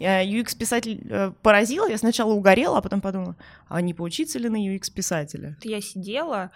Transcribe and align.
UX-писатель 0.00 1.06
э, 1.08 1.32
поразила, 1.42 1.88
я 1.88 1.98
сначала 1.98 2.32
угорела, 2.32 2.78
а 2.78 2.82
потом 2.82 3.00
подумала, 3.00 3.36
а 3.68 3.80
не 3.80 3.94
поучиться 3.94 4.38
ли 4.38 4.48
на 4.48 4.56
UX-писателя? 4.56 5.56
Я 5.62 5.80
сидела 5.80 6.50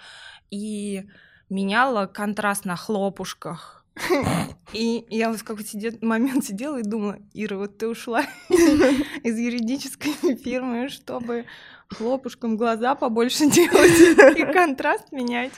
и 0.51 1.05
меняла 1.49 2.07
контраст 2.07 2.65
на 2.65 2.77
хлопушках. 2.77 3.85
И 4.73 5.05
я 5.09 5.31
вот 5.31 5.41
в 5.41 5.45
какой-то 5.45 5.77
момент 6.03 6.45
сидела 6.45 6.79
и 6.79 6.83
думала, 6.83 7.19
Ира, 7.35 7.57
вот 7.57 7.79
ты 7.79 7.89
ушла 7.89 8.23
из 8.49 9.39
юридической 9.39 10.13
фирмы, 10.37 10.89
чтобы 10.89 11.47
хлопушкам 11.89 12.57
глаза 12.57 12.95
побольше 12.95 13.51
делать 13.51 14.37
и 14.37 14.45
контраст 14.53 15.11
менять. 15.11 15.53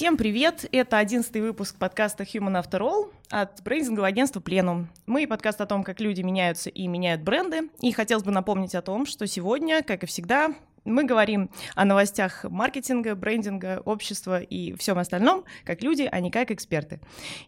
Всем 0.00 0.16
привет! 0.16 0.64
Это 0.72 0.96
одиннадцатый 0.96 1.42
выпуск 1.42 1.76
подкаста 1.76 2.24
Human 2.24 2.58
After 2.58 2.80
All 2.80 3.12
от 3.28 3.62
брендингового 3.62 4.08
агентства 4.08 4.40
Plenum. 4.40 4.86
Мы 5.04 5.26
подкаст 5.26 5.60
о 5.60 5.66
том, 5.66 5.84
как 5.84 6.00
люди 6.00 6.22
меняются 6.22 6.70
и 6.70 6.86
меняют 6.86 7.20
бренды. 7.20 7.68
И 7.82 7.92
хотелось 7.92 8.24
бы 8.24 8.30
напомнить 8.30 8.74
о 8.74 8.80
том, 8.80 9.04
что 9.04 9.26
сегодня, 9.26 9.82
как 9.82 10.02
и 10.02 10.06
всегда, 10.06 10.54
мы 10.86 11.04
говорим 11.04 11.50
о 11.74 11.84
новостях 11.84 12.44
маркетинга, 12.44 13.14
брендинга, 13.14 13.82
общества 13.84 14.40
и 14.40 14.72
всем 14.76 14.96
остальном, 14.96 15.44
как 15.66 15.82
люди, 15.82 16.08
а 16.10 16.18
не 16.20 16.30
как 16.30 16.50
эксперты. 16.50 17.00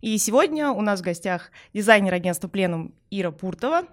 И 0.03 0.19
сегодня 0.19 0.73
у 0.73 0.83
нас 0.83 1.01
в 1.01 1.05
гостях 1.05 1.53
дизайнер 1.73 2.13
агентства 2.13 2.49
Plenum 2.49 2.93
Ира 3.11 3.31
Пуртова 3.31 3.85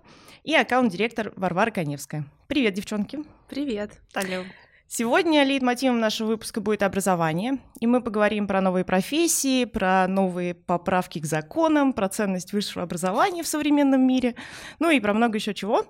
и 0.43 0.53
аккаунт-директор 0.53 1.31
Варвара 1.37 1.71
Коневская. 1.71 2.25
Привет, 2.47 2.73
девчонки! 2.73 3.19
Привет! 3.47 4.01
Алло! 4.13 4.43
Сегодня 4.91 5.43
лейтмотивом 5.43 5.99
нашего 5.99 6.29
выпуска 6.29 6.61
будет 6.61 6.81
образование, 6.81 7.59
и 7.79 7.85
мы 7.85 8.01
поговорим 8.01 8.47
про 8.47 8.59
новые 8.59 8.83
профессии, 8.83 9.65
про 9.65 10.07
новые 10.07 10.55
поправки 10.55 11.19
к 11.19 11.27
законам, 11.27 11.93
про 11.93 12.09
ценность 12.09 12.53
высшего 12.53 12.85
образования 12.85 13.43
в 13.43 13.47
современном 13.47 14.01
мире, 14.01 14.33
ну 14.79 14.89
и 14.89 14.99
про 14.99 15.13
много 15.13 15.37
еще 15.37 15.53
чего. 15.53 15.85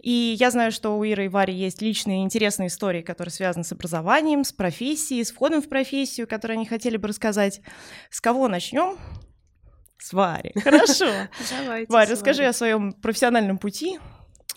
И 0.00 0.34
я 0.36 0.50
знаю, 0.50 0.72
что 0.72 0.98
у 0.98 1.04
Иры 1.04 1.26
и 1.26 1.28
Вари 1.28 1.54
есть 1.54 1.80
личные 1.80 2.24
интересные 2.24 2.66
истории, 2.66 3.02
которые 3.02 3.30
связаны 3.30 3.62
с 3.62 3.70
образованием, 3.70 4.42
с 4.42 4.52
профессией, 4.52 5.22
с 5.22 5.30
входом 5.30 5.62
в 5.62 5.68
профессию, 5.68 6.26
которые 6.26 6.56
они 6.56 6.66
хотели 6.66 6.96
бы 6.96 7.06
рассказать. 7.06 7.60
С 8.10 8.20
кого 8.20 8.48
начнем? 8.48 8.98
С 9.98 10.12
Вари. 10.12 10.52
Хорошо. 10.64 11.06
Давайте. 11.48 11.92
Варя, 11.92 12.10
расскажи 12.10 12.44
о 12.44 12.52
своем 12.52 12.92
профессиональном 12.92 13.58
пути, 13.58 14.00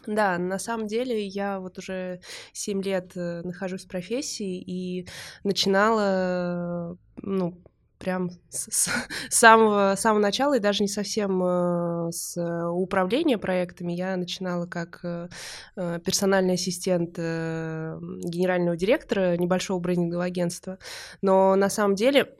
да, 0.07 0.37
на 0.37 0.59
самом 0.59 0.87
деле 0.87 1.25
я 1.25 1.59
вот 1.59 1.77
уже 1.77 2.19
7 2.53 2.81
лет 2.83 3.11
э, 3.15 3.41
нахожусь 3.43 3.85
в 3.85 3.87
профессии 3.87 4.61
и 4.61 5.07
начинала, 5.43 6.97
ну, 7.21 7.57
прям 7.97 8.29
с, 8.49 8.89
самого, 9.29 9.95
самого 9.95 10.21
начала, 10.21 10.55
и 10.55 10.59
даже 10.59 10.83
не 10.83 10.87
совсем 10.87 11.41
э, 11.43 12.11
с 12.11 12.37
управления 12.69 13.37
проектами. 13.37 13.93
Я 13.93 14.15
начинала 14.17 14.65
как 14.65 14.99
э, 15.03 15.27
персональный 15.75 16.55
ассистент 16.55 17.17
генерального 17.17 18.75
директора 18.75 19.37
небольшого 19.37 19.79
брендингового 19.79 20.25
агентства. 20.25 20.77
Но 21.21 21.55
на 21.55 21.69
самом 21.69 21.95
деле 21.95 22.35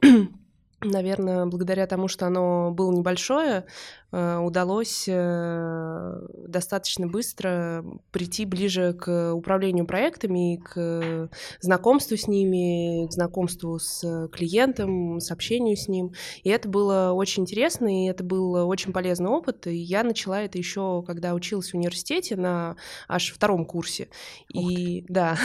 наверное, 0.82 1.46
благодаря 1.46 1.86
тому, 1.86 2.08
что 2.08 2.26
оно 2.26 2.70
было 2.70 2.92
небольшое, 2.92 3.64
удалось 4.12 5.06
э, 5.08 6.20
достаточно 6.46 7.08
быстро 7.08 7.84
прийти 8.12 8.44
ближе 8.44 8.92
к 8.92 9.34
управлению 9.34 9.84
проектами 9.84 10.62
к 10.64 11.28
знакомству 11.60 12.16
с 12.16 12.28
ними, 12.28 13.08
к 13.08 13.12
знакомству 13.12 13.78
с 13.78 14.28
клиентом, 14.28 15.18
с 15.18 15.30
общению 15.32 15.76
с 15.76 15.88
ним. 15.88 16.12
И 16.44 16.50
это 16.50 16.68
было 16.68 17.12
очень 17.12 17.42
интересно, 17.42 18.04
и 18.04 18.08
это 18.08 18.22
был 18.22 18.52
очень 18.68 18.92
полезный 18.92 19.28
опыт. 19.28 19.66
И 19.66 19.76
я 19.76 20.04
начала 20.04 20.40
это 20.40 20.56
еще, 20.56 21.02
когда 21.04 21.34
училась 21.34 21.72
в 21.72 21.74
университете 21.74 22.36
на 22.36 22.76
аж 23.08 23.32
втором 23.34 23.64
курсе. 23.64 24.08
И 24.54 25.04
да, 25.08 25.36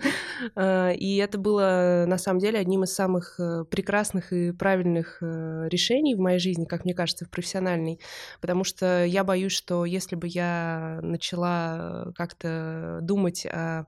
э, 0.56 0.94
и 0.94 1.16
это 1.16 1.36
было 1.36 2.06
на 2.08 2.16
самом 2.16 2.40
деле 2.40 2.58
одним 2.58 2.84
из 2.84 2.94
самых 2.94 3.38
прекрасных 3.70 4.32
и 4.32 4.52
правильных 4.52 5.18
решений 5.20 6.14
в 6.14 6.18
моей 6.18 6.38
жизни, 6.38 6.64
как 6.64 6.84
мне 6.84 6.94
кажется, 6.94 7.26
в 7.26 7.30
профессиональной 7.30 8.00
потому 8.40 8.64
что 8.64 9.04
я 9.04 9.24
боюсь, 9.24 9.52
что 9.52 9.84
если 9.84 10.16
бы 10.16 10.26
я 10.28 11.00
начала 11.02 12.12
как-то 12.16 13.00
думать 13.02 13.46
о 13.46 13.66
Э, 13.66 13.84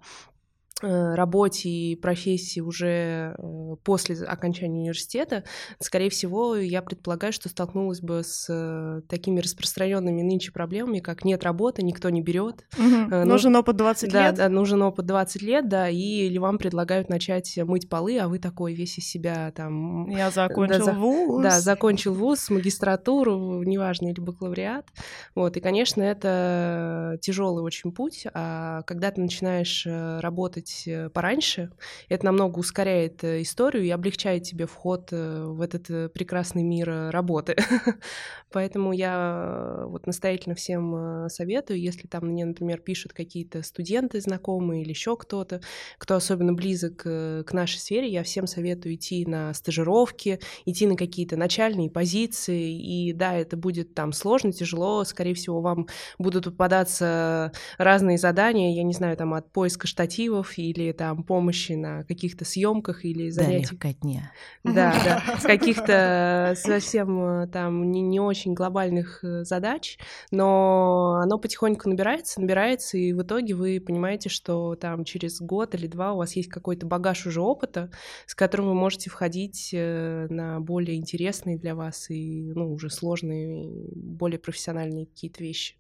работе 0.83 1.69
и 1.69 1.97
профессии 1.97 2.61
уже 2.61 3.35
э, 3.37 3.77
после 3.83 4.17
окончания 4.25 4.81
университета, 4.81 5.45
скорее 5.81 6.11
всего, 6.11 6.57
я 6.57 6.83
предполагаю, 6.83 7.33
что 7.33 7.49
столкнулась 7.49 8.01
бы 8.01 8.23
с 8.23 8.47
э, 8.49 9.03
такими 9.09 9.41
распространенными 9.41 10.23
нынче 10.23 10.53
проблемами, 10.53 11.01
как 11.01 11.25
нет 11.25 11.43
работы, 11.43 11.83
никто 11.83 12.11
не 12.11 12.23
берет. 12.23 12.65
Угу. 12.79 13.09
Ну, 13.11 13.25
нужен 13.25 13.57
опыт 13.57 13.77
20 13.77 14.13
да, 14.13 14.29
лет. 14.29 14.37
Да, 14.37 14.49
нужен 14.49 14.83
опыт 14.83 15.07
20 15.07 15.43
лет, 15.43 15.69
да, 15.69 15.89
и 15.89 15.99
или 15.99 16.39
вам 16.39 16.59
предлагают 16.59 17.09
начать 17.09 17.57
мыть 17.59 17.89
полы, 17.89 18.19
а 18.19 18.29
вы 18.29 18.39
такой 18.39 18.75
весь 18.75 18.99
из 18.99 19.09
себя 19.09 19.51
там... 19.53 20.09
Я 20.11 20.31
закончил 20.31 20.87
да, 20.87 20.93
вуз. 20.93 21.43
Да, 21.43 21.61
закончил 21.61 22.15
вуз, 22.15 22.51
магистратуру, 22.51 23.63
неважно, 23.65 24.09
или 24.09 24.21
бакалавриат. 24.21 24.87
Вот, 25.35 25.57
и, 25.57 25.61
конечно, 25.61 26.03
это 26.03 27.19
тяжелый 27.21 27.65
очень 27.65 27.91
путь, 27.91 28.27
а 28.33 28.83
когда 28.83 29.11
ты 29.11 29.21
начинаешь 29.21 29.87
работать 29.87 30.68
делать 30.69 30.83
э, 30.87 31.11
пораньше. 31.11 31.71
Это 32.09 32.27
намного 32.27 32.59
ускоряет 32.59 33.25
э, 33.25 33.43
историю 33.43 33.85
и 33.85 33.91
облегчает 33.91 34.45
тебе 34.45 34.67
вход 34.67 35.09
э, 35.13 35.45
в 35.45 35.61
этот 35.61 36.13
прекрасный 36.13 36.63
мир 36.63 37.11
работы. 37.11 37.57
Поэтому 38.53 38.93
я 38.93 39.85
вот 39.87 40.07
настоятельно 40.07 40.55
всем 40.55 41.29
советую, 41.29 41.81
если 41.81 42.07
там 42.07 42.29
мне, 42.29 42.47
например, 42.47 42.81
пишут 42.81 43.13
какие-то 43.13 43.63
студенты 43.63 44.21
знакомые 44.21 44.83
или 44.83 44.91
еще 44.91 45.17
кто-то, 45.17 45.61
кто 45.99 46.17
особенно 46.17 46.55
близок 46.55 46.97
к 47.03 47.53
нашей 47.53 47.79
сфере, 47.79 48.09
я 48.09 48.23
всем 48.23 48.47
советую 48.47 48.95
идти 48.95 49.27
на 49.27 49.53
стажировки, 49.53 50.41
идти 50.65 50.87
на 50.87 50.97
какие-то 50.97 51.37
начальные 51.37 51.91
позиции. 51.91 52.73
И 52.73 53.13
да, 53.13 53.35
это 53.35 53.57
будет 53.57 53.95
там 53.95 54.13
сложно, 54.13 54.53
тяжело, 54.53 55.05
скорее 55.05 55.35
всего, 55.35 55.61
вам 55.61 55.87
будут 56.19 56.45
попадаться 56.45 57.53
разные 57.77 58.17
задания, 58.17 58.75
я 58.75 58.83
не 58.83 58.95
знаю, 58.95 59.17
там 59.17 59.35
от 59.35 59.53
поиска 59.53 59.87
штативов 59.87 60.58
или 60.61 60.93
там 60.93 61.23
помощи 61.23 61.73
на 61.73 62.05
каких-то 62.05 62.45
съемках 62.45 63.05
или 63.05 63.31
занятиях. 63.31 63.81
Да, 63.81 63.93
дня. 63.93 64.33
Да, 64.65 64.95
да, 65.05 65.39
каких-то 65.43 66.55
совсем 66.57 67.23
э, 67.23 67.47
там 67.49 67.91
не, 67.91 68.01
не 68.01 68.21
очень 68.21 68.55
глобальных 68.55 69.25
э, 69.25 69.45
задач, 69.45 69.99
но 70.31 71.21
оно 71.23 71.39
потихоньку 71.39 71.89
набирается, 71.89 72.41
набирается, 72.41 72.99
и 72.99 73.13
в 73.13 73.23
итоге 73.23 73.55
вы 73.55 73.81
понимаете, 73.81 74.29
что 74.29 74.75
там 74.75 75.05
через 75.05 75.41
год 75.41 75.75
или 75.75 75.87
два 75.87 76.13
у 76.13 76.19
вас 76.19 76.37
есть 76.37 76.49
какой-то 76.49 76.87
багаж 76.87 77.27
уже 77.27 77.41
опыта, 77.41 77.91
с 78.27 78.35
которым 78.35 78.69
вы 78.69 78.75
можете 78.75 79.11
входить 79.11 79.71
э, 79.73 80.27
на 80.29 80.61
более 80.61 80.97
интересные 80.97 81.59
для 81.59 81.75
вас 81.75 82.11
и 82.11 82.53
ну, 82.55 82.73
уже 82.73 82.91
сложные, 82.91 83.67
более 83.95 84.39
профессиональные 84.39 85.07
какие-то 85.07 85.43
вещи. 85.43 85.78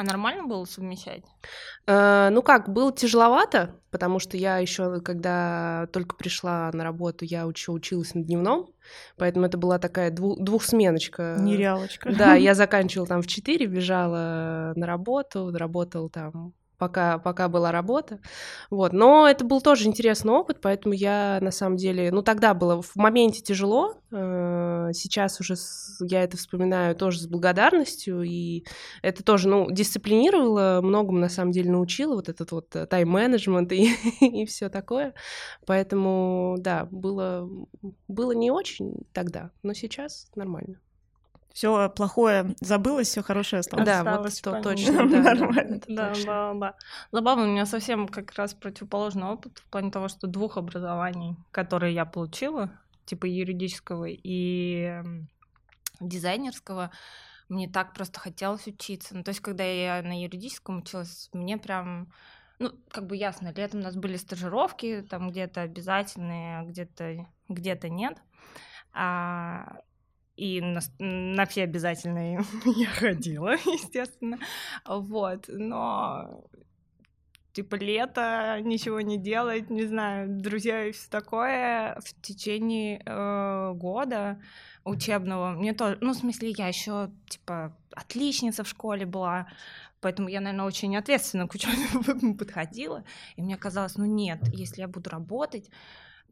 А 0.00 0.02
нормально 0.02 0.44
было 0.44 0.64
совмещать? 0.64 1.24
Э, 1.86 2.30
ну 2.32 2.40
как, 2.40 2.70
было 2.70 2.90
тяжеловато, 2.90 3.74
потому 3.90 4.18
что 4.18 4.38
я 4.38 4.56
еще, 4.56 5.02
когда 5.02 5.88
только 5.92 6.16
пришла 6.16 6.70
на 6.72 6.84
работу, 6.84 7.26
я 7.26 7.42
еще 7.42 7.70
училась 7.70 8.14
на 8.14 8.22
дневном, 8.22 8.70
поэтому 9.18 9.44
это 9.44 9.58
была 9.58 9.78
такая 9.78 10.10
двух, 10.10 10.40
двухсменочка. 10.40 11.36
Нереалочка. 11.38 12.16
Да, 12.16 12.34
я 12.34 12.54
заканчивала 12.54 13.08
там 13.08 13.20
в 13.20 13.26
4, 13.26 13.66
бежала 13.66 14.72
на 14.74 14.86
работу, 14.86 15.50
работала 15.52 16.08
там 16.08 16.54
пока, 16.80 17.18
пока 17.18 17.48
была 17.48 17.70
работа. 17.70 18.18
Вот. 18.70 18.92
Но 18.94 19.28
это 19.28 19.44
был 19.44 19.60
тоже 19.60 19.86
интересный 19.86 20.32
опыт, 20.32 20.60
поэтому 20.62 20.94
я 20.94 21.38
на 21.42 21.50
самом 21.50 21.76
деле, 21.76 22.10
ну 22.10 22.22
тогда 22.22 22.54
было 22.54 22.80
в 22.80 22.96
моменте 22.96 23.42
тяжело, 23.42 23.94
э, 24.10 24.90
сейчас 24.94 25.38
уже 25.40 25.56
я 26.00 26.24
это 26.24 26.38
вспоминаю 26.38 26.96
тоже 26.96 27.20
с 27.20 27.26
благодарностью, 27.26 28.22
и 28.22 28.64
это 29.02 29.22
тоже, 29.22 29.48
ну, 29.48 29.70
дисциплинировало, 29.70 30.80
многому 30.82 31.18
на 31.18 31.28
самом 31.28 31.52
деле 31.52 31.70
научило, 31.70 32.14
вот 32.14 32.30
этот 32.30 32.50
вот 32.50 32.74
э, 32.74 32.86
тайм-менеджмент 32.86 33.70
и, 33.72 33.92
и 34.20 34.46
все 34.46 34.70
такое. 34.70 35.12
Поэтому, 35.66 36.56
да, 36.58 36.88
было, 36.90 37.46
было 38.08 38.32
не 38.32 38.50
очень 38.50 38.94
тогда, 39.12 39.50
но 39.62 39.74
сейчас 39.74 40.28
нормально 40.34 40.80
все 41.52 41.90
плохое 41.90 42.54
забылось, 42.60 43.08
все 43.08 43.22
хорошее 43.22 43.60
осталось. 43.60 43.86
Да, 43.86 44.00
осталось, 44.00 44.42
вот 44.44 44.54
то 44.54 44.62
точно. 44.62 45.08
Да, 45.08 45.34
Нормально. 45.34 45.80
Да, 45.88 46.12
да, 46.26 46.54
да. 46.54 46.74
Забавно, 47.12 47.44
у 47.44 47.48
меня 47.48 47.66
совсем 47.66 48.08
как 48.08 48.32
раз 48.34 48.54
противоположный 48.54 49.26
опыт 49.26 49.58
в 49.58 49.66
плане 49.70 49.90
того, 49.90 50.08
что 50.08 50.26
двух 50.26 50.56
образований, 50.56 51.36
которые 51.50 51.94
я 51.94 52.04
получила, 52.04 52.70
типа 53.04 53.26
юридического 53.26 54.06
и 54.08 55.02
дизайнерского, 56.00 56.90
мне 57.48 57.68
так 57.68 57.94
просто 57.94 58.20
хотелось 58.20 58.66
учиться. 58.66 59.16
Ну, 59.16 59.24
то 59.24 59.30
есть, 59.30 59.40
когда 59.40 59.64
я 59.64 60.02
на 60.02 60.22
юридическом 60.22 60.78
училась, 60.78 61.28
мне 61.32 61.58
прям 61.58 62.12
ну, 62.60 62.72
как 62.90 63.06
бы 63.06 63.16
ясно, 63.16 63.52
летом 63.56 63.80
у 63.80 63.82
нас 63.82 63.96
были 63.96 64.16
стажировки, 64.16 65.04
там 65.08 65.30
где-то 65.30 65.62
обязательные, 65.62 66.62
где-то 66.66 67.26
где-то 67.48 67.88
нет. 67.88 68.18
А, 68.92 69.78
и 70.40 70.62
на, 70.62 70.80
на 70.98 71.44
все 71.44 71.64
обязательные 71.64 72.42
я 72.64 72.86
ходила, 72.86 73.50
естественно. 73.66 74.38
Вот, 74.86 75.44
но 75.48 76.44
типа 77.52 77.74
лето, 77.74 78.58
ничего 78.62 79.02
не 79.02 79.18
делать, 79.18 79.68
не 79.68 79.84
знаю, 79.84 80.28
друзья 80.30 80.86
и 80.86 80.92
все 80.92 81.10
такое 81.10 82.00
в 82.00 82.22
течение 82.22 83.02
э, 83.04 83.72
года 83.74 84.40
учебного. 84.84 85.50
Мне 85.50 85.74
тоже, 85.74 85.98
ну, 86.00 86.12
в 86.12 86.16
смысле, 86.16 86.54
я 86.56 86.68
еще 86.68 87.10
типа 87.28 87.76
отличница 87.94 88.64
в 88.64 88.68
школе 88.68 89.04
была, 89.04 89.46
поэтому 90.00 90.28
я, 90.28 90.40
наверное, 90.40 90.64
очень 90.64 90.96
ответственно 90.96 91.48
к 91.48 91.54
учебе 91.54 92.34
подходила, 92.38 93.04
и 93.36 93.42
мне 93.42 93.58
казалось, 93.58 93.96
ну 93.96 94.06
нет, 94.06 94.40
если 94.54 94.80
я 94.80 94.88
буду 94.88 95.10
работать, 95.10 95.68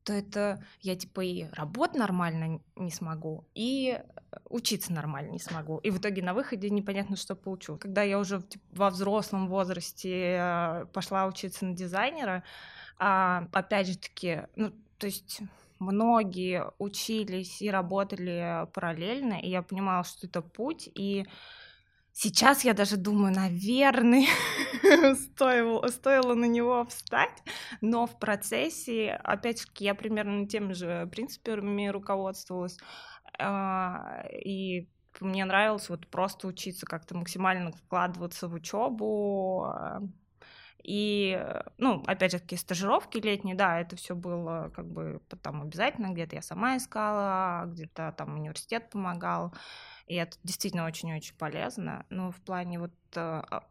то 0.09 0.15
это 0.15 0.65
я 0.81 0.97
типа 0.97 1.21
и 1.21 1.45
работать 1.53 1.99
нормально 1.99 2.63
не 2.77 2.91
смогу, 2.91 3.45
и 3.55 4.01
учиться 4.49 4.91
нормально 4.91 5.33
не 5.33 5.39
смогу. 5.39 5.77
И 5.81 5.91
в 5.91 5.99
итоге 5.99 6.23
на 6.23 6.33
выходе 6.33 6.71
непонятно, 6.71 7.15
что 7.15 7.37
получу. 7.37 7.77
Когда 7.77 8.03
я 8.05 8.19
уже 8.19 8.41
типа, 8.41 8.65
во 8.73 8.89
взрослом 8.89 9.49
возрасте 9.49 10.39
э, 10.41 10.87
пошла 10.95 11.27
учиться 11.27 11.67
на 11.67 11.75
дизайнера, 11.75 12.43
а, 12.99 13.49
опять 13.53 13.89
же 13.89 13.99
таки, 13.99 14.45
ну, 14.57 14.73
то 14.97 15.09
есть 15.09 15.43
многие 15.79 16.65
учились 16.79 17.61
и 17.61 17.71
работали 17.71 18.67
параллельно, 18.73 19.35
и 19.35 19.51
я 19.51 19.61
понимала, 19.61 20.05
что 20.05 20.27
это 20.27 20.41
путь, 20.41 20.89
и 20.95 21.27
Сейчас 22.21 22.65
я 22.65 22.75
даже 22.75 22.97
думаю, 22.97 23.33
наверное, 23.33 24.27
стоило, 25.15 25.87
стоило 25.87 26.35
на 26.35 26.47
него 26.47 26.85
встать, 26.87 27.45
но 27.81 28.09
в 28.09 28.19
процессе, 28.19 29.13
опять-таки, 29.23 29.85
я 29.85 29.95
примерно 29.95 30.49
теми 30.49 30.73
же 30.73 31.09
принципами 31.13 31.87
руководствовалась, 31.87 32.77
а, 33.39 34.25
и 34.33 34.89
мне 35.21 35.45
нравилось 35.45 35.89
вот 35.91 36.09
просто 36.09 36.49
учиться 36.49 36.87
как-то 36.87 37.17
максимально 37.17 37.71
вкладываться 37.71 38.49
в 38.49 38.55
учебу, 38.55 39.67
а, 39.67 40.01
и, 40.83 41.41
ну, 41.77 42.03
опять 42.07 42.33
же, 42.33 42.39
такие 42.39 42.59
стажировки 42.59 43.19
летние, 43.19 43.55
да, 43.55 43.81
это 43.81 43.95
все 43.95 44.17
было 44.17 44.73
как 44.75 44.91
бы 44.91 45.21
там 45.43 45.63
обязательно, 45.63 46.09
где-то 46.09 46.35
я 46.35 46.43
сама 46.43 46.79
искала, 46.79 47.67
где-то 47.67 48.13
там 48.17 48.35
университет 48.35 48.91
помогал. 48.91 49.55
И 50.09 50.15
это 50.15 50.37
действительно 50.43 50.87
очень-очень 50.87 51.35
полезно. 51.37 52.07
Но 52.09 52.31
в 52.31 52.41
плане 52.41 52.79
вот 52.79 52.93
э, 53.15 53.21
а, 53.21 53.65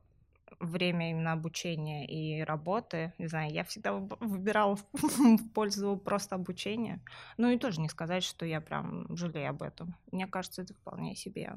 время 0.59 1.09
именно 1.09 1.33
обучения 1.33 2.05
и 2.05 2.43
работы, 2.43 3.13
не 3.17 3.27
знаю, 3.27 3.51
я 3.51 3.63
всегда 3.63 3.93
выбирала 3.93 4.75
в 4.75 5.49
пользу 5.53 5.97
просто 5.97 6.35
обучения. 6.35 7.01
Ну 7.37 7.49
и 7.49 7.57
тоже 7.57 7.81
не 7.81 7.89
сказать, 7.89 8.23
что 8.23 8.45
я 8.45 8.61
прям 8.61 9.15
жалею 9.15 9.49
об 9.49 9.63
этом. 9.63 9.95
Мне 10.11 10.27
кажется, 10.27 10.61
это 10.61 10.73
вполне 10.73 11.15
себе 11.15 11.55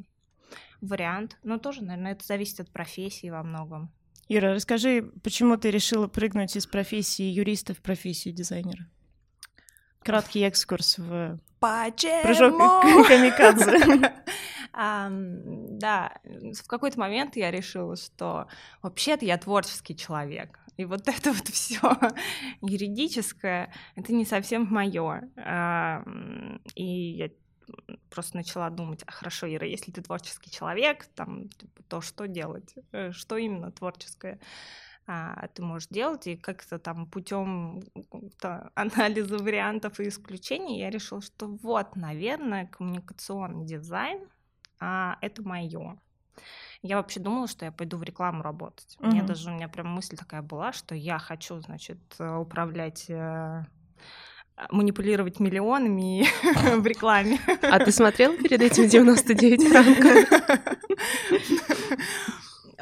вариант. 0.81 1.37
Но 1.43 1.59
тоже, 1.59 1.85
наверное, 1.85 2.12
это 2.12 2.25
зависит 2.25 2.61
от 2.61 2.71
профессии 2.71 3.29
во 3.31 3.43
многом. 3.43 3.91
Ира, 4.29 4.55
расскажи, 4.55 5.11
почему 5.23 5.56
ты 5.56 5.71
решила 5.71 6.06
прыгнуть 6.06 6.56
из 6.56 6.67
профессии 6.67 7.25
юриста 7.25 7.75
в 7.75 7.79
профессию 7.79 8.32
дизайнера? 8.32 8.87
Краткий 10.03 10.41
экскурс 10.41 10.99
в 10.99 11.38
Почему? 11.59 12.23
прыжок 12.23 12.56
камикадзе. 13.09 14.12
Да, 14.72 16.20
в 16.25 16.67
какой-то 16.67 16.99
момент 16.99 17.37
я 17.37 17.50
решила, 17.50 17.96
что 17.96 18.46
вообще-то 18.82 19.25
я 19.25 19.38
творческий 19.38 19.96
человек. 19.96 20.58
И 20.76 20.84
вот 20.84 21.08
это 21.08 21.32
вот 21.32 21.49
все 21.49 21.81
юридическое, 22.62 23.72
это 23.96 24.12
не 24.12 24.25
совсем 24.25 24.67
мое. 24.70 25.22
и 26.75 26.84
я 26.84 27.31
просто 28.11 28.37
начала 28.37 28.69
думать, 28.70 29.02
а 29.06 29.12
хорошо, 29.12 29.46
Ира, 29.46 29.67
если 29.67 29.93
ты 29.93 30.02
творческий 30.02 30.50
человек, 30.50 31.06
там, 31.14 31.49
типа, 31.49 31.82
то 31.88 32.00
что 32.00 32.26
делать? 32.26 32.75
Э, 32.90 33.12
что 33.12 33.37
именно 33.37 33.70
творческое? 33.70 34.40
а, 35.11 35.49
ты 35.49 35.62
можешь 35.62 35.88
делать, 35.88 36.26
и 36.28 36.37
как-то 36.37 36.78
там 36.78 37.06
путем 37.06 37.82
анализа 38.75 39.38
вариантов 39.38 39.99
и 39.99 40.08
исключений 40.08 40.78
я 40.78 40.90
решила, 40.90 41.20
что 41.20 41.49
вот, 41.49 41.96
наверное, 41.96 42.67
коммуникационный 42.67 43.67
дизайн 43.67 44.20
а, 44.81 45.19
это 45.21 45.43
мое. 45.43 45.99
Я 46.82 46.97
вообще 46.97 47.21
думала, 47.21 47.47
что 47.47 47.67
я 47.67 47.73
пойду 47.73 47.99
в 47.99 48.03
рекламу 48.03 48.43
работать. 48.43 48.97
Mm-hmm. 48.99 49.11
Мне 49.11 49.23
даже 49.23 49.50
у 49.50 49.53
меня 49.53 49.69
прям 49.69 49.88
мысль 49.88 50.17
такая 50.17 50.41
была, 50.41 50.73
что 50.73 50.94
я 50.94 51.19
хочу, 51.19 51.61
значит, 51.61 51.99
управлять 52.19 53.05
э, 53.11 53.65
манипулировать 54.71 55.41
миллионами 55.41 56.27
в 56.77 56.87
рекламе. 56.87 57.38
А 57.62 57.79
ты 57.79 57.93
смотрел 57.93 58.37
перед 58.37 58.61
этим 58.61 58.88
99 58.88 59.69
франков? 59.69 60.29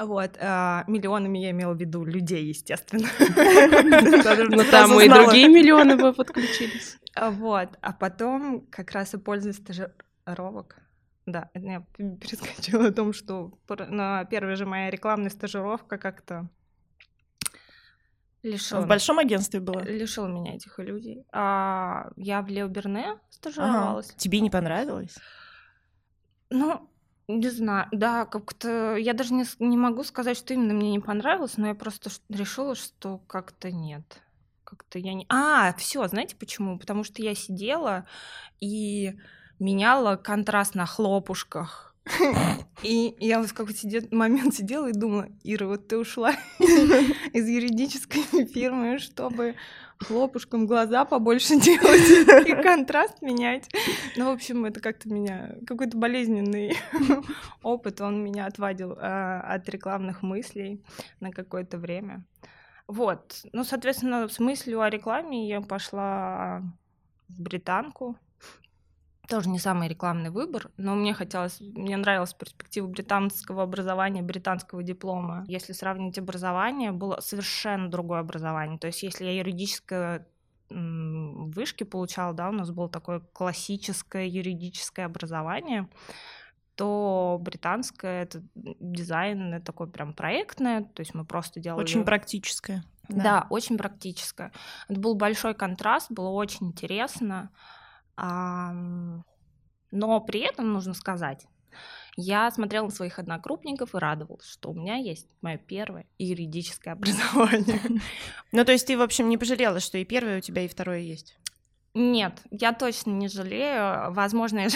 Вот, 0.00 0.37
а, 0.41 0.85
миллионами 0.87 1.39
я 1.39 1.50
имела 1.50 1.75
в 1.75 1.81
виду 1.81 2.05
людей, 2.05 2.45
естественно. 2.45 3.09
Но 3.19 4.62
там 4.65 5.00
и 5.00 5.09
другие 5.09 5.49
миллионы 5.49 5.97
бы 5.97 6.12
подключились. 6.12 6.97
А, 7.17 7.33
вот, 7.33 7.71
а 7.81 7.93
потом 7.93 8.61
как 8.71 8.93
раз 8.93 9.15
и 9.15 9.19
пользуясь 9.19 9.56
стажировок. 9.56 10.77
Да, 11.29 11.51
я 11.53 11.85
перескочила 11.99 12.87
о 12.87 12.93
том, 12.93 13.13
что 13.13 13.53
на 13.69 14.25
первая 14.25 14.57
же 14.57 14.65
моя 14.65 14.89
рекламная 14.89 15.29
стажировка 15.29 15.99
как-то 15.99 16.49
Лишила. 18.43 18.81
В 18.81 18.87
большом 18.87 19.19
агентстве 19.19 19.61
было? 19.61 19.81
Лишила 19.81 20.27
меня 20.27 20.55
этих 20.55 20.79
иллюзий. 20.81 21.27
А, 21.33 22.11
я 22.17 22.41
в 22.41 22.49
Лео 22.49 22.69
Берне 22.69 23.19
стажировалась. 23.31 24.09
Ага. 24.11 24.19
Тебе 24.19 24.41
не 24.41 24.49
понравилось? 24.49 25.17
Ну, 26.49 26.89
не 27.27 27.51
знаю, 27.51 27.89
да, 27.93 28.25
как-то 28.25 28.97
я 28.97 29.13
даже 29.13 29.35
не, 29.35 29.45
не 29.59 29.77
могу 29.77 30.05
сказать, 30.05 30.39
что 30.39 30.55
именно 30.55 30.73
мне 30.73 30.93
не 30.93 31.01
понравилось, 31.01 31.59
но 31.59 31.67
я 31.67 31.75
просто 31.75 32.11
решила, 32.31 32.75
что 32.75 33.19
как-то 33.27 33.71
нет. 33.71 34.23
Как-то 34.65 34.99
я 34.99 35.13
не... 35.13 35.27
А, 35.29 35.75
все, 35.75 36.07
знаете 36.07 36.37
почему? 36.37 36.79
Потому 36.79 37.05
что 37.05 37.21
я 37.21 37.35
сидела 37.35 38.07
и 38.61 39.19
меняла 39.59 40.17
контраст 40.17 40.75
на 40.75 40.87
хлопушках. 40.87 41.89
И 42.83 43.15
я 43.19 43.43
в 43.43 43.53
какой-то 43.53 43.87
момент 44.15 44.55
сидела 44.55 44.89
и 44.89 44.93
думала, 44.93 45.29
Ира, 45.45 45.67
вот 45.67 45.89
ты 45.89 45.99
ушла 45.99 46.33
из 46.59 47.49
юридической 47.49 48.23
фирмы, 48.47 48.99
чтобы 48.99 49.57
хлопушком 49.99 50.67
глаза 50.67 51.05
побольше 51.05 51.61
делать 51.61 52.47
и 52.47 52.55
контраст 52.63 53.21
менять. 53.21 53.69
Ну, 54.17 54.27
в 54.27 54.35
общем, 54.35 54.65
это 54.65 54.81
как-то 54.81 55.09
меня... 55.09 55.57
Какой-то 55.67 55.97
болезненный 55.97 56.77
опыт, 57.63 58.01
он 58.01 58.23
меня 58.23 58.47
отвадил 58.47 58.93
э, 58.93 59.41
от 59.41 59.69
рекламных 59.69 60.23
мыслей 60.23 60.83
на 61.21 61.31
какое-то 61.31 61.79
время. 61.79 62.25
Вот. 62.87 63.43
Ну, 63.53 63.65
соответственно, 63.65 64.29
с 64.29 64.38
мыслью 64.38 64.81
о 64.81 64.88
рекламе 64.88 65.49
я 65.49 65.61
пошла 65.61 66.62
в 67.29 67.43
британку, 67.43 68.17
тоже 69.28 69.49
не 69.49 69.58
самый 69.58 69.88
рекламный 69.88 70.30
выбор, 70.30 70.70
но 70.76 70.94
мне 70.94 71.14
хотелось, 71.14 71.61
мне 71.61 71.97
нравилась 71.97 72.32
перспектива 72.32 72.87
британского 72.87 73.62
образования, 73.62 74.23
британского 74.23 74.82
диплома. 74.82 75.44
Если 75.47 75.73
сравнить 75.73 76.18
образование, 76.18 76.92
было 76.92 77.20
совершенно 77.20 77.90
другое 77.90 78.20
образование. 78.20 78.78
То 78.78 78.87
есть 78.87 79.02
если 79.02 79.25
я 79.25 79.38
юридическое 79.38 80.26
вышки 80.70 81.85
получала, 81.85 82.35
да, 82.35 82.49
у 82.49 82.52
нас 82.52 82.70
было 82.70 82.88
такое 82.88 83.20
классическое 83.20 84.26
юридическое 84.26 85.06
образование, 85.06 85.88
то 86.75 87.38
британское 87.40 88.23
это 88.23 88.42
дизайн 88.54 89.54
это 89.54 89.66
такое 89.66 89.88
прям 89.88 90.12
проектное, 90.12 90.82
то 90.82 91.00
есть 91.00 91.14
мы 91.14 91.25
просто 91.25 91.58
делали... 91.58 91.82
Очень 91.82 92.04
практическое. 92.04 92.85
Да. 93.08 93.23
да, 93.23 93.47
очень 93.50 93.78
практическое. 93.78 94.52
Это 94.88 95.00
был 95.00 95.14
большой 95.14 95.54
контраст, 95.54 96.11
было 96.11 96.28
очень 96.28 96.68
интересно. 96.68 97.50
Но 98.19 100.21
при 100.21 100.41
этом 100.41 100.73
нужно 100.73 100.95
сказать, 100.95 101.47
я 102.17 102.51
смотрела 102.51 102.87
на 102.87 102.91
своих 102.91 103.21
однокрупников 103.21 103.95
и 103.95 103.99
радовалась, 103.99 104.47
что 104.47 104.71
у 104.71 104.75
меня 104.75 104.97
есть 104.97 105.29
мое 105.41 105.57
первое 105.57 106.07
юридическое 106.19 106.93
образование. 106.95 107.81
Ну, 108.51 108.65
то 108.65 108.73
есть 108.73 108.89
ты, 108.89 108.99
в 108.99 109.03
общем, 109.03 109.29
не 109.29 109.39
пожалела, 109.39 109.79
что 109.79 109.99
и 109.99 110.05
первое 110.05 110.39
у 110.39 110.41
тебя, 110.41 110.63
и 110.63 110.69
второе 110.69 110.99
есть? 110.99 111.39
Нет, 111.95 112.43
я 112.51 112.73
точно 112.73 113.11
не 113.11 113.29
жалею. 113.29 114.13
Возможно, 114.13 114.59
я, 114.59 114.69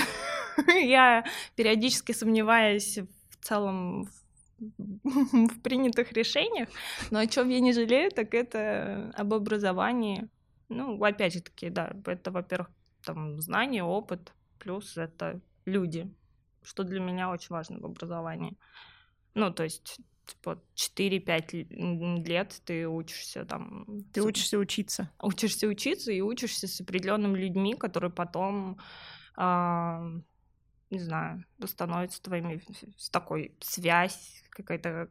я 0.80 1.24
периодически 1.56 2.12
сомневаюсь 2.12 3.00
в 3.30 3.44
целом 3.44 4.08
в 4.78 5.60
принятых 5.62 6.12
решениях, 6.12 6.68
но 7.10 7.18
о 7.18 7.26
чем 7.26 7.48
я 7.48 7.58
не 7.58 7.72
жалею, 7.72 8.12
так 8.12 8.34
это 8.34 9.10
об 9.16 9.34
образовании. 9.34 10.28
Ну, 10.68 11.02
опять 11.02 11.34
же 11.34 11.40
таки, 11.40 11.70
да, 11.70 11.92
это, 12.06 12.30
во-первых, 12.30 12.70
там 13.04 13.40
знания, 13.40 13.84
опыт, 13.84 14.32
плюс 14.58 14.96
это 14.96 15.40
люди, 15.64 16.12
что 16.62 16.84
для 16.84 17.00
меня 17.00 17.30
очень 17.30 17.50
важно 17.50 17.78
в 17.80 17.84
образовании. 17.84 18.56
Ну, 19.34 19.52
то 19.52 19.64
есть 19.64 19.98
типа 20.26 20.62
4-5 20.74 22.24
лет 22.26 22.62
ты 22.64 22.86
учишься 22.86 23.44
там. 23.44 23.86
Ты 24.12 24.22
учишься 24.22 24.58
учиться. 24.58 25.10
Учишься 25.20 25.66
учиться 25.66 26.12
и 26.12 26.20
учишься 26.20 26.68
с 26.68 26.80
определенными 26.80 27.38
людьми, 27.38 27.74
которые 27.74 28.10
потом 28.10 28.78
а, 29.36 30.02
не 30.92 30.98
знаю, 30.98 31.44
становится 31.64 32.22
твоими 32.22 32.62
с 32.98 33.08
такой 33.08 33.52
связь, 33.60 34.42
какая-то 34.50 35.08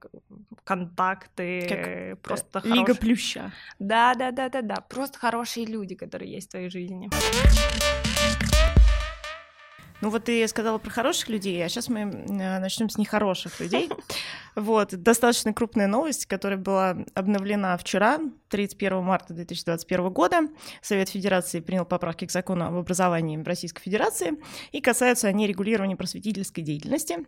контакты, 0.64 1.66
как 1.68 1.78
э, 1.80 2.16
просто 2.18 2.60
Лига 2.64 2.76
хорошие... 2.76 2.96
плюща. 2.96 3.52
Да, 3.80 4.14
да, 4.14 4.32
да, 4.32 4.50
да, 4.50 4.62
да. 4.62 4.76
Просто 4.76 5.18
хорошие 5.18 5.66
люди, 5.66 5.96
которые 5.96 6.32
есть 6.32 6.50
в 6.50 6.52
твоей 6.52 6.70
жизни. 6.70 7.10
Ну 10.01 10.10
вот 10.10 10.25
ты 10.25 10.48
сказала 10.48 10.79
про 10.79 10.89
хороших 10.89 11.29
людей, 11.29 11.63
а 11.63 11.70
сейчас 11.70 11.88
мы 11.88 12.05
начнем 12.05 12.89
с 12.89 12.98
нехороших 12.98 13.60
людей. 13.60 13.89
Вот, 14.53 14.89
достаточно 14.89 15.53
крупная 15.53 15.88
новость, 15.88 16.25
которая 16.25 16.60
была 16.60 16.98
обновлена 17.13 17.77
вчера, 17.77 18.20
31 18.50 19.01
марта 19.01 19.34
2021 19.34 20.10
года. 20.10 20.41
Совет 20.81 21.08
Федерации 21.08 21.62
принял 21.62 21.86
поправки 21.86 22.25
к 22.25 22.31
закону 22.31 22.65
об 22.65 22.75
образовании 22.75 23.41
Российской 23.41 23.81
Федерации, 23.81 24.34
и 24.74 24.81
касаются 24.81 25.29
они 25.29 25.48
регулирования 25.48 25.96
просветительской 25.96 26.65
деятельности 26.65 27.25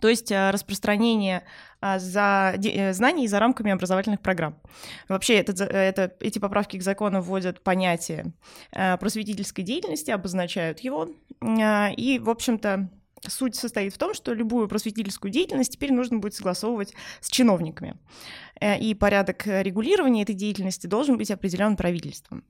то 0.00 0.08
есть 0.08 0.30
а, 0.32 0.52
распространение 0.52 1.44
а, 1.80 1.98
за, 1.98 2.54
э, 2.62 2.92
знаний 2.92 3.28
за 3.28 3.38
рамками 3.38 3.72
образовательных 3.72 4.20
программ. 4.20 4.58
Вообще 5.08 5.34
этот, 5.34 5.60
это, 5.60 6.14
эти 6.20 6.38
поправки 6.38 6.76
к 6.76 6.82
закону 6.82 7.20
вводят 7.20 7.62
понятие 7.62 8.32
а, 8.72 8.96
просветительской 8.96 9.64
деятельности, 9.64 10.10
обозначают 10.10 10.80
его, 10.80 11.08
и, 11.42 12.20
в 12.22 12.30
общем-то, 12.30 12.88
суть 13.26 13.54
состоит 13.54 13.94
в 13.94 13.98
том, 13.98 14.14
что 14.14 14.32
любую 14.32 14.68
просветительскую 14.68 15.30
деятельность 15.30 15.72
теперь 15.72 15.92
нужно 15.92 16.18
будет 16.18 16.34
согласовывать 16.34 16.94
с 17.20 17.28
чиновниками. 17.28 17.96
Э, 18.60 18.78
и 18.78 18.94
порядок 18.94 19.46
регулирования 19.46 20.22
этой 20.22 20.34
деятельности 20.34 20.86
должен 20.86 21.16
быть 21.16 21.30
определен 21.30 21.76
правительством. 21.76 22.44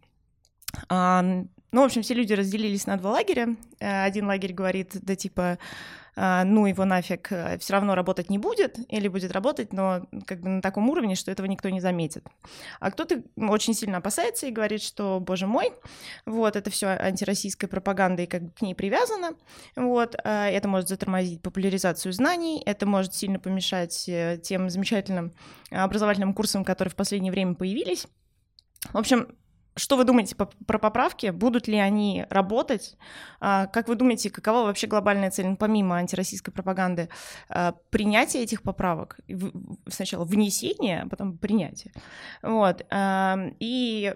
Ну, 1.76 1.82
в 1.82 1.84
общем, 1.84 2.00
все 2.00 2.14
люди 2.14 2.32
разделились 2.32 2.86
на 2.86 2.96
два 2.96 3.10
лагеря. 3.10 3.54
Э, 3.80 4.04
один 4.04 4.26
лагерь 4.26 4.54
говорит, 4.54 4.92
да 4.94 5.14
типа, 5.14 5.58
а, 6.16 6.42
ну 6.44 6.64
его 6.64 6.86
нафиг, 6.86 7.30
э, 7.30 7.58
все 7.58 7.74
равно 7.74 7.94
работать 7.94 8.30
не 8.30 8.38
будет, 8.38 8.78
или 8.88 9.08
будет 9.08 9.30
работать, 9.30 9.74
но 9.74 10.06
как 10.24 10.40
бы 10.40 10.48
на 10.48 10.62
таком 10.62 10.88
уровне, 10.88 11.16
что 11.16 11.30
этого 11.30 11.44
никто 11.44 11.68
не 11.68 11.82
заметит. 11.82 12.26
А 12.80 12.90
кто-то 12.90 13.22
очень 13.36 13.74
сильно 13.74 13.98
опасается 13.98 14.46
и 14.46 14.52
говорит, 14.52 14.80
что, 14.80 15.20
боже 15.20 15.46
мой, 15.46 15.70
вот, 16.24 16.56
это 16.56 16.70
все 16.70 16.86
антироссийская 16.86 17.68
пропаганда 17.68 18.22
и 18.22 18.26
как 18.26 18.44
бы 18.44 18.50
к 18.52 18.62
ней 18.62 18.74
привязано, 18.74 19.32
вот, 19.76 20.16
это 20.24 20.68
может 20.68 20.88
затормозить 20.88 21.42
популяризацию 21.42 22.10
знаний, 22.14 22.62
это 22.64 22.86
может 22.86 23.14
сильно 23.14 23.38
помешать 23.38 24.08
э, 24.08 24.40
тем 24.42 24.70
замечательным 24.70 25.30
образовательным 25.70 26.32
курсам, 26.32 26.64
которые 26.64 26.92
в 26.92 26.96
последнее 26.96 27.32
время 27.32 27.54
появились. 27.54 28.06
В 28.94 28.96
общем, 28.96 29.28
что 29.76 29.96
вы 29.96 30.04
думаете 30.04 30.34
про 30.34 30.78
поправки? 30.78 31.28
Будут 31.30 31.68
ли 31.68 31.76
они 31.76 32.24
работать? 32.30 32.96
А, 33.40 33.66
как 33.66 33.88
вы 33.88 33.94
думаете, 33.94 34.30
какова 34.30 34.64
вообще 34.64 34.86
глобальная 34.86 35.30
цель, 35.30 35.46
ну, 35.46 35.56
помимо 35.56 35.96
антироссийской 35.96 36.52
пропаганды, 36.52 37.10
а, 37.50 37.72
принятие 37.90 38.42
этих 38.42 38.62
поправок? 38.62 39.20
Сначала 39.86 40.24
внесение, 40.24 41.02
а 41.02 41.08
потом 41.08 41.36
принятие. 41.36 41.92
Вот. 42.42 42.86
И 43.60 44.14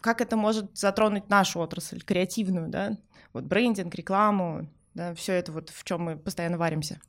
как 0.00 0.20
это 0.20 0.36
может 0.36 0.76
затронуть 0.76 1.28
нашу 1.28 1.60
отрасль, 1.60 2.00
креативную, 2.00 2.68
да? 2.68 2.96
Вот 3.34 3.44
брендинг, 3.44 3.94
рекламу, 3.94 4.68
да, 4.94 5.14
все 5.14 5.34
это 5.34 5.52
вот 5.52 5.70
в 5.70 5.84
чем 5.84 6.02
мы 6.02 6.16
постоянно 6.16 6.58
варимся. 6.58 7.00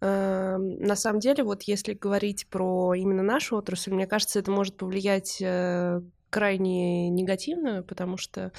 На 0.00 0.96
самом 0.96 1.20
деле, 1.20 1.44
вот 1.44 1.62
если 1.62 1.94
говорить 1.94 2.48
про 2.48 2.92
именно 2.94 3.22
нашу 3.22 3.56
отрасль, 3.56 3.92
мне 3.92 4.08
кажется, 4.08 4.40
это 4.40 4.50
может 4.50 4.76
повлиять 4.76 5.40
э, 5.40 6.02
крайне 6.32 7.10
негативно, 7.10 7.82
потому 7.82 8.16
что 8.16 8.52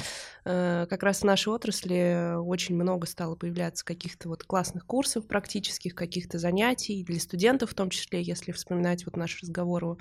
э, 0.46 0.86
как 0.88 1.02
раз 1.02 1.22
в 1.22 1.24
нашей 1.24 1.52
отрасли 1.52 2.36
очень 2.38 2.76
много 2.76 3.08
стало 3.08 3.36
появляться 3.36 3.84
каких-то 3.84 4.30
вот 4.30 4.44
классных 4.44 4.86
курсов 4.86 5.28
практических, 5.28 5.96
каких-то 5.96 6.38
занятий 6.38 7.04
для 7.04 7.20
студентов, 7.20 7.72
в 7.72 7.74
том 7.74 7.90
числе, 7.90 8.22
если 8.22 8.52
вспоминать 8.52 9.06
вот 9.06 9.18
наш 9.18 9.42
разговор 9.42 9.86
о 9.86 9.98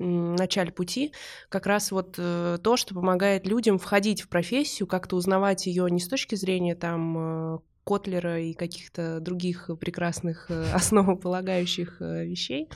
начале 0.00 0.72
пути, 0.72 1.12
как 1.48 1.66
раз 1.66 1.92
вот 1.92 2.16
э, 2.18 2.58
то, 2.60 2.76
что 2.76 2.94
помогает 2.94 3.46
людям 3.46 3.78
входить 3.78 4.22
в 4.22 4.28
профессию, 4.28 4.88
как-то 4.88 5.14
узнавать 5.14 5.66
ее 5.66 5.88
не 5.88 6.00
с 6.00 6.08
точки 6.08 6.34
зрения 6.34 6.74
там 6.74 7.54
э, 7.54 7.58
Котлера 7.84 8.40
и 8.40 8.52
каких-то 8.52 9.18
других 9.20 9.68
прекрасных 9.80 10.46
э, 10.50 10.70
основополагающих 10.72 12.00
э, 12.00 12.24
вещей, 12.24 12.68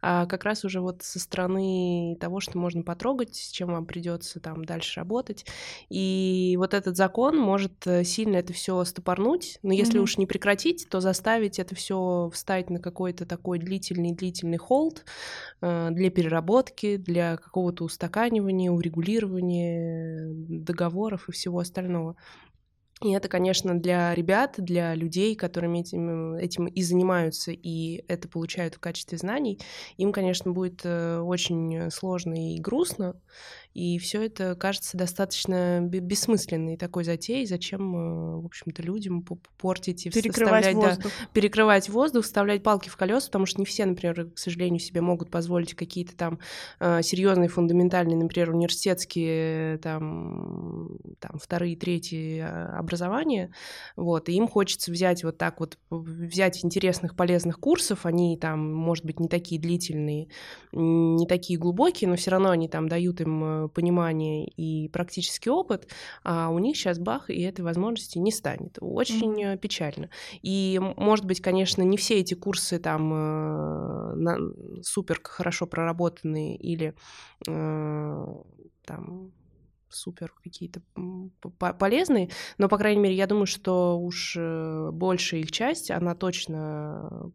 а 0.00 0.26
как 0.26 0.44
раз 0.44 0.64
уже 0.64 0.80
вот 0.80 1.02
со 1.02 1.18
стороны 1.18 2.16
того, 2.20 2.40
что 2.40 2.58
можно 2.58 2.82
потрогать, 2.82 3.34
с 3.34 3.50
чем 3.50 3.72
вам 3.72 3.86
придется 3.86 4.38
там 4.38 4.64
дальше 4.64 5.00
работать. 5.00 5.46
И 5.88 6.54
вот 6.58 6.74
этот 6.74 6.96
закон 6.96 7.36
может 7.36 7.86
э, 7.86 8.04
сильно 8.04 8.36
это 8.36 8.52
все 8.52 8.84
стопорнуть, 8.84 9.58
но 9.62 9.72
если 9.72 9.98
mm-hmm. 9.98 10.02
уж 10.04 10.16
не 10.18 10.26
прекратить, 10.26 10.86
то 10.88 11.00
заставить 11.00 11.58
это 11.58 11.74
все 11.74 12.30
встать 12.32 12.70
на 12.70 12.78
какой-то 12.78 13.26
такой 13.26 13.58
длительный-длительный 13.58 14.58
холд 14.58 15.04
для 15.60 16.10
переработки, 16.10 16.96
для 16.96 17.36
какого-то 17.36 17.84
устаканивания, 17.84 18.70
урегулирования 18.70 20.28
договоров 20.32 21.28
и 21.28 21.32
всего 21.32 21.60
остального. 21.60 22.16
И 23.02 23.12
это, 23.12 23.28
конечно, 23.28 23.78
для 23.78 24.14
ребят, 24.14 24.54
для 24.58 24.94
людей, 24.94 25.34
которыми 25.34 25.80
этим, 25.80 26.34
этим 26.34 26.66
и 26.66 26.82
занимаются, 26.82 27.52
и 27.52 28.04
это 28.08 28.28
получают 28.28 28.74
в 28.74 28.80
качестве 28.80 29.18
знаний, 29.18 29.58
им, 29.96 30.12
конечно, 30.12 30.52
будет 30.52 30.80
э, 30.84 31.18
очень 31.18 31.90
сложно 31.90 32.54
и 32.54 32.58
грустно, 32.60 33.14
и 33.74 33.98
все 33.98 34.22
это 34.22 34.54
кажется 34.54 34.98
достаточно 34.98 35.80
бессмысленной 35.80 36.76
такой 36.76 37.04
затеей. 37.04 37.46
Зачем, 37.46 37.96
э, 37.96 38.40
в 38.42 38.46
общем-то, 38.46 38.82
людям 38.82 39.24
портить 39.58 40.06
и 40.06 40.10
перекрывать 40.10 40.74
воздух. 40.74 41.04
Да, 41.04 41.10
перекрывать 41.32 41.88
воздух, 41.88 42.24
вставлять 42.24 42.62
палки 42.62 42.90
в 42.90 42.96
колеса, 42.96 43.26
потому 43.26 43.46
что 43.46 43.60
не 43.60 43.64
все, 43.64 43.86
например, 43.86 44.30
к 44.30 44.38
сожалению, 44.38 44.78
себе 44.78 45.00
могут 45.00 45.30
позволить 45.30 45.74
какие-то 45.74 46.14
там 46.14 46.38
э, 46.80 47.02
серьезные, 47.02 47.48
фундаментальные, 47.48 48.16
например, 48.16 48.50
университетские 48.50 49.78
там, 49.78 50.98
там 51.18 51.38
вторые, 51.38 51.76
третьи 51.76 52.40
а, 52.40 52.76
образования. 52.92 53.50
Вот, 53.96 54.28
и 54.28 54.32
им 54.34 54.46
хочется 54.46 54.90
взять 54.90 55.24
вот 55.24 55.38
так 55.38 55.60
вот, 55.60 55.78
взять 55.90 56.64
интересных, 56.64 57.16
полезных 57.16 57.58
курсов, 57.58 58.06
они 58.06 58.36
там, 58.36 58.72
может 58.72 59.04
быть, 59.04 59.18
не 59.18 59.28
такие 59.28 59.60
длительные, 59.60 60.28
не 60.72 61.26
такие 61.26 61.58
глубокие, 61.58 62.08
но 62.08 62.16
все 62.16 62.30
равно 62.30 62.50
они 62.50 62.68
там 62.68 62.88
дают 62.88 63.20
им 63.20 63.44
э, 63.44 63.68
понимание 63.68 64.46
и 64.46 64.88
практический 64.88 65.50
опыт, 65.50 65.88
а 66.22 66.50
у 66.50 66.58
них 66.58 66.76
сейчас 66.76 66.98
бах, 66.98 67.30
и 67.30 67.40
этой 67.42 67.62
возможности 67.62 68.18
не 68.18 68.30
станет. 68.30 68.78
Очень 68.80 69.34
mm-hmm. 69.34 69.58
печально. 69.58 70.10
И, 70.42 70.78
может 70.96 71.24
быть, 71.24 71.40
конечно, 71.40 71.82
не 71.82 71.96
все 71.96 72.20
эти 72.20 72.34
курсы 72.34 72.78
там 72.78 73.12
э, 73.12 74.14
на, 74.14 74.38
супер 74.82 75.20
хорошо 75.22 75.66
проработанные 75.66 76.56
или 76.56 76.94
э, 77.48 78.26
там 78.84 79.32
супер 79.94 80.32
какие-то 80.42 80.82
полезные, 81.78 82.30
но, 82.58 82.68
по 82.68 82.78
крайней 82.78 83.00
мере, 83.00 83.14
я 83.14 83.26
думаю, 83.26 83.46
что 83.46 83.98
уж 83.98 84.36
э, 84.38 84.90
большая 84.92 85.40
их 85.40 85.52
часть, 85.52 85.90
она 85.90 86.14
точно 86.14 87.32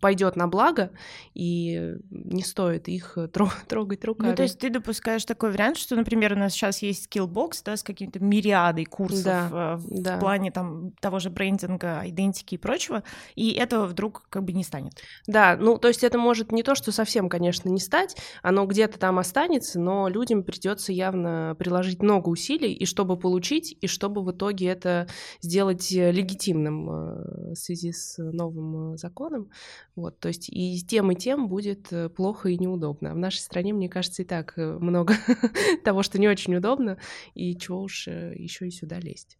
пойдет 0.00 0.36
на 0.36 0.48
благо, 0.48 0.90
и 1.34 1.94
не 2.10 2.42
стоит 2.42 2.88
их 2.88 3.16
трогать 3.68 4.04
руками. 4.04 4.30
Ну, 4.30 4.36
то 4.36 4.42
есть 4.42 4.58
ты 4.58 4.70
допускаешь 4.70 5.24
такой 5.24 5.52
вариант, 5.52 5.76
что, 5.76 5.96
например, 5.96 6.32
у 6.34 6.36
нас 6.36 6.52
сейчас 6.52 6.82
есть 6.82 7.04
скиллбокс, 7.04 7.62
да, 7.62 7.76
с 7.76 7.82
какими-то 7.82 8.20
мириадой 8.20 8.84
курсов 8.84 9.24
да, 9.24 9.48
э, 9.52 9.76
в 9.76 10.02
да. 10.02 10.18
плане 10.18 10.50
там 10.50 10.92
того 11.00 11.18
же 11.18 11.30
брендинга, 11.30 12.02
идентики 12.04 12.54
и 12.54 12.58
прочего, 12.58 13.02
и 13.34 13.52
этого 13.52 13.86
вдруг 13.86 14.26
как 14.28 14.44
бы 14.44 14.52
не 14.52 14.64
станет. 14.64 14.92
Да, 15.26 15.56
ну, 15.58 15.78
то 15.78 15.88
есть 15.88 16.04
это 16.04 16.18
может 16.18 16.52
не 16.52 16.62
то, 16.62 16.74
что 16.74 16.92
совсем, 16.92 17.28
конечно, 17.28 17.68
не 17.68 17.80
стать, 17.80 18.16
оно 18.42 18.66
где-то 18.66 18.98
там 18.98 19.18
останется, 19.18 19.80
но 19.80 20.08
людям 20.08 20.42
придется 20.42 20.92
явно 20.92 21.56
приложить 21.58 22.02
много 22.02 22.28
усилий, 22.28 22.72
и 22.72 22.84
чтобы 22.84 23.18
получить, 23.18 23.76
и 23.80 23.86
чтобы 23.86 24.22
в 24.22 24.30
итоге 24.32 24.68
это 24.68 25.06
сделать 25.40 25.92
э, 25.92 26.10
легитимным 26.10 26.90
э, 26.90 27.52
в 27.52 27.56
связи 27.56 27.92
с 27.92 28.16
новым 28.18 28.96
законом. 28.96 29.50
Вот, 29.96 30.18
то 30.20 30.28
есть 30.28 30.48
и 30.48 30.80
тем, 30.86 31.10
и 31.12 31.14
тем 31.14 31.48
будет 31.48 31.92
э, 31.92 32.08
плохо 32.08 32.48
и 32.48 32.58
неудобно. 32.58 33.10
А 33.10 33.14
в 33.14 33.18
нашей 33.18 33.38
стране, 33.38 33.72
мне 33.72 33.88
кажется, 33.88 34.22
и 34.22 34.24
так 34.24 34.54
э, 34.56 34.78
много 34.78 35.14
того, 35.84 36.02
что 36.02 36.18
не 36.18 36.28
очень 36.28 36.54
удобно, 36.56 36.98
и 37.34 37.56
чего 37.56 37.82
уж 37.82 38.08
э, 38.08 38.34
еще 38.36 38.68
и 38.68 38.70
сюда 38.70 38.98
лезть. 38.98 39.38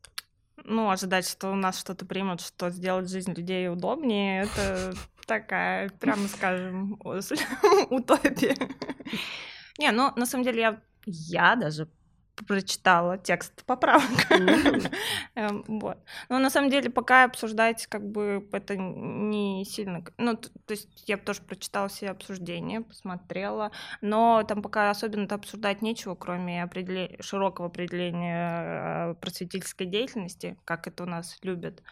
Ну, 0.64 0.90
ожидать, 0.90 1.26
что 1.26 1.50
у 1.50 1.54
нас 1.54 1.78
что-то 1.78 2.04
примут, 2.04 2.40
что 2.40 2.70
сделать 2.70 3.08
жизнь 3.08 3.32
людей 3.32 3.68
удобнее, 3.68 4.42
это 4.42 4.94
такая, 5.26 5.90
прямо 6.00 6.28
скажем, 6.28 6.99
утопия. 7.90 8.56
Не, 9.78 9.92
ну, 9.92 10.12
на 10.16 10.26
самом 10.26 10.44
деле, 10.44 10.60
я, 10.60 10.82
я 11.06 11.56
даже 11.56 11.88
прочитала 12.47 13.18
текст 13.18 13.64
поправок. 13.64 14.30
Эм, 15.35 15.64
вот. 15.66 15.99
Но 16.28 16.38
на 16.38 16.50
самом 16.50 16.70
деле 16.70 16.90
пока 16.90 17.25
обсуждать 17.25 17.87
как 17.87 18.06
бы 18.06 18.47
это 18.52 18.76
не 18.76 19.64
сильно... 19.64 20.04
Ну, 20.18 20.37
то 20.37 20.50
есть 20.68 20.88
я 21.06 21.16
тоже 21.16 21.42
прочитала 21.42 21.88
все 21.88 22.11
обсуждения, 22.11 22.80
посмотрела, 22.80 23.70
но 24.00 24.42
там 24.47 24.62
пока 24.62 24.90
особенно-то 24.90 25.35
обсуждать 25.35 25.82
нечего, 25.82 26.14
кроме 26.14 26.68
широкого 27.20 27.68
определения 27.68 29.12
э, 29.12 29.14
просветительской 29.14 29.87
деятельности, 29.87 30.56
как 30.64 30.87
это 30.87 31.04
у 31.04 31.06
нас 31.06 31.38
любят. 31.42 31.82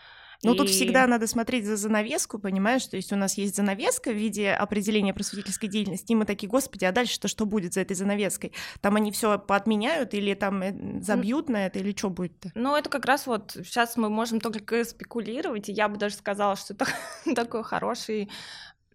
Ну, 0.44 0.54
и... 0.54 0.56
тут 0.56 0.70
всегда 0.70 1.06
надо 1.06 1.26
смотреть 1.26 1.66
за 1.66 1.76
занавеску, 1.76 2.38
понимаешь? 2.38 2.86
То 2.86 2.96
есть 2.96 3.12
у 3.12 3.16
нас 3.16 3.36
есть 3.36 3.56
занавеска 3.56 4.10
в 4.10 4.14
виде 4.16 4.52
определения 4.52 5.12
просветительской 5.12 5.68
деятельности, 5.68 6.12
и 6.12 6.14
мы 6.14 6.24
такие, 6.26 6.48
господи, 6.48 6.84
а 6.84 6.92
дальше-то 6.92 7.26
что 7.26 7.44
будет 7.44 7.74
за 7.74 7.80
этой 7.80 7.94
занавеской? 7.94 8.52
Там 8.80 8.96
они 8.96 9.10
все 9.10 9.38
поотменяют 9.38 10.14
или 10.14 10.34
там 10.34 10.62
э, 10.62 11.00
забьют 11.02 11.48
на 11.48 11.66
это, 11.66 11.80
или 11.80 11.96
что 11.96 12.10
будет-то? 12.10 12.52
Ну, 12.54 12.76
это 12.76 12.88
как 12.88 13.04
раз 13.04 13.26
вот 13.26 13.52
сейчас 13.64 13.96
мы 13.96 14.08
можем 14.10 14.40
только 14.40 14.84
спекулировать, 14.84 15.68
и 15.68 15.72
я 15.72 15.88
бы 15.88 15.96
даже 15.96 16.14
сказала, 16.14 16.54
что 16.56 16.74
это 16.74 16.86
такой 17.34 17.64
хороший 17.64 18.28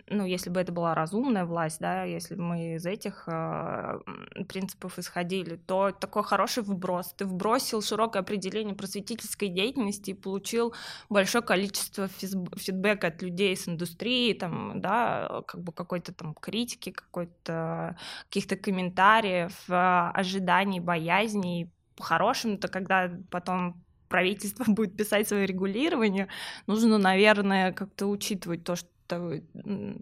ну, 0.09 0.25
если 0.25 0.49
бы 0.49 0.59
это 0.59 0.71
была 0.71 0.93
разумная 0.93 1.45
власть, 1.45 1.79
да, 1.79 2.03
если 2.03 2.35
бы 2.35 2.43
мы 2.43 2.75
из 2.75 2.85
этих 2.85 3.23
э, 3.27 3.99
принципов 4.47 4.99
исходили, 4.99 5.55
то 5.55 5.91
такой 5.91 6.23
хороший 6.23 6.63
вброс. 6.63 7.13
Ты 7.13 7.25
вбросил 7.25 7.81
широкое 7.81 8.21
определение 8.21 8.75
просветительской 8.75 9.47
деятельности 9.47 10.11
и 10.11 10.13
получил 10.13 10.73
большое 11.09 11.43
количество 11.43 12.07
фидбэка 12.07 13.07
от 13.07 13.21
людей 13.21 13.55
с 13.55 13.67
индустрии, 13.67 14.33
там, 14.33 14.81
да, 14.81 15.41
как 15.47 15.61
бы 15.61 15.71
какой-то 15.71 16.13
там 16.13 16.33
критики, 16.33 16.91
какой-то 16.91 17.97
каких-то 18.25 18.57
комментариев, 18.57 19.53
э, 19.69 20.11
ожиданий, 20.13 20.79
боязней. 20.79 21.71
По-хорошему-то, 21.95 22.67
когда 22.67 23.11
потом 23.29 23.83
правительство 24.09 24.63
будет 24.67 24.97
писать 24.97 25.27
свое 25.27 25.45
регулирование, 25.45 26.27
нужно, 26.67 26.97
наверное, 26.97 27.71
как-то 27.71 28.07
учитывать 28.07 28.63
то, 28.63 28.75
что 28.75 28.92
то, 29.17 29.41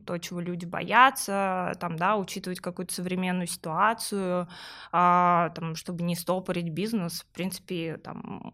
то, 0.05 0.17
чего 0.17 0.39
люди 0.39 0.65
боятся, 0.65 1.73
там, 1.79 1.97
да, 1.97 2.17
учитывать 2.17 2.59
какую-то 2.59 2.93
современную 2.93 3.47
ситуацию, 3.47 4.47
а, 4.91 5.49
там, 5.55 5.75
чтобы 5.75 6.03
не 6.03 6.15
стопорить 6.15 6.69
бизнес, 6.69 7.21
в 7.21 7.33
принципе, 7.33 7.97
там, 7.97 8.53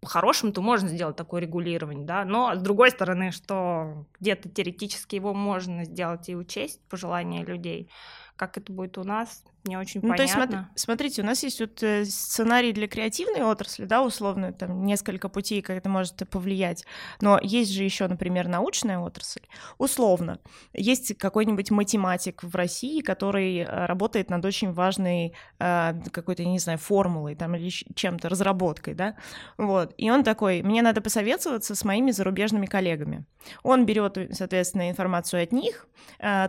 по-хорошему-то 0.00 0.60
можно 0.60 0.88
сделать 0.88 1.16
такое 1.16 1.40
регулирование, 1.42 2.06
да, 2.06 2.24
но 2.24 2.54
с 2.54 2.60
другой 2.60 2.90
стороны, 2.90 3.30
что 3.32 4.06
где-то 4.20 4.48
теоретически 4.48 5.16
его 5.16 5.34
можно 5.34 5.84
сделать 5.84 6.28
и 6.28 6.36
учесть 6.36 6.80
пожелания 6.88 7.44
людей, 7.44 7.90
как 8.36 8.58
это 8.58 8.72
будет 8.72 8.98
у 8.98 9.04
нас, 9.04 9.44
не 9.64 9.76
очень 9.76 10.00
ну, 10.02 10.08
понятно. 10.10 10.46
То 10.46 10.56
есть, 10.56 10.68
смотрите, 10.76 11.22
у 11.22 11.24
нас 11.24 11.42
есть 11.42 11.60
вот 11.60 11.82
э, 11.82 12.04
сценарий 12.04 12.72
для 12.72 12.88
креативной 12.88 13.42
отрасли, 13.42 13.84
да, 13.84 14.02
условно, 14.02 14.52
там 14.52 14.84
несколько 14.84 15.28
путей, 15.28 15.62
как 15.62 15.76
это 15.76 15.88
может 15.88 16.22
повлиять. 16.30 16.84
Но 17.20 17.38
есть 17.42 17.72
же 17.72 17.84
еще, 17.84 18.06
например, 18.06 18.48
научная 18.48 18.98
отрасль. 18.98 19.42
Условно, 19.76 20.38
есть 20.72 21.18
какой-нибудь 21.18 21.70
математик 21.70 22.42
в 22.42 22.54
России, 22.54 23.00
который 23.00 23.58
э, 23.58 23.86
работает 23.86 24.30
над 24.30 24.44
очень 24.44 24.72
важной 24.72 25.34
э, 25.58 25.94
какой-то, 26.12 26.44
не 26.44 26.58
знаю, 26.58 26.78
формулой 26.78 27.34
там 27.34 27.54
или 27.56 27.68
чем-то, 27.68 28.28
разработкой, 28.28 28.94
да, 28.94 29.16
вот. 29.58 29.92
И 29.98 30.10
он 30.10 30.24
такой, 30.24 30.62
мне 30.62 30.82
надо 30.82 31.00
посоветоваться 31.00 31.74
с 31.74 31.84
моими 31.84 32.10
зарубежными 32.10 32.66
коллегами. 32.66 33.26
Он 33.62 33.86
берет, 33.86 34.16
соответственно, 34.32 34.90
информацию 34.90 35.42
от 35.42 35.52
них, 35.52 35.86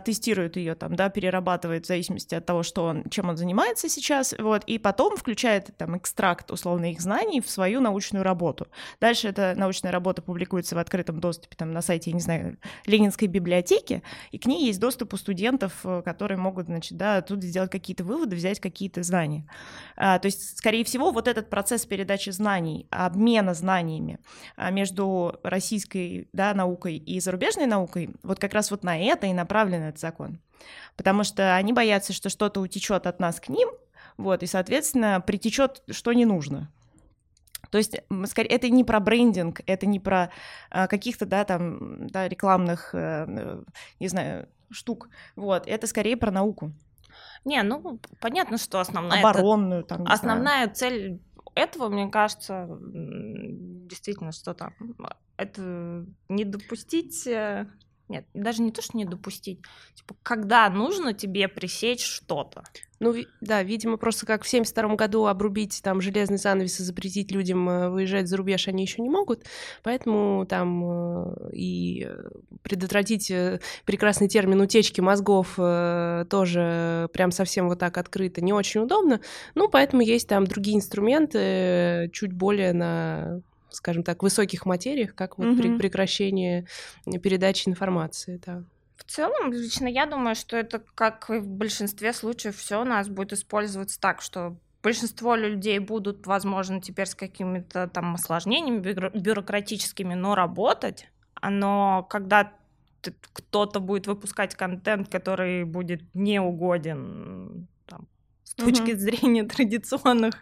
тестирует 0.04 0.56
ее 0.56 0.74
там, 0.74 0.96
да, 0.96 1.08
перерабатывает 1.08 1.84
в 1.84 1.88
зависимости 1.88 2.34
от 2.34 2.46
того, 2.46 2.62
что 2.62 2.84
он 2.84 2.99
чем 3.10 3.28
он 3.28 3.36
занимается 3.36 3.88
сейчас, 3.88 4.34
вот, 4.38 4.64
и 4.64 4.78
потом 4.78 5.16
включает 5.16 5.70
там 5.76 5.96
экстракт 5.96 6.50
условно 6.50 6.90
их 6.90 7.00
знаний 7.00 7.40
в 7.40 7.48
свою 7.48 7.80
научную 7.80 8.24
работу. 8.24 8.68
Дальше 9.00 9.28
эта 9.28 9.54
научная 9.56 9.92
работа 9.92 10.22
публикуется 10.22 10.74
в 10.74 10.78
открытом 10.78 11.20
доступе 11.20 11.56
там 11.56 11.72
на 11.72 11.82
сайте, 11.82 12.10
я 12.10 12.14
не 12.14 12.20
знаю, 12.20 12.58
Ленинской 12.86 13.28
библиотеки, 13.28 14.02
и 14.30 14.38
к 14.38 14.46
ней 14.46 14.66
есть 14.66 14.80
доступ 14.80 15.14
у 15.14 15.16
студентов, 15.16 15.72
э, 15.84 16.02
которые 16.04 16.38
могут, 16.38 16.66
значит, 16.66 16.96
да, 16.96 17.18
оттуда 17.18 17.46
сделать 17.46 17.70
какие-то 17.70 18.04
выводы, 18.04 18.36
взять 18.36 18.60
какие-то 18.60 19.02
знания. 19.02 19.46
А, 19.96 20.18
то 20.18 20.26
есть, 20.26 20.58
скорее 20.58 20.84
всего, 20.84 21.10
вот 21.10 21.28
этот 21.28 21.50
процесс 21.50 21.86
передачи 21.86 22.30
знаний, 22.30 22.86
обмена 22.90 23.54
знаниями 23.54 24.18
а, 24.56 24.70
между 24.70 25.38
российской 25.42 26.28
да, 26.32 26.54
наукой 26.54 26.96
и 26.96 27.20
зарубежной 27.20 27.66
наукой, 27.66 28.10
вот 28.22 28.38
как 28.38 28.54
раз 28.54 28.70
вот 28.70 28.84
на 28.84 28.98
это 28.98 29.26
и 29.26 29.32
направлен 29.32 29.82
этот 29.82 30.00
закон 30.00 30.40
потому 31.00 31.24
что 31.24 31.56
они 31.56 31.72
боятся, 31.72 32.12
что 32.12 32.28
что-то 32.28 32.60
утечет 32.60 33.06
от 33.06 33.20
нас 33.20 33.40
к 33.40 33.48
ним, 33.48 33.70
вот, 34.18 34.42
и, 34.42 34.46
соответственно, 34.46 35.22
притечет, 35.26 35.82
что 35.90 36.12
не 36.12 36.26
нужно. 36.26 36.70
То 37.70 37.78
есть, 37.78 37.96
скорее, 38.26 38.48
это 38.48 38.68
не 38.68 38.84
про 38.84 39.00
брендинг, 39.00 39.62
это 39.64 39.86
не 39.86 39.98
про 39.98 40.30
а, 40.68 40.88
каких-то, 40.88 41.24
да, 41.24 41.44
там, 41.44 42.06
да, 42.08 42.28
рекламных, 42.28 42.90
а, 42.92 43.64
не 43.98 44.08
знаю, 44.08 44.50
штук, 44.70 45.08
вот, 45.36 45.66
это 45.66 45.86
скорее 45.86 46.18
про 46.18 46.30
науку. 46.30 46.74
Не, 47.46 47.62
ну, 47.62 47.98
понятно, 48.20 48.58
что 48.58 48.78
основная... 48.78 49.20
Оборонную, 49.20 49.84
там, 49.84 50.06
Основная 50.06 50.64
знаю. 50.64 50.74
цель 50.74 51.22
этого, 51.54 51.88
мне 51.88 52.10
кажется, 52.10 52.68
действительно, 52.68 54.32
что 54.32 54.52
там, 54.52 54.74
это 55.38 56.04
не 56.28 56.44
допустить 56.44 57.26
э, 57.26 57.68
нет, 58.10 58.26
даже 58.34 58.60
не 58.60 58.72
то, 58.72 58.82
что 58.82 58.96
не 58.96 59.04
допустить. 59.04 59.60
Типа, 59.94 60.16
когда 60.24 60.68
нужно 60.68 61.14
тебе 61.14 61.46
пресечь 61.46 62.04
что-то. 62.04 62.64
Ну, 62.98 63.14
да, 63.40 63.62
видимо, 63.62 63.98
просто 63.98 64.26
как 64.26 64.42
в 64.42 64.48
72 64.48 64.96
году 64.96 65.26
обрубить 65.26 65.80
там 65.82 66.00
железный 66.00 66.36
занавес 66.36 66.80
и 66.80 66.82
запретить 66.82 67.30
людям 67.30 67.66
э, 67.68 67.88
выезжать 67.88 68.26
за 68.26 68.36
рубеж 68.36 68.66
они 68.66 68.82
еще 68.82 69.00
не 69.00 69.08
могут, 69.08 69.46
поэтому 69.84 70.44
там 70.44 70.84
э, 70.84 71.50
и 71.52 72.10
предотвратить 72.62 73.30
э, 73.30 73.60
прекрасный 73.86 74.28
термин 74.28 74.60
утечки 74.60 75.00
мозгов 75.00 75.54
тоже 75.54 77.08
прям 77.12 77.30
совсем 77.30 77.68
вот 77.68 77.78
так 77.78 77.96
открыто 77.96 78.42
не 78.42 78.52
очень 78.52 78.82
удобно, 78.82 79.20
ну, 79.54 79.68
поэтому 79.68 80.02
есть 80.02 80.28
там 80.28 80.44
другие 80.46 80.76
инструменты, 80.76 82.10
чуть 82.12 82.32
более 82.32 82.72
на 82.72 83.40
скажем 83.74 84.02
так, 84.02 84.22
высоких 84.22 84.66
материях, 84.66 85.14
как 85.14 85.38
вот 85.38 85.46
mm-hmm. 85.46 85.78
прекращение 85.78 86.66
передачи 87.22 87.68
информации, 87.68 88.40
да. 88.44 88.64
В 88.96 89.04
целом, 89.04 89.52
лично 89.52 89.86
я 89.86 90.06
думаю, 90.06 90.34
что 90.34 90.56
это, 90.56 90.82
как 90.94 91.30
и 91.30 91.38
в 91.38 91.48
большинстве 91.48 92.12
случаев, 92.12 92.56
все 92.56 92.80
у 92.80 92.84
нас 92.84 93.08
будет 93.08 93.32
использоваться 93.32 93.98
так, 93.98 94.20
что 94.20 94.56
большинство 94.82 95.34
людей 95.34 95.78
будут, 95.78 96.26
возможно, 96.26 96.80
теперь 96.80 97.06
с 97.06 97.14
какими-то 97.14 97.88
там 97.88 98.14
осложнениями 98.14 99.18
бюрократическими, 99.18 100.14
но 100.14 100.34
работать, 100.34 101.08
но 101.42 102.06
когда 102.10 102.52
кто-то 103.32 103.80
будет 103.80 104.06
выпускать 104.06 104.54
контент, 104.54 105.08
который 105.08 105.64
будет 105.64 106.02
неугоден 106.14 107.66
там, 107.86 108.06
с 108.44 108.54
точки 108.54 108.90
mm-hmm. 108.90 108.96
зрения 108.96 109.44
традиционных, 109.48 110.34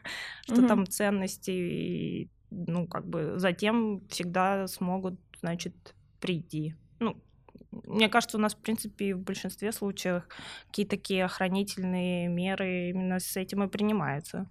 что 0.43 0.57
mm-hmm. 0.57 0.69
там 0.69 0.87
ценностей 0.87 2.31
ну, 2.50 2.87
как 2.87 3.06
бы 3.06 3.34
затем 3.38 4.06
всегда 4.08 4.66
смогут, 4.66 5.18
значит, 5.40 5.94
прийти. 6.20 6.74
Ну, 6.98 7.22
мне 7.70 8.08
кажется, 8.08 8.38
у 8.38 8.40
нас, 8.40 8.54
в 8.54 8.58
принципе, 8.58 9.14
в 9.14 9.20
большинстве 9.20 9.72
случаев 9.72 10.24
какие-то 10.66 10.96
такие 10.96 11.24
охранительные 11.24 12.28
меры 12.28 12.90
именно 12.90 13.20
с 13.20 13.37
этим 13.37 13.62
и 13.62 13.68
принимаются. 13.68 14.48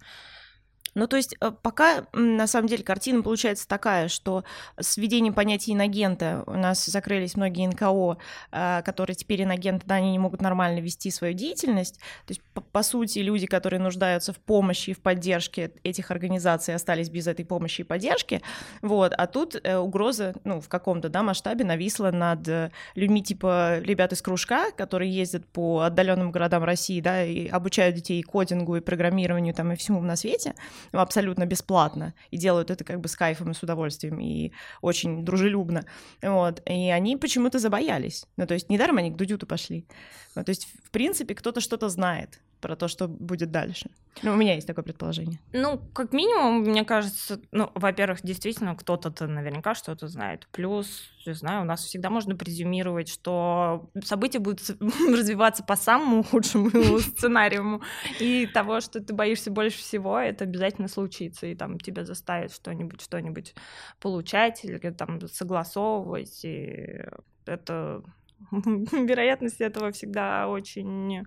Ну, 0.94 1.06
то 1.06 1.16
есть 1.16 1.34
э, 1.40 1.50
пока, 1.62 2.06
на 2.12 2.46
самом 2.46 2.68
деле, 2.68 2.82
картина 2.82 3.22
получается 3.22 3.68
такая, 3.68 4.08
что 4.08 4.44
с 4.78 4.96
введением 4.96 5.34
понятия 5.34 5.72
иногента 5.72 6.44
у 6.46 6.54
нас 6.54 6.84
закрылись 6.86 7.36
многие 7.36 7.66
НКО, 7.68 8.18
э, 8.52 8.82
которые 8.84 9.16
теперь 9.16 9.42
иногенты, 9.42 9.86
да, 9.86 9.96
они 9.96 10.12
не 10.12 10.18
могут 10.18 10.40
нормально 10.40 10.80
вести 10.80 11.10
свою 11.10 11.34
деятельность. 11.34 11.98
То 12.26 12.30
есть, 12.30 12.42
по, 12.54 12.60
по 12.60 12.82
сути, 12.82 13.20
люди, 13.20 13.46
которые 13.46 13.80
нуждаются 13.80 14.32
в 14.32 14.38
помощи 14.38 14.90
и 14.90 14.94
в 14.94 15.00
поддержке 15.00 15.72
этих 15.84 16.10
организаций, 16.10 16.74
остались 16.74 17.10
без 17.10 17.26
этой 17.26 17.44
помощи 17.44 17.82
и 17.82 17.84
поддержки. 17.84 18.42
Вот. 18.82 19.12
А 19.12 19.26
тут 19.26 19.56
э, 19.62 19.76
угроза, 19.76 20.34
ну, 20.44 20.60
в 20.60 20.68
каком-то, 20.68 21.08
да, 21.08 21.22
масштабе 21.22 21.64
нависла 21.64 22.10
над 22.10 22.72
людьми 22.94 23.22
типа 23.22 23.78
ребят 23.80 24.12
из 24.12 24.22
кружка, 24.22 24.70
которые 24.72 25.12
ездят 25.12 25.46
по 25.46 25.80
отдаленным 25.80 26.30
городам 26.30 26.64
России, 26.64 27.00
да, 27.00 27.24
и 27.24 27.48
обучают 27.48 27.96
детей 27.96 28.20
и 28.20 28.22
кодингу, 28.22 28.76
и 28.76 28.80
программированию, 28.80 29.54
там, 29.54 29.72
и 29.72 29.76
всему 29.76 30.00
на 30.00 30.16
свете 30.16 30.54
абсолютно 30.92 31.46
бесплатно, 31.46 32.14
и 32.30 32.36
делают 32.36 32.70
это 32.70 32.84
как 32.84 33.00
бы 33.00 33.08
с 33.08 33.16
кайфом 33.16 33.50
и 33.50 33.54
с 33.54 33.62
удовольствием, 33.62 34.20
и 34.20 34.52
очень 34.80 35.24
дружелюбно, 35.24 35.84
вот, 36.22 36.62
и 36.66 36.90
они 36.90 37.16
почему-то 37.16 37.58
забоялись, 37.58 38.26
ну, 38.36 38.46
то 38.46 38.54
есть 38.54 38.70
недаром 38.70 38.98
они 38.98 39.10
к 39.10 39.16
Дудюту 39.16 39.46
пошли, 39.46 39.86
ну, 40.34 40.44
то 40.44 40.50
есть, 40.50 40.68
в 40.84 40.90
принципе, 40.90 41.34
кто-то 41.34 41.60
что-то 41.60 41.88
знает, 41.88 42.40
про 42.60 42.76
то, 42.76 42.88
что 42.88 43.08
будет 43.08 43.50
дальше. 43.50 43.90
Ну, 44.22 44.32
у 44.32 44.36
меня 44.36 44.54
есть 44.54 44.66
такое 44.66 44.84
предположение. 44.84 45.38
Ну, 45.52 45.78
как 45.92 46.12
минимум, 46.12 46.62
мне 46.62 46.84
кажется, 46.84 47.40
ну, 47.52 47.70
во-первых, 47.74 48.20
действительно, 48.22 48.74
кто-то-то 48.74 49.26
наверняка 49.26 49.74
что-то 49.74 50.08
знает. 50.08 50.48
Плюс, 50.50 51.10
не 51.26 51.34
знаю, 51.34 51.62
у 51.62 51.64
нас 51.64 51.84
всегда 51.84 52.10
можно 52.10 52.34
презюмировать, 52.34 53.08
что 53.08 53.90
события 54.02 54.40
будут 54.40 54.60
развиваться 55.08 55.62
по 55.62 55.76
самому 55.76 56.24
худшему 56.24 56.70
сценарию, 56.98 57.80
и 58.18 58.46
того, 58.46 58.80
что 58.80 59.00
ты 59.00 59.14
боишься 59.14 59.50
больше 59.50 59.78
всего, 59.78 60.18
это 60.18 60.44
обязательно 60.44 60.88
случится, 60.88 61.46
и 61.46 61.54
там 61.54 61.78
тебя 61.78 62.04
заставят 62.04 62.52
что-нибудь, 62.52 63.00
что-нибудь 63.00 63.54
получать 64.00 64.64
или 64.64 64.78
там 64.90 65.20
согласовывать, 65.28 66.44
и 66.44 67.02
это 67.46 68.02
вероятность 68.52 69.60
этого 69.60 69.92
всегда 69.92 70.48
очень 70.48 71.24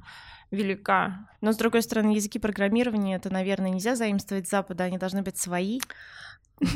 велика. 0.52 1.28
Но, 1.42 1.54
с 1.54 1.58
другой 1.58 1.82
стороны, 1.82 2.12
языки 2.12 2.40
программирования, 2.40 3.16
это, 3.16 3.32
наверное, 3.32 3.72
нельзя 3.72 3.96
заимствовать 3.96 4.48
с 4.48 4.52
Запада, 4.52 4.84
они 4.84 4.98
должны 4.98 5.24
быть 5.24 5.38
свои. 5.38 5.80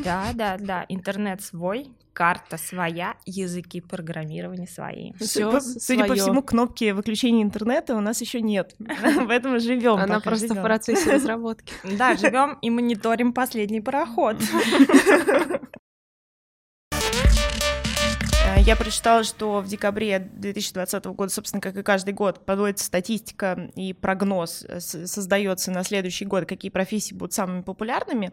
Да, 0.03 0.31
да, 0.33 0.57
да. 0.59 0.85
Интернет 0.89 1.41
свой, 1.41 1.91
карта 2.15 2.57
своя, 2.57 3.15
языки 3.25 3.81
программирования 3.81 4.67
свои. 4.67 5.11
Все 5.19 5.51
судя, 5.51 5.61
судя 5.61 6.05
по 6.05 6.15
всему, 6.15 6.41
кнопки 6.41 6.91
выключения 6.91 7.43
интернета 7.43 7.95
у 7.95 7.99
нас 7.99 8.21
еще 8.21 8.41
нет. 8.41 8.73
В 8.79 9.29
этом 9.29 9.59
живем. 9.59 9.97
Она 9.97 10.19
просто 10.21 10.55
в 10.55 10.61
процессе 10.61 11.11
разработки. 11.11 11.73
Да, 11.83 12.15
живем 12.15 12.57
и 12.61 12.69
мониторим 12.69 13.33
последний 13.33 13.81
пароход. 13.81 14.37
Я 18.65 18.75
прочитала, 18.75 19.23
что 19.23 19.61
в 19.61 19.67
декабре 19.67 20.17
2020 20.17 21.05
года, 21.05 21.31
собственно, 21.31 21.61
как 21.61 21.77
и 21.77 21.83
каждый 21.83 22.15
год, 22.15 22.43
подводится 22.47 22.85
статистика 22.85 23.69
и 23.75 23.93
прогноз 23.93 24.65
э, 24.67 24.79
создается 24.79 25.69
на 25.69 25.83
следующий 25.83 26.25
год, 26.25 26.47
какие 26.47 26.71
профессии 26.71 27.13
будут 27.13 27.33
самыми 27.33 27.61
популярными. 27.61 28.31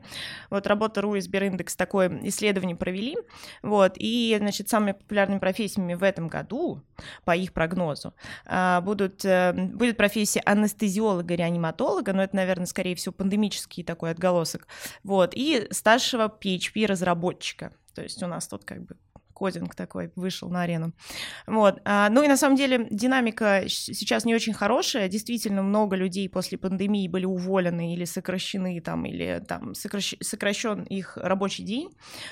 Вот 0.49 0.67
работа 0.67 1.03
РУ 1.03 1.17
и 1.17 1.21
Сбериндекс 1.21 1.77
такое 1.77 2.19
исследование 2.23 2.75
провели. 2.75 3.19
Вот, 3.61 3.93
и, 3.97 4.35
значит, 4.39 4.71
самыми 4.71 4.93
популярными 4.93 5.39
профессиями 5.39 5.93
в 5.93 6.03
этом 6.03 6.29
году, 6.29 6.81
по 7.27 7.37
их 7.37 7.53
прогнозу, 7.53 8.15
а, 8.47 8.81
будут, 8.81 9.27
э, 9.27 9.53
будет 9.53 9.99
профессия 9.99 10.41
анестезиолога-реаниматолога, 10.47 12.15
но 12.15 12.23
это, 12.23 12.37
наверное, 12.37 12.65
скорее 12.65 12.97
всего, 12.97 13.13
пандемический 13.13 13.85
такой 13.85 14.13
отголосок, 14.13 14.67
вот, 15.05 15.33
и 15.35 15.69
старшего 15.73 16.29
PHP-разработчика. 16.29 17.75
То 17.95 18.01
есть 18.01 18.23
у 18.23 18.27
нас 18.27 18.49
тут 18.49 18.65
как 18.65 18.81
бы 18.81 18.97
кодинг 19.33 19.75
такой 19.75 20.13
вышел 20.17 20.49
на 20.49 20.63
арену. 20.63 20.93
Вот. 21.47 21.81
А, 21.85 22.09
ну 22.11 22.23
и 22.23 22.29
на 22.29 22.37
самом 22.37 22.57
деле 22.57 22.87
динамика 22.91 23.65
сейчас 23.69 24.25
не 24.25 24.35
очень 24.35 24.53
хорошая. 24.53 25.09
Действительно 25.09 25.63
много 25.63 25.97
людей 25.97 26.29
после 26.29 26.59
пандемии 26.59 27.09
были 27.09 27.25
уволены 27.25 27.95
или 27.95 28.05
сокращены 28.05 28.81
там, 28.81 29.05
или 29.07 29.43
там 29.47 29.75
сокращ... 29.75 30.15
сокращен 30.21 30.83
их 30.83 31.17
рабочий 31.17 31.65
день. 31.65 31.91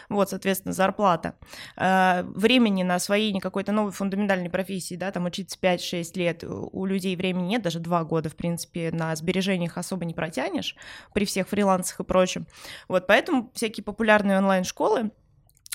Вот, 0.09 0.31
соответственно, 0.31 0.73
зарплата. 0.73 1.37
А, 1.77 2.23
времени 2.23 2.83
на 2.83 2.97
освоение 2.97 3.41
какой-то 3.41 3.73
новой 3.73 3.93
фундаментальной 3.93 4.51
профессии, 4.51 4.95
да, 4.95 5.11
там 5.11 5.25
учиться 5.25 5.59
5-6 5.61 6.05
лет, 6.15 6.45
у 6.45 6.85
людей 6.85 7.17
времени 7.17 7.49
нет, 7.49 7.63
даже 7.63 7.79
2 7.79 8.05
года, 8.05 8.29
в 8.29 8.37
принципе, 8.37 8.91
на 8.93 9.15
сбережениях 9.17 9.79
особо 9.79 10.05
не 10.05 10.15
протянешь 10.15 10.77
при 11.15 11.25
всех 11.25 11.49
фрилансах 11.49 12.01
и 12.01 12.05
прочем. 12.05 12.47
Вот, 12.89 13.07
поэтому 13.07 13.51
всякие 13.55 13.85
популярные 13.85 14.39
онлайн-школы, 14.39 15.11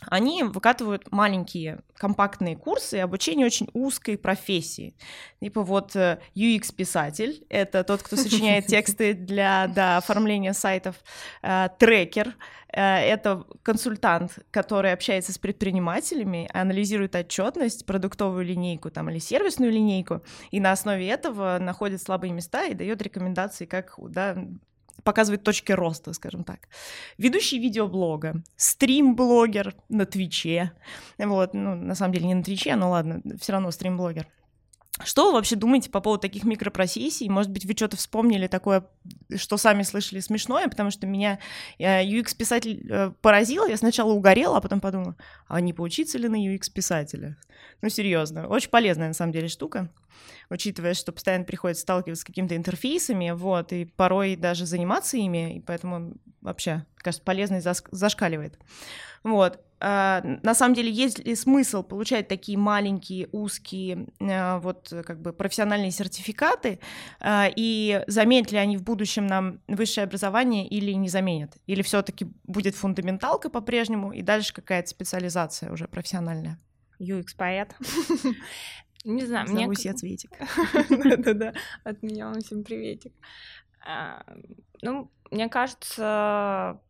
они 0.10 0.44
выкатывают 0.44 1.12
маленькие 1.12 1.80
компактные 1.96 2.56
курсы 2.56 2.96
обучения 2.96 3.46
очень 3.46 3.70
узкой 3.74 4.18
профессии. 4.18 4.96
Типа 5.42 5.64
вот 5.64 5.96
UX-писатель 5.96 7.46
э,— 7.50 7.58
это 7.62 7.84
тот, 7.84 8.04
кто 8.04 8.16
сочиняет 8.16 8.66
тексты 8.68 9.14
для 9.14 9.68
да, 9.68 9.98
оформления 9.98 10.54
сайтов, 10.54 10.98
э, 11.42 11.70
трекер 11.80 12.36
э,— 12.74 12.82
это 12.82 13.46
консультант, 13.64 14.40
который 14.52 14.92
общается 14.92 15.32
с 15.32 15.38
предпринимателями, 15.38 16.50
анализирует 16.54 17.16
отчетность, 17.16 17.86
продуктовую 17.86 18.46
линейку 18.46 18.92
там, 18.92 19.10
или 19.10 19.20
сервисную 19.20 19.72
линейку, 19.72 20.22
и 20.52 20.60
на 20.60 20.74
основе 20.74 21.08
этого 21.08 21.58
находит 21.60 22.02
слабые 22.02 22.34
места 22.34 22.66
и 22.66 22.74
дает 22.74 23.02
рекомендации, 23.02 23.66
как 23.66 23.94
да, 23.98 24.36
показывает 25.04 25.44
точки 25.44 25.72
роста, 25.72 26.14
скажем 26.14 26.44
так. 26.44 26.68
Ведущий 27.18 27.60
видеоблога, 27.60 28.44
стрим-блогер 28.56 29.76
на 29.90 30.06
Твиче. 30.06 30.72
Вот, 31.18 31.54
ну, 31.54 31.76
на 31.76 31.96
самом 31.96 32.14
деле 32.14 32.28
не 32.28 32.36
на 32.36 32.44
Твиче, 32.44 32.76
но 32.76 32.90
ладно, 32.90 33.22
все 33.40 33.54
равно 33.54 33.72
стрим-блогер. 33.72 34.28
Что 35.04 35.28
вы 35.28 35.34
вообще 35.34 35.58
думаете 35.58 35.90
по 35.90 36.00
поводу 36.00 36.22
таких 36.22 36.46
микропрофессий? 36.46 37.28
Может 37.28 37.52
быть, 37.52 37.66
вы 37.66 37.74
что-то 37.74 37.98
вспомнили 37.98 38.48
такое, 38.48 38.88
что 39.36 39.58
сами 39.58 39.84
слышали 39.84 40.22
смешное, 40.22 40.70
потому 40.70 40.90
что 40.90 41.06
меня 41.06 41.40
UX-писатель 41.80 42.88
э, 42.90 43.12
поразил. 43.22 43.66
Я 43.66 43.76
сначала 43.76 44.14
угорела, 44.14 44.58
а 44.58 44.62
потом 44.62 44.80
подумала, 44.80 45.18
а 45.50 45.60
не 45.60 45.74
поучиться 45.74 46.18
ли 46.18 46.30
на 46.30 46.38
UX-писателя? 46.38 47.36
Ну, 47.82 47.90
серьезно, 47.90 48.48
очень 48.48 48.70
полезная 48.70 49.10
на 49.10 49.14
самом 49.14 49.34
деле 49.34 49.50
штука, 49.50 49.90
учитывая, 50.50 50.94
что 50.94 51.12
постоянно 51.12 51.44
приходится 51.44 51.82
сталкиваться 51.82 52.22
с 52.22 52.26
какими-то 52.26 52.56
интерфейсами, 52.56 53.32
вот, 53.32 53.74
и 53.74 53.84
порой 53.84 54.38
даже 54.38 54.66
заниматься 54.66 55.18
ими, 55.18 55.58
и 55.58 55.60
поэтому 55.60 56.14
вообще, 56.40 56.86
кажется, 56.98 57.24
полезность 57.24 57.68
зашкаливает. 57.92 58.58
Вот. 59.24 59.60
А, 59.88 60.22
на 60.42 60.56
самом 60.56 60.74
деле, 60.74 60.90
есть 60.90 61.20
ли 61.20 61.36
смысл 61.36 61.84
получать 61.84 62.28
такие 62.28 62.58
маленькие, 62.58 63.30
узкие, 63.32 64.08
а, 64.20 64.58
вот 64.58 64.92
как 65.06 65.22
бы 65.22 65.32
профессиональные 65.32 65.92
сертификаты, 65.92 66.80
а, 67.20 67.48
и 67.56 68.04
заменят 68.08 68.52
ли 68.52 68.58
они 68.58 68.78
в 68.78 68.84
будущем 68.84 69.28
нам 69.28 69.60
высшее 69.68 70.06
образование 70.06 70.68
или 70.68 70.92
не 70.94 71.08
заменят? 71.08 71.52
Или 71.68 71.84
все-таки 71.84 72.26
будет 72.46 72.74
фундаменталка 72.74 73.52
по-прежнему, 73.52 74.12
и 74.12 74.24
дальше 74.24 74.56
какая-то 74.56 74.90
специализация 74.90 75.72
уже 75.72 75.88
профессиональная? 75.88 76.58
UX-поэт. 77.00 77.76
Не 79.04 79.24
знаю, 79.24 79.48
мне... 79.52 79.66
Зовусь 79.66 79.86
я 79.86 79.94
Цветик. 79.94 80.32
Да-да-да, 80.90 81.54
от 81.84 82.02
меня 82.02 82.26
вам 82.26 82.42
всем 82.42 82.64
приветик. 82.64 83.14
Ну, 84.82 85.12
мне 85.30 85.48
кажется, 85.48 86.82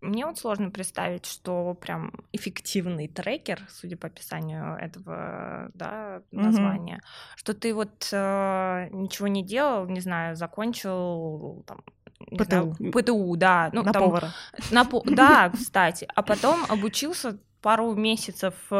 мне 0.00 0.26
вот 0.26 0.38
сложно 0.38 0.70
представить, 0.70 1.26
что 1.26 1.74
прям 1.74 2.12
эффективный 2.32 3.08
трекер, 3.08 3.62
судя 3.68 3.96
по 3.96 4.06
описанию 4.06 4.76
этого 4.76 5.70
да, 5.74 6.22
названия, 6.30 6.96
mm-hmm. 6.96 7.32
что 7.36 7.54
ты 7.54 7.74
вот 7.74 8.08
э, 8.12 8.88
ничего 8.92 9.28
не 9.28 9.44
делал, 9.44 9.86
не 9.86 10.00
знаю, 10.00 10.36
закончил 10.36 11.64
там, 11.66 11.82
ПТУ. 12.18 12.44
Знаю, 12.44 12.76
ПТУ, 12.92 13.36
да. 13.36 13.70
Ну, 13.72 13.82
на 13.82 13.92
там, 13.92 14.02
повара. 14.04 14.32
На, 14.70 14.88
да, 15.04 15.50
кстати. 15.54 16.08
А 16.14 16.22
потом 16.22 16.64
обучился 16.68 17.38
пару 17.62 17.94
месяцев 17.94 18.54
э, 18.70 18.74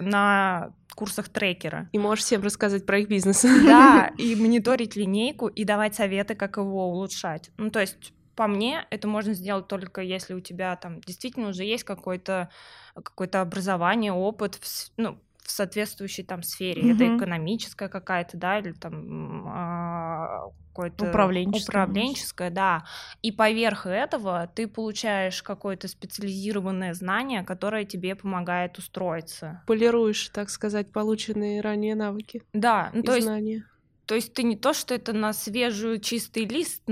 на 0.00 0.72
курсах 0.94 1.28
трекера. 1.28 1.88
И 1.92 1.98
можешь 1.98 2.24
всем 2.24 2.42
рассказать 2.42 2.84
про 2.86 2.98
их 2.98 3.08
бизнес. 3.08 3.42
Да, 3.42 4.10
и 4.18 4.34
мониторить 4.36 4.96
линейку, 4.96 5.48
и 5.48 5.64
давать 5.64 5.94
советы, 5.94 6.34
как 6.34 6.56
его 6.56 6.88
улучшать. 6.88 7.50
Ну, 7.56 7.70
то 7.70 7.80
есть 7.80 8.12
по 8.34 8.46
мне, 8.46 8.86
это 8.90 9.08
можно 9.08 9.34
сделать 9.34 9.68
только 9.68 10.00
если 10.02 10.34
у 10.34 10.40
тебя 10.40 10.76
там 10.76 11.00
действительно 11.00 11.48
уже 11.48 11.64
есть 11.64 11.84
какое-то 11.84 12.50
какое-то 12.94 13.40
образование, 13.40 14.12
опыт, 14.12 14.56
в, 14.56 14.90
ну, 14.96 15.18
в 15.42 15.50
соответствующей 15.50 16.22
там 16.22 16.42
сфере. 16.42 16.82
Mm-hmm. 16.82 16.94
Это 16.94 17.16
экономическая 17.16 17.88
какая-то, 17.88 18.36
да, 18.36 18.58
или 18.58 18.72
там 18.72 19.44
а, 19.48 20.50
какое-то 20.72 21.06
управленческое, 21.06 21.84
управленческое 21.84 22.50
да. 22.50 22.84
И 23.22 23.32
поверх 23.32 23.86
этого 23.86 24.50
ты 24.54 24.68
получаешь 24.68 25.42
какое-то 25.42 25.88
специализированное 25.88 26.94
знание, 26.94 27.42
которое 27.42 27.84
тебе 27.84 28.14
помогает 28.14 28.78
устроиться. 28.78 29.62
Полируешь, 29.66 30.28
так 30.28 30.48
сказать, 30.50 30.92
полученные 30.92 31.60
ранее 31.60 31.94
навыки. 31.94 32.42
Да, 32.52 32.90
ну, 32.92 33.02
то 33.02 33.20
знания. 33.20 33.64
То 34.06 34.14
есть 34.14 34.34
ты 34.34 34.42
не 34.42 34.56
то, 34.56 34.72
что 34.72 34.94
это 34.94 35.12
на 35.12 35.32
свежую 35.32 36.00
чистый 36.00 36.44
лист 36.44 36.82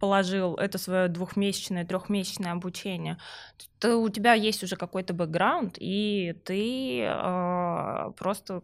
положил, 0.00 0.54
это 0.56 0.78
свое 0.78 1.08
двухмесячное, 1.08 1.86
трехмесячное 1.86 2.52
обучение. 2.52 3.18
То 3.78 3.96
у 3.98 4.08
тебя 4.08 4.34
есть 4.34 4.62
уже 4.64 4.76
какой-то 4.76 5.14
бэкграунд, 5.14 5.76
и 5.78 6.34
ты 6.44 7.02
э, 7.02 8.12
просто 8.16 8.62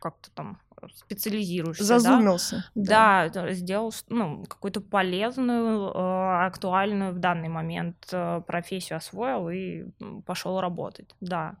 как-то 0.00 0.30
там 0.32 0.60
специализируешься. 0.94 1.84
Зазумился. 1.84 2.64
Да, 2.74 3.28
да 3.28 3.52
сделал 3.52 3.92
ну, 4.08 4.44
какую-то 4.44 4.80
полезную, 4.80 5.90
э, 5.90 6.46
актуальную 6.46 7.12
в 7.12 7.18
данный 7.18 7.48
момент 7.48 7.96
э, 8.12 8.42
профессию 8.46 8.96
освоил 8.96 9.48
и 9.48 9.84
пошел 10.26 10.60
работать. 10.60 11.14
Да. 11.20 11.56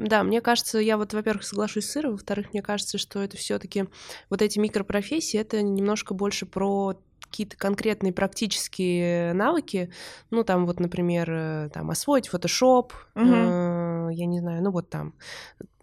Да, 0.00 0.22
мне 0.22 0.40
кажется, 0.40 0.78
я 0.78 0.96
вот, 0.96 1.12
во-первых, 1.12 1.44
соглашусь 1.44 1.86
с 1.86 1.96
Ирой, 1.96 2.12
во-вторых, 2.12 2.52
мне 2.52 2.62
кажется, 2.62 2.96
что 2.96 3.22
это 3.22 3.36
все 3.36 3.58
таки 3.58 3.84
вот 4.30 4.40
эти 4.40 4.58
микропрофессии, 4.58 5.38
это 5.38 5.60
немножко 5.62 6.14
больше 6.14 6.46
про 6.46 6.96
какие-то 7.20 7.56
конкретные 7.56 8.12
практические 8.12 9.34
навыки, 9.34 9.92
ну, 10.30 10.42
там 10.42 10.66
вот, 10.66 10.80
например, 10.80 11.30
э, 11.30 11.70
там, 11.72 11.90
освоить 11.90 12.28
Photoshop, 12.28 12.92
угу. 13.14 13.24
э, 13.24 14.08
я 14.12 14.26
не 14.26 14.40
знаю, 14.40 14.62
ну, 14.64 14.70
вот 14.72 14.88
там, 14.90 15.14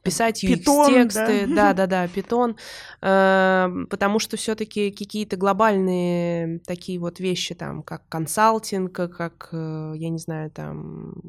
писать 0.02 0.44
UX-тексты, 0.44 1.48
да-да-да, 1.48 2.08
питон, 2.08 2.58
э, 3.02 3.70
потому 3.90 4.20
что 4.20 4.36
все 4.36 4.56
таки 4.56 4.92
какие-то 4.92 5.38
глобальные 5.38 6.60
такие 6.66 7.00
вот 7.00 7.20
вещи, 7.20 7.56
там, 7.56 7.84
как 7.84 8.08
консалтинг, 8.10 8.94
как, 8.94 9.50
э, 9.52 9.94
я 9.96 10.10
не 10.10 10.18
знаю, 10.18 10.50
там, 10.52 11.22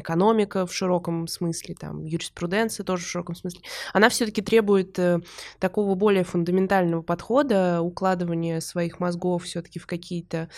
экономика 0.00 0.66
в 0.66 0.74
широком 0.74 1.26
смысле, 1.26 1.74
там, 1.74 2.04
юриспруденция 2.04 2.84
тоже 2.84 3.04
в 3.04 3.08
широком 3.08 3.34
смысле, 3.34 3.60
она 3.92 4.08
все-таки 4.08 4.42
требует 4.42 4.98
э, 4.98 5.20
такого 5.58 5.94
более 5.94 6.24
фундаментального 6.24 7.02
подхода, 7.02 7.80
укладывания 7.80 8.60
своих 8.60 9.00
мозгов 9.00 9.44
все-таки 9.44 9.78
в 9.78 9.86
какие-то 9.86 10.48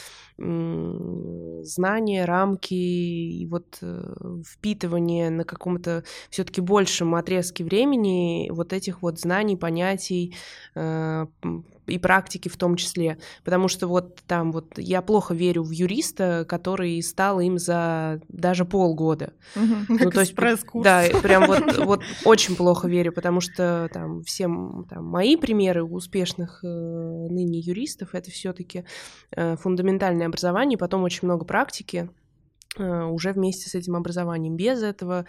знания, 1.65 2.25
рамки 2.25 2.75
и 2.75 3.45
вот 3.47 3.79
э, 3.83 4.15
впитывание 4.47 5.31
на 5.31 5.45
каком-то 5.45 6.05
все-таки 6.31 6.61
большем 6.61 7.17
отрезке 7.17 7.65
времени 7.65 8.49
вот 8.51 8.73
этих 8.73 9.03
вот 9.03 9.19
знаний, 9.19 9.57
понятий, 9.57 10.37
э, 10.77 11.27
и 11.89 11.99
практики 11.99 12.49
в 12.49 12.57
том 12.57 12.77
числе, 12.77 13.19
потому 13.45 13.69
что 13.69 13.87
вот 13.87 14.19
там 14.27 14.53
вот 14.53 14.79
я 14.79 15.03
плохо 15.03 15.35
верю 15.35 15.63
в 15.63 15.71
юриста, 15.71 16.45
который 16.49 17.03
стал 17.03 17.41
им 17.41 17.59
за 17.59 18.21
даже 18.29 18.65
полгода. 18.65 19.33
Ну, 19.55 20.11
то 20.11 20.21
есть, 20.21 20.35
да, 20.75 21.05
прям 21.23 21.47
вот, 21.47 21.79
вот 21.79 22.03
очень 22.25 22.57
плохо 22.57 22.89
верю, 22.89 23.13
потому 23.13 23.41
что 23.41 23.89
там 23.93 24.23
всем 24.23 24.87
там, 24.89 25.05
мои 25.07 25.37
примеры 25.37 25.85
успешных 25.85 26.61
э, 26.63 26.67
ныне 26.67 27.61
юристов 27.61 28.15
это 28.15 28.31
все-таки 28.31 28.85
э, 29.33 29.57
фундаментальное 29.57 30.27
образование, 30.27 30.79
потом 30.79 31.03
очень 31.03 31.27
много 31.27 31.45
практики, 31.45 32.09
Э, 32.79 33.05
уже 33.05 33.33
вместе 33.33 33.69
с 33.69 33.75
этим 33.75 33.97
образованием. 33.97 34.57
Без 34.57 34.83
этого, 34.83 35.27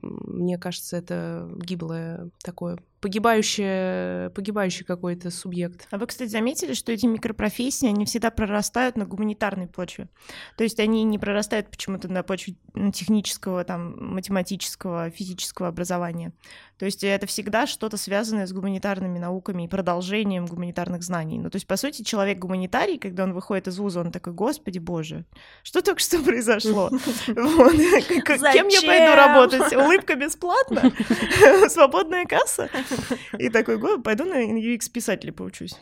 мне 0.00 0.58
кажется, 0.58 0.96
это 0.96 1.48
гиблое 1.56 2.30
такое 2.44 2.78
погибающий, 3.02 4.30
погибающий 4.30 4.84
какой-то 4.84 5.30
субъект. 5.30 5.88
А 5.90 5.98
вы, 5.98 6.06
кстати, 6.06 6.30
заметили, 6.30 6.72
что 6.72 6.92
эти 6.92 7.04
микропрофессии, 7.04 7.88
они 7.88 8.06
всегда 8.06 8.30
прорастают 8.30 8.96
на 8.96 9.04
гуманитарной 9.04 9.66
почве. 9.66 10.08
То 10.56 10.62
есть 10.64 10.78
они 10.78 11.02
не 11.02 11.18
прорастают 11.18 11.68
почему-то 11.68 12.08
на 12.08 12.22
почве 12.22 12.54
технического, 12.94 13.64
там, 13.64 14.14
математического, 14.14 15.10
физического 15.10 15.68
образования. 15.68 16.32
То 16.82 16.86
есть 16.86 17.04
это 17.04 17.28
всегда 17.28 17.68
что-то 17.68 17.96
связанное 17.96 18.44
с 18.44 18.52
гуманитарными 18.52 19.16
науками 19.16 19.62
и 19.62 19.68
продолжением 19.68 20.46
гуманитарных 20.46 21.04
знаний. 21.04 21.38
Ну, 21.38 21.48
то 21.48 21.54
есть, 21.54 21.68
по 21.68 21.76
сути, 21.76 22.02
человек 22.02 22.40
гуманитарий, 22.40 22.98
когда 22.98 23.22
он 23.22 23.34
выходит 23.34 23.68
из 23.68 23.78
вуза, 23.78 24.00
он 24.00 24.10
такой, 24.10 24.32
господи 24.32 24.80
боже, 24.80 25.24
что 25.62 25.80
только 25.80 26.00
что 26.00 26.20
произошло? 26.20 26.90
Кем 27.26 28.66
я 28.66 28.80
пойду 28.82 29.14
работать? 29.14 29.72
Улыбка 29.76 30.16
бесплатно? 30.16 30.92
Свободная 31.68 32.24
касса? 32.24 32.68
И 33.38 33.48
такой, 33.48 33.78
пойду 34.02 34.24
на 34.24 34.42
UX-писателя 34.44 35.32
поучусь. 35.32 35.76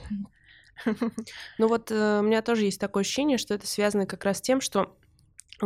Ну 1.57 1.67
вот 1.67 1.91
э, 1.91 2.19
у 2.21 2.23
меня 2.23 2.43
тоже 2.43 2.67
есть 2.67 2.79
такое 2.79 3.05
ощущение, 3.05 3.39
что 3.39 3.55
это 3.55 3.67
связано 3.67 4.05
как 4.05 4.23
раз 4.27 4.37
с 4.37 4.43
тем, 4.43 4.61
что 4.61 4.95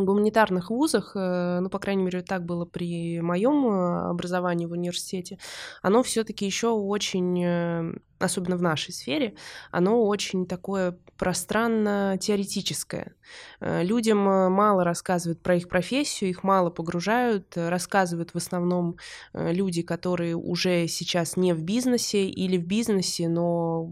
гуманитарных 0.02 0.70
вузах, 0.70 1.12
э, 1.14 1.60
ну, 1.60 1.68
по 1.70 1.78
крайней 1.78 2.02
мере, 2.02 2.22
так 2.22 2.44
было 2.44 2.64
при 2.64 3.20
моем 3.20 3.66
э, 3.66 4.10
образовании 4.10 4.66
в 4.66 4.72
университете, 4.72 5.38
оно 5.82 6.02
все-таки 6.02 6.44
еще 6.44 6.68
очень, 6.68 7.44
э, 7.44 7.92
особенно 8.18 8.56
в 8.56 8.62
нашей 8.62 8.92
сфере, 8.92 9.34
оно 9.70 10.04
очень 10.04 10.46
такое 10.46 10.98
пространно-теоретическое. 11.16 13.14
Людям 13.60 14.18
мало 14.18 14.82
рассказывают 14.82 15.40
про 15.42 15.56
их 15.56 15.68
профессию, 15.68 16.30
их 16.30 16.42
мало 16.42 16.70
погружают, 16.70 17.52
рассказывают 17.56 18.34
в 18.34 18.36
основном 18.36 18.96
люди, 19.32 19.82
которые 19.82 20.34
уже 20.34 20.88
сейчас 20.88 21.36
не 21.36 21.52
в 21.52 21.62
бизнесе 21.62 22.26
или 22.26 22.56
в 22.56 22.66
бизнесе, 22.66 23.28
но 23.28 23.88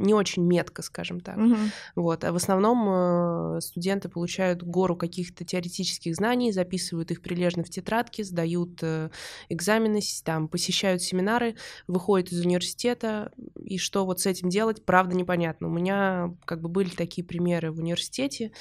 не 0.00 0.14
очень 0.14 0.44
метко, 0.44 0.82
скажем 0.82 1.20
так. 1.20 1.36
Угу. 1.36 1.56
Вот. 1.96 2.24
А 2.24 2.32
в 2.32 2.36
основном 2.36 2.88
э, 2.88 3.60
студенты 3.60 4.08
получают 4.08 4.62
гору 4.62 4.96
каких-то 4.96 5.44
теоретических 5.44 6.14
знаний, 6.14 6.52
записывают 6.52 7.10
их 7.10 7.22
прилежно 7.22 7.62
в 7.62 7.70
тетрадки, 7.70 8.22
сдают 8.22 8.82
э, 8.82 9.10
экзамены, 9.48 10.00
там, 10.24 10.48
посещают 10.48 11.02
семинары, 11.02 11.56
выходят 11.86 12.32
из 12.32 12.44
университета, 12.44 13.30
и 13.62 13.78
что 13.78 14.06
вот 14.06 14.20
с 14.20 14.26
этим 14.26 14.48
делать, 14.48 14.84
правда, 14.84 15.14
непонятно. 15.14 15.68
У 15.68 15.70
меня 15.70 16.34
как 16.44 16.62
бы 16.62 16.68
были 16.68 16.88
такие 16.88 17.26
примеры 17.26 17.70
в 17.70 17.78
университете, 17.78 18.52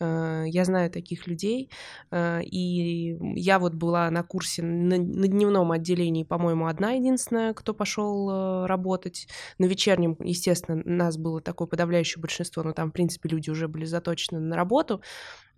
э, 0.00 0.44
я 0.46 0.64
знаю 0.64 0.90
таких 0.90 1.26
людей, 1.26 1.70
и 2.12 3.18
я 3.34 3.58
вот 3.58 3.74
была 3.74 4.10
на 4.10 4.22
курсе 4.22 4.62
на, 4.62 4.96
на 4.96 5.28
дневном 5.28 5.72
отделении, 5.72 6.24
по-моему, 6.24 6.66
одна 6.66 6.92
единственная, 6.92 7.52
кто 7.54 7.74
пошел 7.74 8.66
работать. 8.66 9.28
На 9.58 9.66
вечернем, 9.66 10.16
естественно, 10.20 10.82
нас 10.92 11.16
было 11.16 11.40
такое 11.40 11.66
подавляющее 11.66 12.20
большинство, 12.20 12.62
но 12.62 12.72
там, 12.72 12.90
в 12.90 12.92
принципе, 12.92 13.28
люди 13.28 13.50
уже 13.50 13.68
были 13.68 13.84
заточены 13.84 14.40
на 14.40 14.56
работу. 14.56 15.02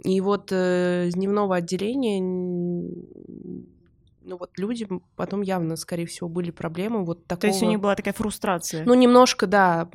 И 0.02 0.20
вот 0.20 0.50
э, 0.52 1.10
дневного 1.12 1.56
отделения 1.56 2.20
ну 4.28 4.36
вот 4.36 4.50
люди 4.58 4.86
потом 5.16 5.40
явно, 5.40 5.76
скорее 5.76 6.06
всего, 6.06 6.28
были 6.28 6.50
проблемы 6.50 7.04
вот 7.04 7.26
такого... 7.26 7.40
То 7.40 7.46
есть 7.46 7.62
у 7.62 7.66
них 7.66 7.80
была 7.80 7.94
такая 7.94 8.12
фрустрация? 8.12 8.84
Ну, 8.84 8.92
немножко, 8.94 9.46
да. 9.46 9.88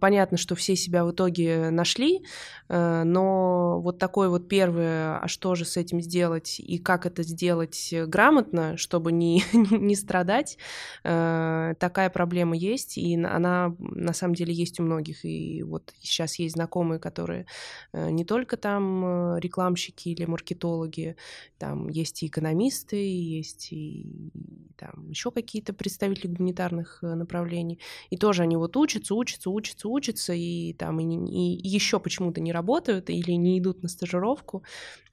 Понятно, 0.00 0.38
что 0.38 0.54
все 0.54 0.76
себя 0.76 1.04
в 1.04 1.10
итоге 1.10 1.70
нашли, 1.70 2.24
э, 2.68 3.02
но 3.02 3.80
вот 3.80 3.98
такое 3.98 4.28
вот 4.28 4.48
первое, 4.48 5.18
а 5.18 5.26
что 5.26 5.56
же 5.56 5.64
с 5.64 5.76
этим 5.76 6.00
сделать 6.00 6.60
и 6.60 6.78
как 6.78 7.06
это 7.06 7.24
сделать 7.24 7.92
грамотно, 8.06 8.76
чтобы 8.76 9.10
не, 9.10 9.42
не 9.52 9.96
страдать, 9.96 10.58
э, 11.02 11.74
такая 11.78 12.08
проблема 12.08 12.56
есть, 12.56 12.98
и 12.98 13.16
она 13.16 13.74
на 13.78 14.12
самом 14.12 14.34
деле 14.34 14.54
есть 14.54 14.78
у 14.78 14.84
многих. 14.84 15.24
И 15.24 15.64
вот 15.64 15.92
сейчас 16.00 16.38
есть 16.38 16.54
знакомые, 16.54 17.00
которые 17.00 17.46
э, 17.92 18.10
не 18.10 18.24
только 18.24 18.56
там 18.56 19.38
рекламщики 19.38 20.10
или 20.10 20.24
маркетологи, 20.24 21.16
там 21.58 21.88
есть 21.88 22.22
и 22.22 22.28
экономисты, 22.28 22.96
есть 22.96 23.71
и 23.72 24.30
там 24.76 25.08
еще 25.08 25.30
какие-то 25.30 25.72
представители 25.72 26.28
гуманитарных 26.28 26.98
э, 27.02 27.14
направлений. 27.14 27.78
И 28.10 28.16
тоже 28.16 28.42
они 28.42 28.56
вот 28.56 28.76
учатся, 28.76 29.14
учатся, 29.14 29.50
учатся, 29.50 29.88
учатся, 29.88 30.32
и 30.32 30.72
там 30.74 31.00
и, 31.00 31.04
и, 31.04 31.68
еще 31.68 32.00
почему-то 32.00 32.40
не 32.40 32.52
работают 32.52 33.10
или 33.10 33.32
не 33.32 33.58
идут 33.58 33.82
на 33.82 33.88
стажировку. 33.88 34.62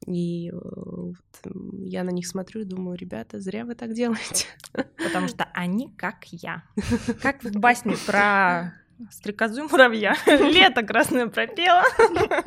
И 0.06 0.50
э, 0.50 0.54
вот, 0.54 1.15
я 1.74 2.04
на 2.04 2.10
них 2.10 2.28
смотрю 2.28 2.62
и 2.62 2.65
думаю, 2.65 2.98
ребята, 2.98 3.39
зря 3.39 3.65
вы 3.65 3.76
так 3.76 3.93
делаете. 3.93 4.45
Потому 4.72 5.28
что 5.28 5.45
они 5.54 5.93
как 5.95 6.26
я. 6.32 6.63
Как 7.22 7.43
в 7.43 7.60
басне 7.60 7.95
про 8.06 8.74
стрекозу 9.12 9.67
муравья. 9.69 10.15
Лето 10.26 10.84
красное 10.84 11.28
пропело. 11.28 11.84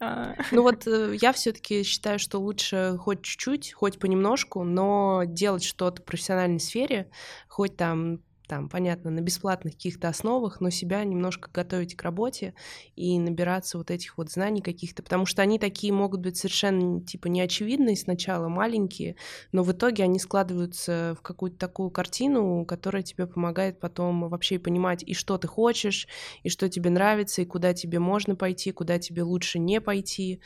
А. 0.00 0.34
Ну 0.50 0.62
вот 0.62 0.86
э, 0.86 1.16
я 1.20 1.32
все-таки 1.32 1.82
считаю, 1.82 2.18
что 2.18 2.38
лучше 2.38 2.96
хоть 2.98 3.22
чуть-чуть, 3.22 3.72
хоть 3.74 3.98
понемножку, 3.98 4.64
но 4.64 5.24
делать 5.26 5.62
что-то 5.62 6.00
в 6.00 6.04
профессиональной 6.06 6.60
сфере, 6.60 7.10
хоть 7.48 7.76
там 7.76 8.20
там, 8.50 8.68
понятно, 8.68 9.12
на 9.12 9.20
бесплатных 9.20 9.74
каких-то 9.74 10.08
основах, 10.08 10.60
но 10.60 10.70
себя 10.70 11.04
немножко 11.04 11.48
готовить 11.54 11.94
к 11.94 12.02
работе 12.02 12.52
и 12.96 13.16
набираться 13.16 13.78
вот 13.78 13.92
этих 13.92 14.18
вот 14.18 14.28
знаний 14.32 14.60
каких-то, 14.60 15.04
потому 15.04 15.24
что 15.24 15.40
они 15.42 15.60
такие 15.60 15.92
могут 15.92 16.20
быть 16.20 16.36
совершенно, 16.36 17.00
типа, 17.00 17.28
неочевидные 17.28 17.94
сначала, 17.94 18.48
маленькие, 18.48 19.14
но 19.52 19.62
в 19.62 19.70
итоге 19.70 20.02
они 20.02 20.18
складываются 20.18 21.14
в 21.16 21.22
какую-то 21.22 21.58
такую 21.58 21.90
картину, 21.90 22.64
которая 22.64 23.04
тебе 23.04 23.28
помогает 23.28 23.78
потом 23.78 24.28
вообще 24.28 24.58
понимать, 24.58 25.04
и 25.04 25.14
что 25.14 25.38
ты 25.38 25.46
хочешь, 25.46 26.08
и 26.42 26.48
что 26.48 26.68
тебе 26.68 26.90
нравится, 26.90 27.42
и 27.42 27.46
куда 27.46 27.72
тебе 27.72 28.00
можно 28.00 28.34
пойти, 28.34 28.72
куда 28.72 28.98
тебе 28.98 29.22
лучше 29.22 29.60
не 29.60 29.80
пойти. 29.80 30.40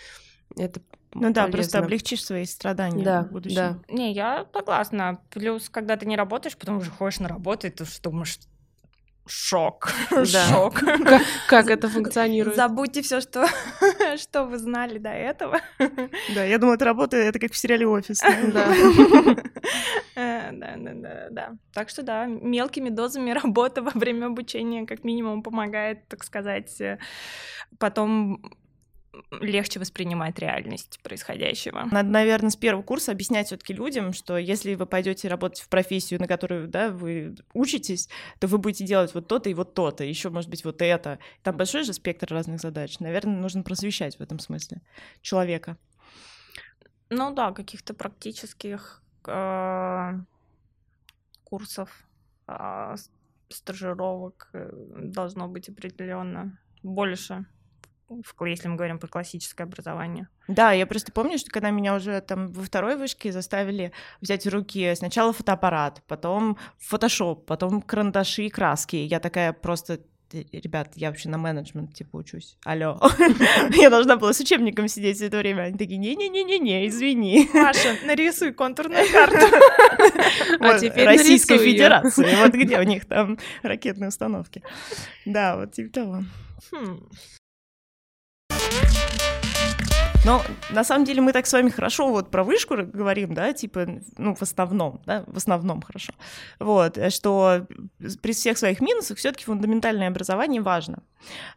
Это 0.58 0.82
ну 1.14 1.32
да, 1.32 1.46
просто 1.48 1.78
облегчишь 1.78 2.24
свои 2.24 2.44
страдания 2.44 3.04
да, 3.04 3.22
в 3.22 3.30
будущем. 3.30 3.56
Да. 3.56 3.78
Не, 3.88 4.12
я 4.12 4.46
согласна. 4.52 5.20
Плюс, 5.30 5.68
когда 5.68 5.96
ты 5.96 6.06
не 6.06 6.16
работаешь, 6.16 6.56
потом 6.56 6.78
уже 6.78 6.90
ходишь 6.90 7.20
на 7.20 7.28
работу, 7.28 7.66
и 7.66 7.70
ты 7.70 7.84
думаешь, 8.02 8.38
шок, 9.26 9.92
да. 10.10 10.24
шок. 10.48 10.74
Как, 10.74 11.22
как 11.48 11.70
это 11.70 11.88
функционирует? 11.88 12.56
Забудьте 12.56 13.02
все, 13.02 13.20
что, 13.20 13.46
что 14.16 14.44
вы 14.44 14.58
знали 14.58 14.98
до 14.98 15.10
этого. 15.10 15.60
Да, 16.34 16.44
я 16.44 16.58
думаю, 16.58 16.76
это 16.76 16.84
работа, 16.84 17.16
это 17.16 17.38
как 17.38 17.52
в 17.52 17.56
сериале 17.56 17.86
«Офис». 17.86 18.20
Э, 20.16 20.52
да, 20.52 20.74
да, 20.76 20.92
да, 20.94 21.26
да. 21.30 21.52
Так 21.72 21.88
что 21.88 22.02
да, 22.02 22.26
мелкими 22.26 22.88
дозами 22.88 23.32
работа 23.32 23.82
во 23.82 23.90
время 23.90 24.26
обучения 24.26 24.86
как 24.86 25.02
минимум 25.02 25.42
помогает, 25.42 26.06
так 26.06 26.22
сказать, 26.22 26.80
э, 26.80 26.98
потом 27.80 28.40
легче 29.40 29.80
воспринимать 29.80 30.38
реальность 30.38 31.00
происходящего. 31.02 31.88
Надо, 31.90 32.08
наверное, 32.08 32.50
с 32.50 32.56
первого 32.56 32.82
курса 32.82 33.12
объяснять 33.12 33.46
все-таки 33.46 33.72
людям, 33.72 34.12
что 34.12 34.36
если 34.36 34.74
вы 34.74 34.86
пойдете 34.86 35.28
работать 35.28 35.60
в 35.60 35.68
профессию, 35.68 36.20
на 36.20 36.26
которую 36.26 36.68
да, 36.68 36.90
вы 36.90 37.36
учитесь, 37.52 38.08
то 38.38 38.46
вы 38.46 38.58
будете 38.58 38.84
делать 38.84 39.14
вот 39.14 39.28
то-то 39.28 39.50
и 39.50 39.54
вот 39.54 39.74
то-то, 39.74 40.04
еще, 40.04 40.30
может 40.30 40.50
быть, 40.50 40.64
вот 40.64 40.82
это. 40.82 41.18
Там 41.42 41.56
большой 41.56 41.84
же 41.84 41.92
спектр 41.92 42.26
разных 42.30 42.60
задач. 42.60 42.98
Наверное, 43.00 43.36
нужно 43.36 43.62
просвещать 43.62 44.18
в 44.18 44.20
этом 44.20 44.38
смысле 44.38 44.80
человека. 45.20 45.76
Ну 47.10 47.34
да, 47.34 47.52
каких-то 47.52 47.94
практических 47.94 49.02
э, 49.26 50.12
курсов, 51.44 52.06
э, 52.48 52.96
стажировок 53.48 54.48
э, 54.52 54.70
должно 54.96 55.48
быть 55.48 55.68
определенно 55.68 56.58
больше 56.82 57.46
если 58.46 58.68
мы 58.68 58.76
говорим 58.76 58.98
про 58.98 59.08
классическое 59.08 59.66
образование. 59.66 60.28
Да, 60.48 60.72
я 60.72 60.86
просто 60.86 61.12
помню, 61.12 61.38
что 61.38 61.50
когда 61.50 61.70
меня 61.70 61.94
уже 61.94 62.20
там 62.20 62.52
во 62.52 62.62
второй 62.62 62.96
вышке 62.96 63.32
заставили 63.32 63.92
взять 64.20 64.44
в 64.44 64.50
руки 64.50 64.94
сначала 64.94 65.32
фотоаппарат, 65.32 66.02
потом 66.06 66.58
фотошоп, 66.78 67.46
потом 67.46 67.80
карандаши 67.82 68.44
и 68.44 68.50
краски, 68.50 68.96
я 68.96 69.20
такая 69.20 69.52
просто 69.52 70.00
ребят, 70.52 70.92
я 70.96 71.08
вообще 71.08 71.28
на 71.28 71.38
менеджмент, 71.38 71.94
типа, 71.94 72.16
учусь. 72.16 72.56
Алло. 72.64 73.00
Я 73.70 73.90
должна 73.90 74.16
была 74.16 74.32
с 74.32 74.40
учебником 74.40 74.88
сидеть 74.88 75.16
все 75.16 75.26
это 75.26 75.38
время. 75.38 75.62
Они 75.62 75.78
такие, 75.78 75.98
не-не-не-не-не, 75.98 76.88
извини. 76.88 77.48
Маша, 77.54 77.96
нарисуй 78.04 78.52
контурную 78.52 79.06
карту. 79.12 79.46
А 80.60 80.78
теперь 80.78 81.06
Российской. 81.06 81.58
Федерации. 81.58 82.34
Вот 82.36 82.52
где 82.52 82.78
у 82.78 82.82
них 82.82 83.04
там 83.04 83.38
ракетные 83.62 84.08
установки. 84.08 84.62
Да, 85.24 85.56
вот 85.56 85.72
типа 85.72 85.92
того. 85.92 86.24
Но 90.24 90.42
на 90.70 90.84
самом 90.84 91.04
деле 91.04 91.20
мы 91.20 91.32
так 91.32 91.46
с 91.46 91.52
вами 91.52 91.68
хорошо 91.68 92.08
вот 92.08 92.30
про 92.30 92.44
вышку 92.44 92.76
говорим, 92.76 93.34
да, 93.34 93.52
типа, 93.52 93.86
ну, 94.16 94.34
в 94.34 94.40
основном, 94.40 95.02
да, 95.04 95.24
в 95.26 95.36
основном 95.36 95.82
хорошо. 95.82 96.14
Вот, 96.58 96.96
э, 96.96 97.10
что 97.10 97.66
при 98.22 98.32
всех 98.32 98.56
своих 98.56 98.80
минусах 98.80 99.18
все 99.18 99.32
таки 99.32 99.44
фундаментальное 99.44 100.08
образование 100.08 100.62
важно. 100.62 101.02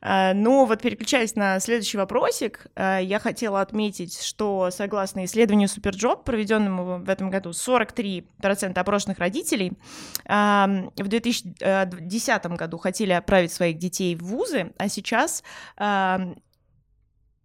А, 0.02 0.34
Но 0.34 0.66
вот 0.66 0.82
переключаясь 0.82 1.36
на 1.36 1.62
следующий 1.62 1.98
вопросик, 1.98 2.68
а, 2.76 3.00
я 3.00 3.20
хотела 3.20 3.62
отметить, 3.62 4.22
что 4.22 4.70
согласно 4.70 5.24
исследованию 5.24 5.70
SuperJob, 5.70 6.26
проведенному 6.26 7.00
в 7.00 7.10
этом 7.10 7.30
году, 7.30 7.52
43% 7.52 8.78
опрошенных 8.78 9.20
родителей 9.20 9.74
а, 10.26 10.68
в 10.98 11.08
2010 11.08 12.46
году 12.48 12.78
хотели 12.78 13.14
отправить 13.14 13.54
своих 13.54 13.78
детей 13.78 14.16
в 14.16 14.24
вузы, 14.24 14.74
а 14.78 14.90
сейчас 14.90 15.44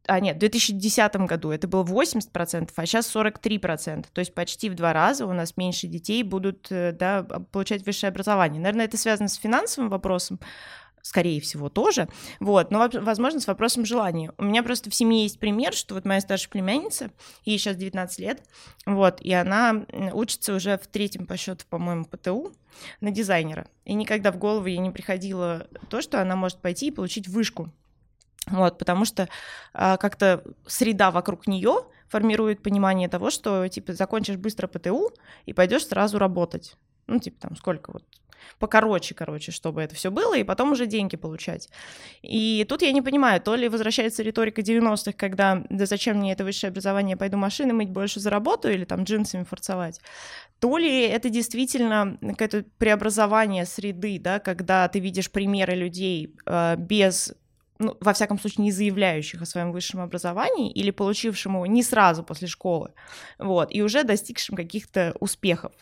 а, 0.06 0.14
а 0.14 0.20
нет, 0.20 0.36
в 0.36 0.40
2010 0.40 1.16
году 1.16 1.50
это 1.50 1.68
было 1.68 1.84
80%, 1.84 2.70
а 2.74 2.86
сейчас 2.86 3.14
43%. 3.14 4.06
То 4.12 4.18
есть 4.20 4.34
почти 4.34 4.70
в 4.70 4.74
два 4.74 4.92
раза 4.92 5.26
у 5.26 5.32
нас 5.32 5.56
меньше 5.56 5.86
детей 5.86 6.22
будут 6.22 6.68
э, 6.70 6.92
да, 6.92 7.22
получать 7.22 7.86
высшее 7.86 8.08
образование. 8.08 8.60
Наверное, 8.60 8.86
это 8.86 8.96
связано 8.96 9.28
с 9.28 9.34
финансовым 9.34 9.90
вопросом, 9.90 10.40
скорее 11.02 11.40
всего, 11.40 11.68
тоже. 11.68 12.08
Вот, 12.40 12.70
но, 12.70 12.78
воз- 12.78 12.94
возможно, 12.94 13.40
с 13.40 13.46
вопросом 13.46 13.84
желания. 13.84 14.32
У 14.38 14.44
меня 14.44 14.62
просто 14.62 14.90
в 14.90 14.94
семье 14.94 15.22
есть 15.22 15.38
пример, 15.38 15.72
что 15.72 15.94
вот 15.94 16.04
моя 16.04 16.20
старшая 16.20 16.50
племянница, 16.50 17.10
ей 17.44 17.58
сейчас 17.58 17.76
19 17.76 18.18
лет, 18.18 18.42
вот, 18.86 19.20
и 19.20 19.32
она 19.32 19.84
учится 20.12 20.54
уже 20.54 20.78
в 20.78 20.86
третьем 20.86 21.26
по 21.26 21.36
счету, 21.36 21.64
по-моему, 21.68 22.04
ПТУ 22.04 22.52
на 23.00 23.10
дизайнера. 23.10 23.66
И 23.84 23.94
никогда 23.94 24.32
в 24.32 24.38
голову 24.38 24.66
ей 24.66 24.78
не 24.78 24.90
приходило 24.90 25.68
то, 25.90 26.00
что 26.00 26.20
она 26.20 26.36
может 26.36 26.58
пойти 26.58 26.88
и 26.88 26.92
получить 26.92 27.28
вышку. 27.28 27.70
Вот, 28.48 28.78
потому 28.78 29.05
что 29.05 29.28
а, 29.72 29.96
как-то 29.96 30.42
среда 30.66 31.11
вокруг 31.11 31.46
нее 31.46 31.85
формирует 32.09 32.62
понимание 32.62 33.09
того, 33.09 33.31
что 33.31 33.66
типа 33.68 33.92
закончишь 33.92 34.37
быстро 34.37 34.66
ПТУ 34.66 35.12
и 35.46 35.52
пойдешь 35.52 35.87
сразу 35.87 36.18
работать. 36.18 36.76
Ну, 37.07 37.18
типа 37.18 37.40
там 37.40 37.57
сколько 37.57 37.92
вот 37.92 38.05
покороче, 38.59 39.14
короче, 39.14 39.52
чтобы 39.52 39.83
это 39.83 39.94
все 39.94 40.11
было, 40.11 40.37
и 40.37 40.44
потом 40.44 40.72
уже 40.72 40.87
деньги 40.87 41.16
получать. 41.16 41.68
И 42.22 42.66
тут 42.68 42.83
я 42.83 42.92
не 42.92 43.02
понимаю, 43.02 43.40
то 43.40 43.55
ли 43.55 43.68
возвращается 43.68 44.22
риторика 44.22 44.61
90-х, 44.61 45.12
когда 45.12 45.64
да 45.68 45.87
зачем 45.87 46.18
мне 46.18 46.33
это 46.33 46.44
высшее 46.44 46.70
образование, 46.70 47.16
пойду 47.16 47.37
машины 47.37 47.72
мыть, 47.72 47.90
больше 47.90 48.20
заработаю, 48.20 48.74
или 48.74 48.85
там 48.85 49.05
джинсами 49.05 49.44
форцевать, 49.44 50.00
то 50.61 50.76
ли 50.78 51.02
это 51.02 51.28
действительно 51.28 52.18
какое-то 52.20 52.64
преобразование 52.78 53.66
среды, 53.66 54.18
да, 54.18 54.38
когда 54.38 54.88
ты 54.88 55.00
видишь 55.00 55.31
примеры 55.31 55.74
людей 55.74 56.35
э, 56.46 56.76
без 56.76 57.35
ну, 57.83 57.97
во 58.01 58.12
всяком 58.12 58.38
случае, 58.38 58.64
не 58.64 58.73
заявляющих 58.73 59.42
о 59.42 59.47
своем 59.47 59.73
высшем 59.73 60.01
образовании 60.01 60.71
или 60.71 60.90
получившим 60.90 61.55
его 61.55 61.66
не 61.66 61.83
сразу 61.83 62.23
после 62.23 62.49
школы, 62.49 62.92
вот, 63.38 63.68
и 63.75 63.83
уже 63.83 64.05
достигшим 64.05 64.57
каких-то 64.57 65.14
успехов 65.21 65.73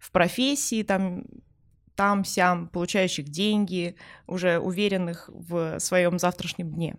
в 0.00 0.10
профессии, 0.10 0.82
там, 0.82 1.24
там, 1.94 2.24
сям, 2.24 2.68
получающих 2.68 3.28
деньги, 3.28 3.96
уже 4.26 4.58
уверенных 4.58 5.30
в 5.32 5.78
своем 5.78 6.18
завтрашнем 6.18 6.70
дне. 6.72 6.96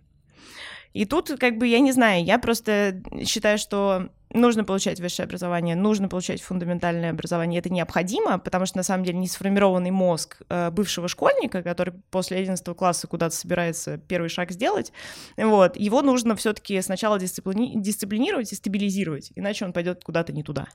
И 0.92 1.04
тут, 1.04 1.30
как 1.38 1.58
бы, 1.58 1.66
я 1.66 1.80
не 1.80 1.92
знаю, 1.92 2.24
я 2.24 2.38
просто 2.38 3.02
считаю, 3.26 3.58
что 3.58 4.08
нужно 4.32 4.64
получать 4.64 5.00
высшее 5.00 5.24
образование, 5.24 5.76
нужно 5.76 6.08
получать 6.08 6.42
фундаментальное 6.42 7.10
образование, 7.10 7.60
это 7.60 7.70
необходимо, 7.70 8.38
потому 8.38 8.66
что, 8.66 8.78
на 8.78 8.82
самом 8.82 9.04
деле, 9.04 9.18
не 9.18 9.28
сформированный 9.28 9.90
мозг 9.90 10.42
э, 10.48 10.70
бывшего 10.70 11.08
школьника, 11.08 11.62
который 11.62 11.94
после 12.10 12.38
11 12.38 12.76
класса 12.76 13.06
куда-то 13.06 13.34
собирается 13.34 13.98
первый 13.98 14.28
шаг 14.28 14.50
сделать, 14.52 14.92
вот, 15.36 15.76
его 15.76 16.02
нужно 16.02 16.36
все 16.36 16.52
таки 16.52 16.80
сначала 16.82 17.18
дисциплини- 17.18 17.72
дисциплинировать 17.74 18.52
и 18.52 18.56
стабилизировать, 18.56 19.32
иначе 19.34 19.64
он 19.64 19.72
пойдет 19.72 20.02
куда-то 20.04 20.32
не 20.32 20.42
туда. 20.42 20.66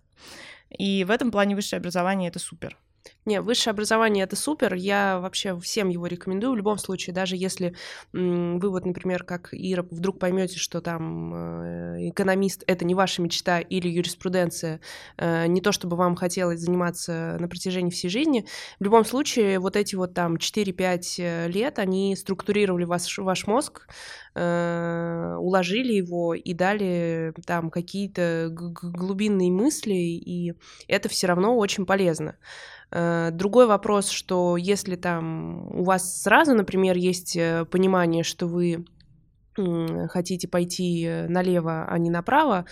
И 0.69 1.03
в 1.03 1.11
этом 1.11 1.31
плане 1.31 1.55
высшее 1.55 1.79
образование— 1.79 2.29
это 2.29 2.39
супер. 2.39 2.77
Не, 3.25 3.39
высшее 3.41 3.71
образование 3.71 4.23
это 4.23 4.35
супер. 4.35 4.73
Я 4.73 5.19
вообще 5.19 5.57
всем 5.59 5.89
его 5.89 6.07
рекомендую. 6.07 6.53
В 6.53 6.57
любом 6.57 6.79
случае, 6.79 7.13
даже 7.13 7.35
если 7.35 7.75
вы 8.13 8.69
вот, 8.69 8.83
например, 8.83 9.23
как 9.23 9.49
Ира, 9.51 9.83
вдруг 9.83 10.17
поймете, 10.17 10.57
что 10.57 10.81
там 10.81 11.33
э, 11.33 12.09
экономист 12.09 12.63
это 12.65 12.83
не 12.83 12.95
ваша 12.95 13.21
мечта 13.21 13.59
или 13.59 13.87
юриспруденция 13.87 14.81
э, 15.17 15.45
не 15.45 15.61
то, 15.61 15.71
чтобы 15.71 15.97
вам 15.97 16.15
хотелось 16.15 16.61
заниматься 16.61 17.37
на 17.39 17.47
протяжении 17.47 17.91
всей 17.91 18.09
жизни. 18.09 18.45
В 18.79 18.83
любом 18.83 19.05
случае, 19.05 19.59
вот 19.59 19.75
эти 19.75 19.95
вот 19.95 20.15
там 20.15 20.37
4-5 20.37 21.47
лет, 21.47 21.77
они 21.77 22.15
структурировали 22.15 22.85
ваш, 22.85 23.19
ваш 23.19 23.45
мозг, 23.45 23.87
э, 24.33 25.35
уложили 25.37 25.93
его 25.93 26.33
и 26.33 26.53
дали 26.55 27.33
там 27.45 27.69
какие-то 27.69 28.49
глубинные 28.51 29.51
мысли, 29.51 29.93
и 29.93 30.53
это 30.87 31.07
все 31.07 31.27
равно 31.27 31.55
очень 31.55 31.85
полезно. 31.85 32.35
Э, 32.91 33.30
Другой 33.32 33.67
вопрос, 33.67 34.10
что 34.10 34.58
если 34.58 34.95
там 34.95 35.67
у 35.71 35.84
вас 35.84 36.21
сразу, 36.21 36.54
например, 36.54 36.97
есть 36.97 37.36
э, 37.36 37.65
понимание, 37.65 38.23
что 38.23 38.47
вы 38.47 38.86
хотите 40.08 40.47
пойти 40.47 41.04
э, 41.06 41.27
налево, 41.27 41.86
а 41.86 41.97
не 41.97 42.10
направо, 42.10 42.65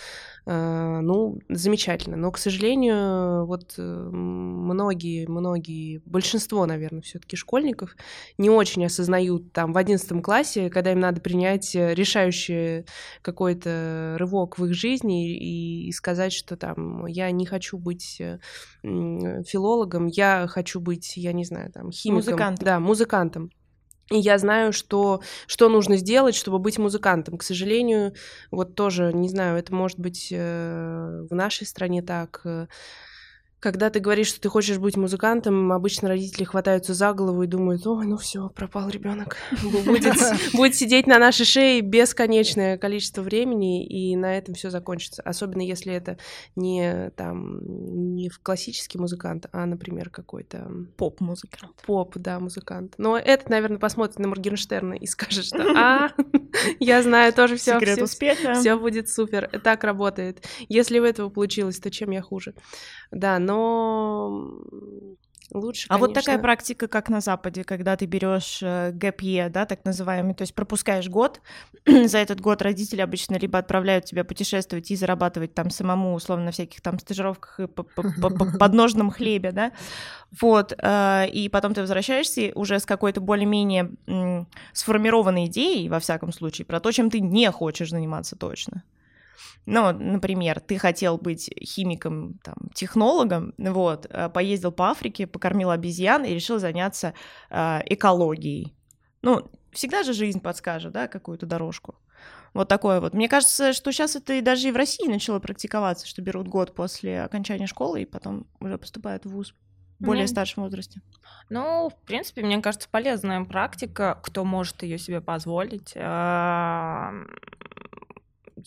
ну, 0.51 1.39
замечательно. 1.47 2.17
Но, 2.17 2.31
к 2.31 2.38
сожалению, 2.38 3.45
вот 3.45 3.75
многие, 3.77 5.27
многие, 5.27 6.01
большинство, 6.05 6.65
наверное, 6.65 7.01
все-таки 7.01 7.35
школьников 7.35 7.95
не 8.38 8.49
очень 8.49 8.85
осознают 8.85 9.51
там 9.53 9.73
в 9.73 9.77
11 9.77 10.23
классе, 10.23 10.69
когда 10.69 10.91
им 10.91 10.99
надо 10.99 11.21
принять 11.21 11.75
э, 11.75 11.93
решающий 11.93 12.85
какой-то 13.21 14.15
рывок 14.17 14.57
в 14.57 14.65
их 14.65 14.73
жизни 14.73 15.38
и, 15.38 15.88
и 15.88 15.91
сказать, 15.91 16.33
что 16.33 16.57
там 16.57 17.05
я 17.05 17.29
не 17.31 17.45
хочу 17.45 17.77
быть 17.77 18.19
э, 18.19 18.39
филологом, 18.81 20.07
я 20.07 20.47
хочу 20.47 20.79
быть, 20.79 21.15
я 21.17 21.33
не 21.33 21.45
знаю, 21.45 21.71
там, 21.71 21.91
химиком. 21.91 22.15
Музыкантом. 22.17 22.65
Да, 22.65 22.79
музыкантом. 22.79 23.51
И 24.12 24.17
я 24.17 24.39
знаю, 24.39 24.74
что, 24.74 25.22
что 25.45 25.69
нужно 25.69 25.98
сделать, 25.98 26.36
чтобы 26.36 26.58
быть 26.58 26.80
музыкантом. 26.80 27.38
К 27.38 27.43
сожалению, 27.43 28.13
вот 28.50 28.74
тоже, 28.76 29.13
не 29.13 29.30
знаю, 29.30 29.58
это 29.58 29.74
может 29.74 30.00
быть 30.00 30.30
э, 30.32 31.26
в 31.30 31.36
нашей 31.36 31.67
стране 31.67 32.02
так. 32.02 32.41
э, 32.43 32.67
Когда 33.60 33.89
ты 33.89 34.00
говоришь, 34.00 34.28
что 34.28 34.39
ты 34.39 34.48
хочешь 34.48 34.78
быть 34.78 34.95
музыкантом, 34.95 35.72
обычно 35.74 36.08
родители 36.08 36.45
хватаются 36.45 36.93
за 36.93 37.13
голову 37.13 37.43
и 37.43 37.48
думают, 37.48 37.86
ой, 37.86 38.06
ну 38.06 38.17
все, 38.17 38.50
пропал 38.50 38.89
ребенок. 38.89 39.36
Будет, 39.62 40.15
будет 40.54 40.76
сидеть 40.76 41.08
на 41.08 41.19
нашей 41.19 41.45
шее 41.45 41.82
бесконечное 41.82 42.78
количество 42.78 43.22
времени, 43.22 43.86
и 43.86 44.15
на 44.15 44.38
этом 44.38 44.56
все 44.56 44.69
закончится. 44.69 45.22
Особенно 45.24 45.62
если 45.62 45.93
это 45.93 46.17
не 46.56 47.10
там 47.17 47.60
не 48.15 48.30
классический 48.30 48.98
музыкант, 48.98 49.48
а, 49.52 49.65
например, 49.65 50.10
какой-то 50.10 50.72
Поп-музыка. 50.95 51.69
поп, 51.86 52.17
да, 52.17 52.39
музыкант. 52.39 52.93
Но 52.98 53.17
этот, 53.17 53.50
наверное, 53.50 53.78
посмотрит 53.78 54.19
на 54.19 54.28
Моргенштерна 54.30 54.93
и 54.93 55.06
скажет, 55.06 55.45
что 55.45 55.58
а, 55.76 56.12
я 56.80 57.04
знаю 57.04 57.34
тоже 57.34 57.58
все, 57.58 57.76
Секрет 57.76 58.02
успеха. 58.02 58.54
все 58.54 58.78
будет 58.78 59.10
супер. 59.10 59.50
Так 59.63 59.84
работает. 59.84 60.45
Если 60.69 61.00
у 61.00 61.04
этого 61.04 61.30
получилось, 61.30 61.80
то 61.80 61.91
чем 61.91 62.12
я 62.12 62.22
хуже? 62.22 62.54
Да, 63.12 63.39
но 63.49 64.59
лучше, 65.51 65.88
А 65.89 65.97
вот 65.97 66.13
такая 66.13 66.35
конечно. 66.35 66.43
практика, 66.43 66.88
как 66.88 67.09
на 67.09 67.21
Западе, 67.21 67.63
когда 67.63 67.95
ты 67.95 68.05
берешь 68.05 68.59
э, 68.62 68.91
year, 68.93 69.49
да, 69.49 69.65
так 69.65 69.83
называемый, 69.85 70.35
то 70.35 70.43
есть 70.43 70.53
пропускаешь 70.53 71.09
год, 71.09 71.41
за 71.85 72.19
этот 72.19 72.39
год 72.41 72.62
родители 72.62 73.01
обычно 73.01 73.38
либо 73.38 73.57
отправляют 73.57 74.05
тебя 74.05 74.23
путешествовать 74.23 74.91
и 74.91 74.95
зарабатывать 74.95 75.53
там 75.53 75.69
самому, 75.69 76.13
условно, 76.13 76.45
на 76.45 76.51
всяких 76.51 76.81
там 76.81 76.99
стажировках 76.99 77.59
и 77.59 77.67
по- 77.67 77.83
по- 77.83 78.03
по- 78.03 78.29
по- 78.29 78.57
подножном 78.59 79.09
хлебе, 79.09 79.51
да, 79.51 79.71
вот, 80.39 80.73
э, 80.77 81.27
и 81.29 81.49
потом 81.49 81.73
ты 81.73 81.81
возвращаешься 81.81 82.51
уже 82.55 82.79
с 82.79 82.85
какой-то 82.85 83.21
более-менее 83.21 83.91
сформированной 84.73 85.45
идеей, 85.47 85.89
во 85.89 85.99
всяком 85.99 86.32
случае, 86.32 86.65
про 86.65 86.80
то, 86.80 86.91
чем 86.91 87.09
ты 87.09 87.19
не 87.19 87.49
хочешь 87.51 87.89
заниматься 87.89 88.36
точно. 88.36 88.84
Ну, 89.65 89.91
например, 89.91 90.59
ты 90.59 90.77
хотел 90.77 91.17
быть 91.17 91.49
химиком, 91.63 92.39
там, 92.43 92.55
технологом, 92.73 93.53
вот, 93.57 94.07
э, 94.09 94.29
поездил 94.29 94.71
по 94.71 94.89
Африке, 94.89 95.27
покормил 95.27 95.69
обезьян 95.69 96.25
и 96.25 96.33
решил 96.33 96.59
заняться 96.59 97.13
э, 97.49 97.79
экологией. 97.85 98.75
Ну, 99.21 99.49
всегда 99.71 100.03
же 100.03 100.13
жизнь 100.13 100.41
подскажет, 100.41 100.93
да, 100.93 101.07
какую-то 101.07 101.45
дорожку. 101.45 101.95
Вот 102.53 102.67
такое 102.67 102.99
вот. 102.99 103.13
Мне 103.13 103.29
кажется, 103.29 103.73
что 103.73 103.91
сейчас 103.91 104.15
это 104.15 104.33
и 104.33 104.41
даже 104.41 104.67
и 104.67 104.71
в 104.71 104.75
России 104.75 105.07
начало 105.07 105.39
практиковаться, 105.39 106.07
что 106.07 106.21
берут 106.21 106.47
год 106.47 106.73
после 106.73 107.21
окончания 107.21 107.67
школы 107.67 108.01
и 108.01 108.05
потом 108.05 108.47
уже 108.59 108.77
поступают 108.77 109.25
в 109.25 109.29
ВУЗ. 109.29 109.53
в 109.99 110.05
более 110.05 110.25
mm. 110.25 110.29
старшем 110.29 110.63
возрасте? 110.63 111.01
Ну, 111.49 111.89
в 111.89 112.05
принципе, 112.05 112.41
мне 112.41 112.59
кажется, 112.61 112.89
полезная 112.89 113.43
практика, 113.43 114.19
кто 114.23 114.43
может 114.43 114.81
ее 114.83 114.97
себе 114.97 115.21
позволить. 115.21 115.93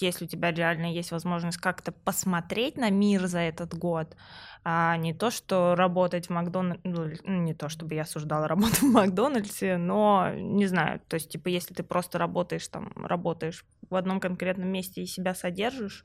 Если 0.00 0.24
у 0.24 0.28
тебя 0.28 0.52
реально 0.52 0.92
есть 0.92 1.12
возможность 1.12 1.58
как-то 1.58 1.92
посмотреть 1.92 2.76
на 2.76 2.90
мир 2.90 3.26
за 3.26 3.40
этот 3.40 3.74
год, 3.74 4.16
а 4.64 4.96
не 4.96 5.12
то, 5.12 5.30
что 5.30 5.74
работать 5.74 6.26
в 6.26 6.30
Макдональдсе, 6.30 6.80
ну, 6.84 7.10
не 7.24 7.54
то, 7.54 7.68
чтобы 7.68 7.94
я 7.94 8.02
осуждала 8.02 8.48
работу 8.48 8.76
в 8.86 8.92
Макдональдсе, 8.92 9.76
но 9.76 10.32
не 10.34 10.66
знаю, 10.66 11.00
то 11.08 11.14
есть, 11.14 11.30
типа, 11.30 11.48
если 11.48 11.74
ты 11.74 11.82
просто 11.82 12.18
работаешь 12.18 12.68
там, 12.68 12.92
работаешь 12.96 13.64
в 13.90 13.96
одном 13.96 14.20
конкретном 14.20 14.68
месте 14.68 15.02
и 15.02 15.06
себя 15.06 15.34
содержишь, 15.34 16.04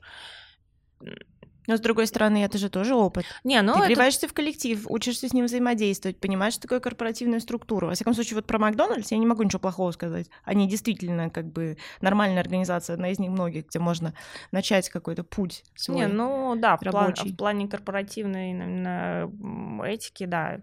но 1.68 1.76
с 1.76 1.80
другой 1.80 2.06
стороны, 2.06 2.44
это 2.44 2.58
же 2.58 2.68
тоже 2.70 2.94
опыт. 2.94 3.24
Не, 3.44 3.62
ну 3.62 3.74
Ты 3.74 3.78
это... 3.78 3.86
вливаешься 3.88 4.26
в 4.26 4.32
коллектив, 4.32 4.84
учишься 4.88 5.28
с 5.28 5.32
ним 5.32 5.44
взаимодействовать, 5.44 6.18
понимаешь, 6.18 6.54
что 6.54 6.62
такое 6.62 6.80
корпоративная 6.80 7.40
структура. 7.40 7.86
Во 7.86 7.94
всяком 7.94 8.14
случае, 8.14 8.36
вот 8.36 8.46
про 8.46 8.58
Макдональдс 8.58 9.12
я 9.12 9.18
не 9.18 9.26
могу 9.26 9.42
ничего 9.42 9.60
плохого 9.60 9.92
сказать. 9.92 10.28
Они 10.44 10.66
действительно 10.66 11.30
как 11.30 11.52
бы 11.52 11.76
нормальная 12.00 12.40
организация, 12.40 12.94
одна 12.94 13.10
из 13.10 13.18
них 13.18 13.30
многих, 13.30 13.68
где 13.68 13.78
можно 13.78 14.14
начать 14.50 14.88
какой-то 14.88 15.24
путь 15.24 15.62
свой 15.74 15.98
Не, 15.98 16.06
ну 16.08 16.56
да, 16.56 16.76
в, 16.76 16.80
план, 16.80 17.14
в 17.14 17.36
плане 17.36 17.68
корпоративной 17.68 18.50
именно 18.50 19.30
этики, 19.84 20.24
да, 20.24 20.58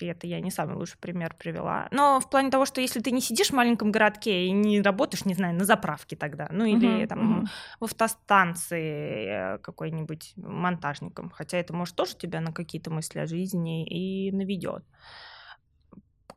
это 0.00 0.26
я 0.26 0.40
не 0.40 0.50
самый 0.50 0.76
лучший 0.76 0.98
пример 0.98 1.36
привела. 1.38 1.86
Но 1.92 2.18
в 2.20 2.28
плане 2.28 2.50
того, 2.50 2.66
что 2.66 2.80
если 2.80 3.00
ты 3.00 3.12
не 3.12 3.20
сидишь 3.20 3.50
в 3.50 3.54
маленьком 3.54 3.92
городке 3.92 4.46
и 4.46 4.50
не 4.50 4.82
работаешь, 4.82 5.24
не 5.24 5.34
знаю, 5.34 5.54
на 5.54 5.64
заправке 5.64 6.16
тогда, 6.16 6.48
ну 6.50 6.64
или 6.64 7.04
uh-huh, 7.04 7.06
там 7.06 7.42
uh-huh. 7.42 7.46
в 7.80 7.84
автостанции 7.84 9.54
э, 9.54 9.58
какой-нибудь 9.58 10.15
быть 10.16 10.32
монтажником, 10.36 11.30
хотя 11.30 11.58
это 11.58 11.74
может 11.74 11.94
тоже 11.94 12.16
тебя 12.16 12.40
на 12.40 12.52
какие-то 12.52 12.90
мысли 12.90 13.18
о 13.18 13.26
жизни 13.26 13.86
и 13.86 14.32
наведет. 14.32 14.84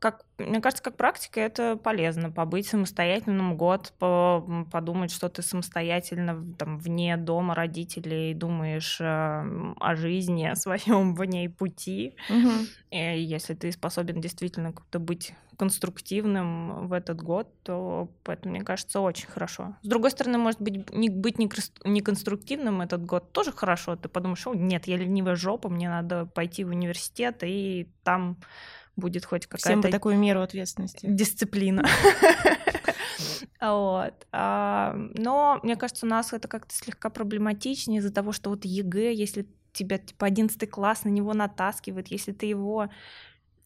Как, 0.00 0.24
мне 0.38 0.60
кажется, 0.62 0.82
как 0.82 0.96
практика 0.96 1.40
это 1.40 1.76
полезно, 1.76 2.30
побыть 2.30 2.66
самостоятельным 2.66 3.56
год, 3.56 3.92
по, 3.98 4.66
подумать, 4.72 5.12
что 5.12 5.28
ты 5.28 5.42
самостоятельно 5.42 6.42
там, 6.58 6.78
вне 6.78 7.18
дома 7.18 7.54
родителей 7.54 8.32
думаешь 8.32 8.98
э, 8.98 9.04
о 9.04 9.94
жизни, 9.96 10.46
о 10.46 10.56
своем 10.56 11.14
вне 11.16 11.50
пути. 11.50 12.16
Угу. 12.30 12.50
И 12.92 13.22
если 13.22 13.54
ты 13.54 13.70
способен 13.72 14.22
действительно 14.22 14.72
как-то 14.72 14.98
быть 14.98 15.34
конструктивным 15.60 16.88
в 16.88 16.94
этот 16.94 17.20
год, 17.20 17.52
то 17.62 18.08
это, 18.24 18.48
мне 18.48 18.62
кажется, 18.62 19.00
очень 19.00 19.28
хорошо. 19.28 19.76
С 19.82 19.88
другой 19.88 20.10
стороны, 20.10 20.38
может 20.38 20.62
быть, 20.62 20.90
не, 20.90 21.10
быть 21.10 21.36
не 21.38 22.00
конструктивным 22.00 22.80
этот 22.80 23.04
год 23.04 23.30
тоже 23.32 23.52
хорошо. 23.52 23.96
Ты 23.96 24.08
подумаешь, 24.08 24.46
о, 24.46 24.54
нет, 24.54 24.86
я 24.86 24.96
ленивая 24.96 25.36
жопа, 25.36 25.68
мне 25.68 25.90
надо 25.90 26.24
пойти 26.24 26.64
в 26.64 26.70
университет 26.70 27.40
и 27.42 27.90
там 28.04 28.38
будет 28.96 29.24
хоть 29.24 29.46
какая-то... 29.46 29.68
Всем 29.68 29.80
бы 29.80 29.88
такую 29.88 30.18
меру 30.18 30.42
ответственности. 30.42 31.06
Дисциплина. 31.06 31.84
Вот. 33.60 34.14
А, 34.32 34.94
но 34.96 35.60
мне 35.62 35.76
кажется, 35.76 36.06
у 36.06 36.08
нас 36.08 36.32
это 36.32 36.48
как-то 36.48 36.74
слегка 36.74 37.10
проблематичнее 37.10 37.98
из-за 37.98 38.10
того, 38.10 38.32
что 38.32 38.48
вот 38.48 38.64
ЕГЭ, 38.64 39.12
если 39.12 39.46
тебя 39.72 39.98
типа 39.98 40.26
11 40.26 40.70
класс 40.70 41.04
на 41.04 41.10
него 41.10 41.34
натаскивает, 41.34 42.08
если 42.08 42.32
ты 42.32 42.46
его 42.46 42.88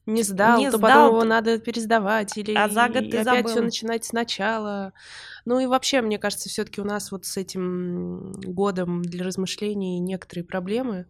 не 0.07 0.23
сдал, 0.23 0.59
не 0.59 0.71
то 0.71 0.79
сдал, 0.79 0.91
потом 0.91 1.15
его 1.15 1.25
надо 1.25 1.59
пересдавать 1.59 2.37
или 2.37 2.55
а 2.55 2.69
за 2.69 2.89
год 2.89 3.11
ты 3.11 3.19
опять 3.19 3.49
все 3.49 3.63
начинать 3.63 4.05
сначала. 4.05 4.93
Ну 5.45 5.61
и 5.61 5.67
вообще, 5.67 6.01
мне 6.01 6.19
кажется, 6.19 6.49
все-таки 6.49 6.81
у 6.81 6.85
нас 6.85 7.13
вот 7.13 7.27
с 7.27 7.37
этим 7.37 8.33
годом 8.43 9.03
для 9.03 9.25
размышлений 9.25 9.99
некоторые 9.99 10.45
проблемы. 10.45 11.07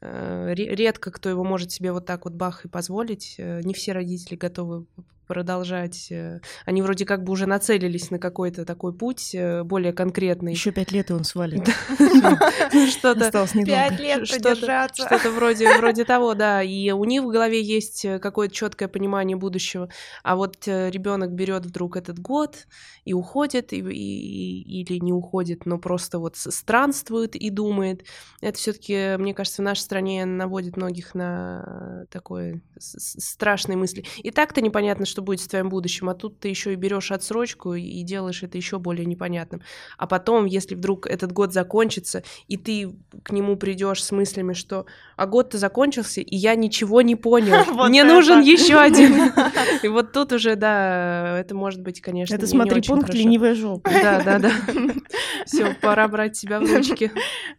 Э, 0.00 0.52
редко 0.54 1.10
кто 1.10 1.28
его 1.28 1.44
может 1.44 1.72
себе 1.72 1.92
вот 1.92 2.06
так 2.06 2.24
вот 2.24 2.34
бах 2.34 2.64
и 2.64 2.68
позволить. 2.68 3.36
Э, 3.38 3.60
не 3.62 3.74
все 3.74 3.92
родители 3.92 4.36
готовы 4.36 4.86
продолжать. 5.26 6.08
Э, 6.10 6.40
они 6.64 6.80
вроде 6.82 7.04
как 7.04 7.24
бы 7.24 7.32
уже 7.32 7.46
нацелились 7.46 8.10
на 8.10 8.18
какой-то 8.18 8.64
такой 8.64 8.92
путь 8.94 9.36
более 9.64 9.92
конкретный. 9.92 10.52
Еще 10.52 10.70
пять 10.70 10.92
лет 10.92 11.10
и 11.10 11.12
он 11.12 11.24
свалит. 11.24 11.66
Что-то 12.90 13.30
пять 13.66 14.00
лет 14.00 14.28
продержаться. 14.28 15.06
Что-то 15.06 15.30
вроде 15.30 15.74
вроде 15.78 16.04
того, 16.04 16.34
да. 16.34 16.62
И 16.62 16.90
у 16.90 17.04
них 17.04 17.22
в 17.22 17.28
голове 17.28 17.62
есть 17.62 18.06
какое-то 18.20 18.54
четкое 18.54 18.88
понимание 18.88 19.36
будущего. 19.36 19.90
А 20.22 20.36
вот 20.36 20.66
ребенок 20.66 21.32
берет 21.32 21.66
вдруг 21.66 21.96
этот 21.96 22.18
год 22.18 22.66
и 23.04 23.12
уходит, 23.12 23.73
или 23.78 24.98
не 24.98 25.12
уходит, 25.12 25.66
но 25.66 25.78
просто 25.78 26.18
вот 26.18 26.36
странствует 26.36 27.36
и 27.36 27.50
думает. 27.50 28.04
Это 28.40 28.58
все-таки, 28.58 29.16
мне 29.18 29.34
кажется, 29.34 29.62
в 29.62 29.64
нашей 29.64 29.80
стране 29.80 30.24
наводит 30.24 30.76
многих 30.76 31.14
на 31.14 32.06
такое 32.10 32.60
страшные 32.78 33.76
мысли. 33.76 34.04
И 34.22 34.30
так-то 34.30 34.60
непонятно, 34.60 35.06
что 35.06 35.22
будет 35.22 35.40
с 35.40 35.46
твоим 35.46 35.68
будущим, 35.68 36.08
а 36.08 36.14
тут 36.14 36.40
ты 36.40 36.48
еще 36.48 36.72
и 36.72 36.76
берешь 36.76 37.10
отсрочку 37.12 37.74
и 37.74 38.02
делаешь 38.02 38.42
это 38.42 38.56
еще 38.56 38.78
более 38.78 39.06
непонятным. 39.06 39.62
А 39.98 40.06
потом, 40.06 40.46
если 40.46 40.74
вдруг 40.74 41.06
этот 41.06 41.32
год 41.32 41.52
закончится, 41.52 42.22
и 42.48 42.56
ты 42.56 42.94
к 43.22 43.32
нему 43.32 43.56
придешь 43.56 44.02
с 44.02 44.10
мыслями, 44.12 44.52
что 44.52 44.86
а 45.16 45.26
год-то 45.26 45.58
закончился, 45.58 46.20
и 46.20 46.36
я 46.36 46.54
ничего 46.54 47.02
не 47.02 47.16
понял, 47.16 47.64
мне 47.88 48.04
нужен 48.04 48.40
еще 48.40 48.76
один. 48.76 49.32
И 49.82 49.88
вот 49.88 50.12
тут 50.12 50.32
уже, 50.32 50.56
да, 50.56 51.38
это 51.38 51.54
может 51.54 51.80
быть, 51.80 52.00
конечно, 52.00 52.34
Это 52.34 52.46
смотри, 52.46 52.82
пункт 52.82 53.12
ленивая 53.14 53.54
жопа. 53.64 53.90
Да, 54.02 54.22
да, 54.22 54.38
да. 54.38 54.50
Все, 55.46 55.74
пора 55.74 56.08
брать 56.08 56.36
себя 56.36 56.60
в 56.60 56.64
ручки. 56.64 57.10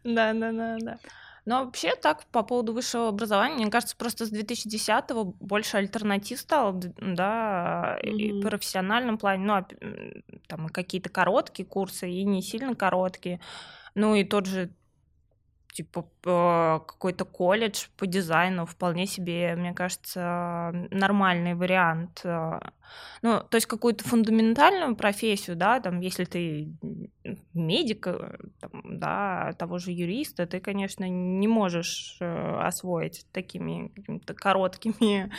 Да, 0.04 0.34
да, 0.34 0.52
да, 0.52 0.78
да. 0.80 0.98
Но 1.46 1.64
вообще 1.64 1.96
так, 1.96 2.26
по 2.32 2.42
поводу 2.42 2.74
высшего 2.74 3.10
образования, 3.10 3.56
мне 3.56 3.72
кажется, 3.72 3.96
просто 3.96 4.26
с 4.26 4.34
2010-го 4.34 5.26
больше 5.40 5.78
альтернатив 5.78 6.40
стало, 6.40 6.74
да, 6.74 8.00
mm-hmm. 8.04 8.10
и 8.10 8.32
в 8.32 8.42
профессиональном 8.42 9.20
плане, 9.20 9.46
ну, 9.46 9.54
а, 9.54 9.68
там 10.48 10.70
какие-то 10.70 11.10
короткие 11.10 11.68
курсы 11.68 12.10
и 12.10 12.24
не 12.24 12.42
сильно 12.42 12.76
короткие. 12.76 13.40
Ну 13.94 14.16
и 14.16 14.24
тот 14.24 14.48
же 14.48 14.72
типа 15.76 16.06
какой-то 16.88 17.26
колледж 17.26 17.88
по 17.98 18.08
дизайну 18.08 18.66
вполне 18.66 19.06
себе, 19.08 19.56
мне 19.56 19.74
кажется, 19.74 20.72
нормальный 20.90 21.54
вариант. 21.54 22.22
Э. 22.24 22.60
Ну, 23.22 23.42
то 23.42 23.56
есть 23.56 23.68
какую-то 23.68 24.08
фундаментальную 24.08 24.96
профессию, 24.96 25.58
да, 25.58 25.80
там, 25.82 26.00
если 26.00 26.24
ты 26.24 26.74
медик, 27.54 28.08
э, 28.08 28.38
там, 28.62 29.00
да, 29.00 29.54
того 29.60 29.78
же 29.78 29.92
юриста, 29.92 30.46
ты, 30.46 30.62
конечно, 30.62 31.10
не 31.10 31.48
можешь 31.48 32.18
э, 32.22 32.58
освоить 32.62 33.26
такими 33.34 33.92
короткими 34.36 35.30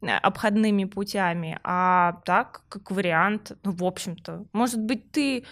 обходными 0.22 0.84
путями, 0.84 1.60
а 1.62 2.20
так, 2.24 2.64
как 2.68 2.90
вариант, 2.90 3.52
ну, 3.62 3.70
в 3.70 3.84
общем-то, 3.84 4.46
может 4.52 4.80
быть, 4.80 5.12
ты 5.12 5.44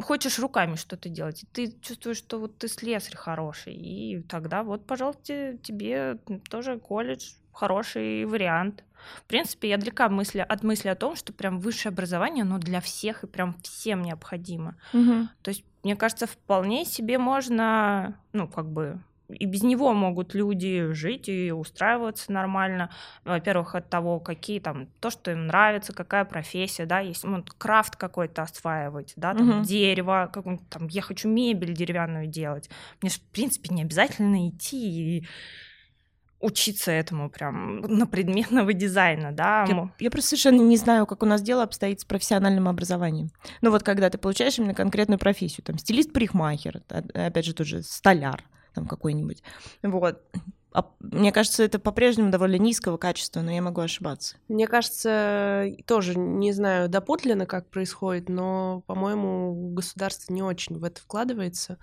хочешь 0.00 0.38
руками 0.38 0.76
что-то 0.76 1.08
делать, 1.08 1.42
и 1.42 1.46
ты 1.46 1.80
чувствуешь, 1.80 2.18
что 2.18 2.38
вот 2.38 2.58
ты 2.58 2.68
слесарь 2.68 3.16
хороший, 3.16 3.74
и 3.74 4.22
тогда 4.22 4.62
вот, 4.62 4.86
пожалуйста, 4.86 5.56
тебе 5.62 6.18
тоже 6.50 6.78
колледж 6.78 7.32
хороший 7.52 8.24
вариант. 8.24 8.84
В 9.18 9.24
принципе, 9.24 9.68
я 9.68 9.76
далека 9.76 10.08
мысли, 10.08 10.40
от 10.40 10.62
мысли 10.62 10.88
о 10.88 10.94
том, 10.94 11.14
что 11.14 11.32
прям 11.32 11.60
высшее 11.60 11.92
образование, 11.92 12.42
оно 12.42 12.58
для 12.58 12.80
всех 12.80 13.22
и 13.22 13.26
прям 13.26 13.54
всем 13.62 14.02
необходимо. 14.02 14.76
Угу. 14.92 15.28
То 15.42 15.50
есть, 15.50 15.64
мне 15.82 15.94
кажется, 15.94 16.26
вполне 16.26 16.84
себе 16.84 17.18
можно, 17.18 18.18
ну, 18.32 18.48
как 18.48 18.66
бы 18.70 19.00
и 19.34 19.46
без 19.46 19.62
него 19.62 19.92
могут 19.92 20.34
люди 20.34 20.92
жить 20.92 21.28
и 21.28 21.52
устраиваться 21.52 22.32
нормально. 22.32 22.90
Во-первых, 23.24 23.74
от 23.74 23.90
того, 23.90 24.20
какие 24.20 24.60
там, 24.60 24.86
то, 25.00 25.10
что 25.10 25.30
им 25.30 25.46
нравится, 25.46 25.92
какая 25.92 26.24
профессия, 26.24 26.86
да, 26.86 27.00
есть 27.00 27.24
ну, 27.24 27.44
крафт 27.58 27.96
какой-то 27.96 28.42
осваивать, 28.42 29.12
да, 29.16 29.34
там, 29.34 29.58
угу. 29.58 29.64
дерево, 29.64 30.30
как, 30.32 30.44
там, 30.70 30.88
я 30.88 31.02
хочу 31.02 31.28
мебель 31.28 31.74
деревянную 31.74 32.26
делать. 32.26 32.70
Мне 33.02 33.10
же, 33.10 33.18
в 33.18 33.32
принципе, 33.32 33.74
не 33.74 33.82
обязательно 33.82 34.48
идти 34.48 35.18
и 35.18 35.26
учиться 36.44 36.92
этому 36.92 37.30
прям 37.30 37.80
на 37.80 38.06
предметного 38.06 38.72
дизайна, 38.74 39.32
да. 39.32 39.64
Я, 39.66 39.90
я 39.98 40.10
просто 40.10 40.30
совершенно 40.30 40.60
не 40.60 40.76
знаю, 40.76 41.06
как 41.06 41.22
у 41.22 41.26
нас 41.26 41.42
дело 41.42 41.62
обстоит 41.62 42.00
с 42.00 42.04
профессиональным 42.04 42.68
образованием. 42.68 43.30
Ну 43.62 43.70
вот 43.70 43.82
когда 43.82 44.10
ты 44.10 44.18
получаешь 44.18 44.58
именно 44.58 44.74
конкретную 44.74 45.18
профессию, 45.18 45.64
там 45.64 45.78
стилист-парикмахер, 45.78 46.82
опять 47.14 47.44
же 47.46 47.54
тот 47.54 47.66
же 47.66 47.82
столяр, 47.82 48.44
там 48.74 48.86
какой-нибудь. 48.86 49.42
Вот. 49.82 50.22
А, 50.74 50.90
мне 50.98 51.30
кажется, 51.30 51.62
это 51.62 51.78
по-прежнему 51.78 52.32
довольно 52.32 52.56
низкого 52.56 52.96
качества, 52.96 53.42
но 53.42 53.52
я 53.52 53.62
могу 53.62 53.80
ошибаться. 53.80 54.36
Мне 54.48 54.66
кажется, 54.66 55.66
тоже 55.86 56.18
не 56.18 56.50
знаю 56.50 56.88
доподлинно, 56.88 57.46
как 57.46 57.70
происходит, 57.70 58.28
но, 58.28 58.82
по-моему, 58.88 59.70
государство 59.72 60.32
не 60.32 60.42
очень 60.42 60.76
в 60.76 60.82
это 60.82 61.00
вкладывается. 61.00 61.78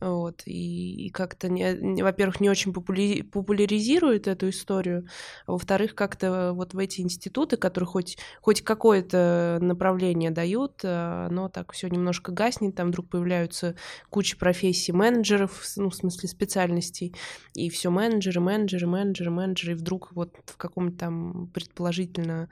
Вот, 0.00 0.42
и, 0.44 1.06
и 1.06 1.10
как-то, 1.10 1.48
во-первых, 1.48 2.40
не 2.40 2.50
очень 2.50 2.72
популяри- 2.72 3.22
популяризирует 3.22 4.26
эту 4.26 4.48
историю, 4.48 5.06
а 5.46 5.52
во-вторых, 5.52 5.94
как-то 5.94 6.52
вот 6.52 6.74
в 6.74 6.78
эти 6.78 7.00
институты, 7.00 7.56
которые 7.56 7.86
хоть, 7.86 8.18
хоть 8.40 8.62
какое-то 8.62 9.58
направление 9.60 10.32
дают, 10.32 10.80
а, 10.82 11.28
оно 11.30 11.48
так 11.48 11.70
все 11.70 11.86
немножко 11.86 12.32
гаснет, 12.32 12.74
там 12.74 12.88
вдруг 12.88 13.08
появляются 13.08 13.76
куча 14.10 14.36
профессий 14.36 14.90
менеджеров, 14.90 15.62
ну, 15.76 15.90
в 15.90 15.94
смысле 15.94 16.28
специальностей, 16.28 17.14
и 17.54 17.70
все 17.70 17.90
менеджеры 17.90 18.31
менеджеры, 18.40 18.86
менеджеры, 18.86 19.30
менеджеры, 19.30 19.30
менеджеры, 19.30 19.72
и 19.72 19.76
вдруг 19.76 20.12
вот 20.12 20.36
в 20.46 20.56
каком-то 20.56 20.98
там 20.98 21.50
предположительно 21.52 22.48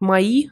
мои 0.00 0.48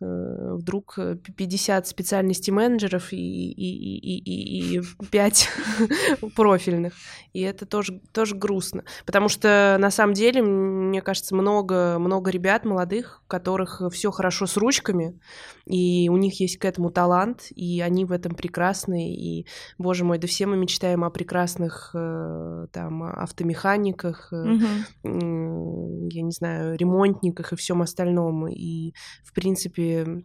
вдруг 0.00 0.98
50 1.36 1.84
э, 1.84 1.88
специальностей 1.88 2.52
менеджеров 2.52 3.12
и, 3.12 3.16
и, 3.16 3.98
и, 3.98 4.76
и, 4.76 4.78
и 4.78 4.82
5 5.10 5.48
профильных. 6.36 6.94
И 7.32 7.40
это 7.42 7.66
тоже, 7.66 8.00
тоже 8.12 8.34
грустно. 8.34 8.84
Потому 9.04 9.28
что 9.28 9.76
на 9.78 9.90
самом 9.90 10.14
деле, 10.14 10.42
мне 10.42 11.02
кажется, 11.02 11.34
много, 11.34 11.98
много 11.98 12.30
ребят 12.30 12.64
молодых, 12.64 13.22
у 13.24 13.28
которых 13.28 13.82
все 13.92 14.10
хорошо 14.10 14.46
с 14.46 14.56
ручками, 14.56 15.18
и 15.66 16.08
у 16.10 16.16
них 16.16 16.40
есть 16.40 16.56
к 16.56 16.64
этому 16.64 16.90
талант, 16.90 17.48
и 17.54 17.80
они 17.80 18.04
в 18.04 18.12
этом 18.12 18.34
прекрасны. 18.34 19.14
И, 19.14 19.46
боже 19.78 20.04
мой, 20.04 20.18
да 20.18 20.26
все 20.26 20.46
мы 20.46 20.56
мечтаем 20.56 21.04
о 21.04 21.10
прекрасных 21.10 21.90
э, 21.94 22.66
там 22.72 23.02
автомеханиках, 23.02 24.32
угу. 24.32 26.08
я 26.10 26.22
не 26.22 26.32
знаю, 26.32 26.76
ремонтниках 26.76 27.52
и 27.52 27.56
всем 27.56 27.82
остальном. 27.82 28.48
И, 28.48 28.94
в 29.22 29.32
принципе, 29.32 29.89
Э, 29.90 30.22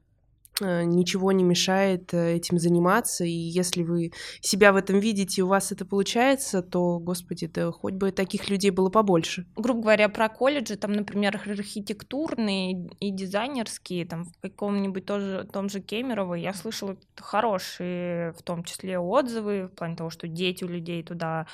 ничего 0.61 1.31
не 1.31 1.43
мешает 1.43 2.13
э, 2.13 2.35
этим 2.35 2.57
заниматься, 2.57 3.25
и 3.25 3.31
если 3.31 3.83
вы 3.83 4.11
себя 4.41 4.71
в 4.71 4.77
этом 4.77 4.99
видите, 4.99 5.41
у 5.43 5.47
вас 5.47 5.71
это 5.71 5.85
получается, 5.85 6.61
то, 6.61 6.99
господи, 6.99 7.47
да 7.47 7.71
хоть 7.71 7.95
бы 7.95 8.11
таких 8.11 8.49
людей 8.49 8.71
было 8.71 8.89
побольше. 8.89 9.45
Грубо 9.55 9.81
говоря, 9.81 10.09
про 10.09 10.29
колледжи, 10.29 10.77
там, 10.77 10.93
например, 10.93 11.35
архитектурные 11.35 12.87
и 12.99 13.11
дизайнерские, 13.11 14.05
там, 14.05 14.25
в 14.25 14.39
каком-нибудь 14.41 15.05
тоже, 15.05 15.47
том 15.51 15.69
же 15.69 15.81
Кемерово, 15.81 16.35
я 16.35 16.53
слышала 16.53 16.95
хорошие, 17.17 18.33
в 18.33 18.43
том 18.43 18.63
числе, 18.63 18.97
отзывы, 18.97 19.67
в 19.67 19.75
плане 19.75 19.95
того, 19.95 20.09
что 20.09 20.27
дети 20.27 20.63
у 20.63 20.67
людей 20.67 21.03
туда 21.03 21.47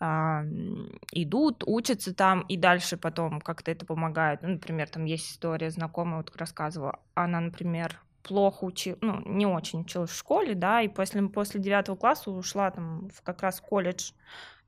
а, 0.00 0.42
идут, 1.12 1.64
учатся 1.66 2.14
там, 2.14 2.42
и 2.42 2.56
дальше 2.56 2.96
потом 2.96 3.40
как-то 3.40 3.70
это 3.70 3.84
помогает. 3.84 4.42
Ну, 4.42 4.48
например, 4.50 4.88
там 4.88 5.04
есть 5.04 5.32
история 5.32 5.70
знакомая, 5.70 6.18
вот 6.18 6.34
рассказывала, 6.36 7.00
она, 7.14 7.40
например, 7.40 8.00
плохо 8.22 8.64
училась, 8.64 8.98
ну, 9.00 9.22
не 9.24 9.46
очень 9.46 9.80
училась 9.80 10.10
в 10.10 10.18
школе, 10.18 10.54
да, 10.54 10.82
и 10.82 10.88
после, 10.88 11.22
после 11.28 11.60
девятого 11.60 11.96
класса 11.96 12.30
ушла 12.30 12.70
там 12.70 13.08
в 13.10 13.22
как 13.22 13.42
раз 13.42 13.60
колледж 13.60 14.12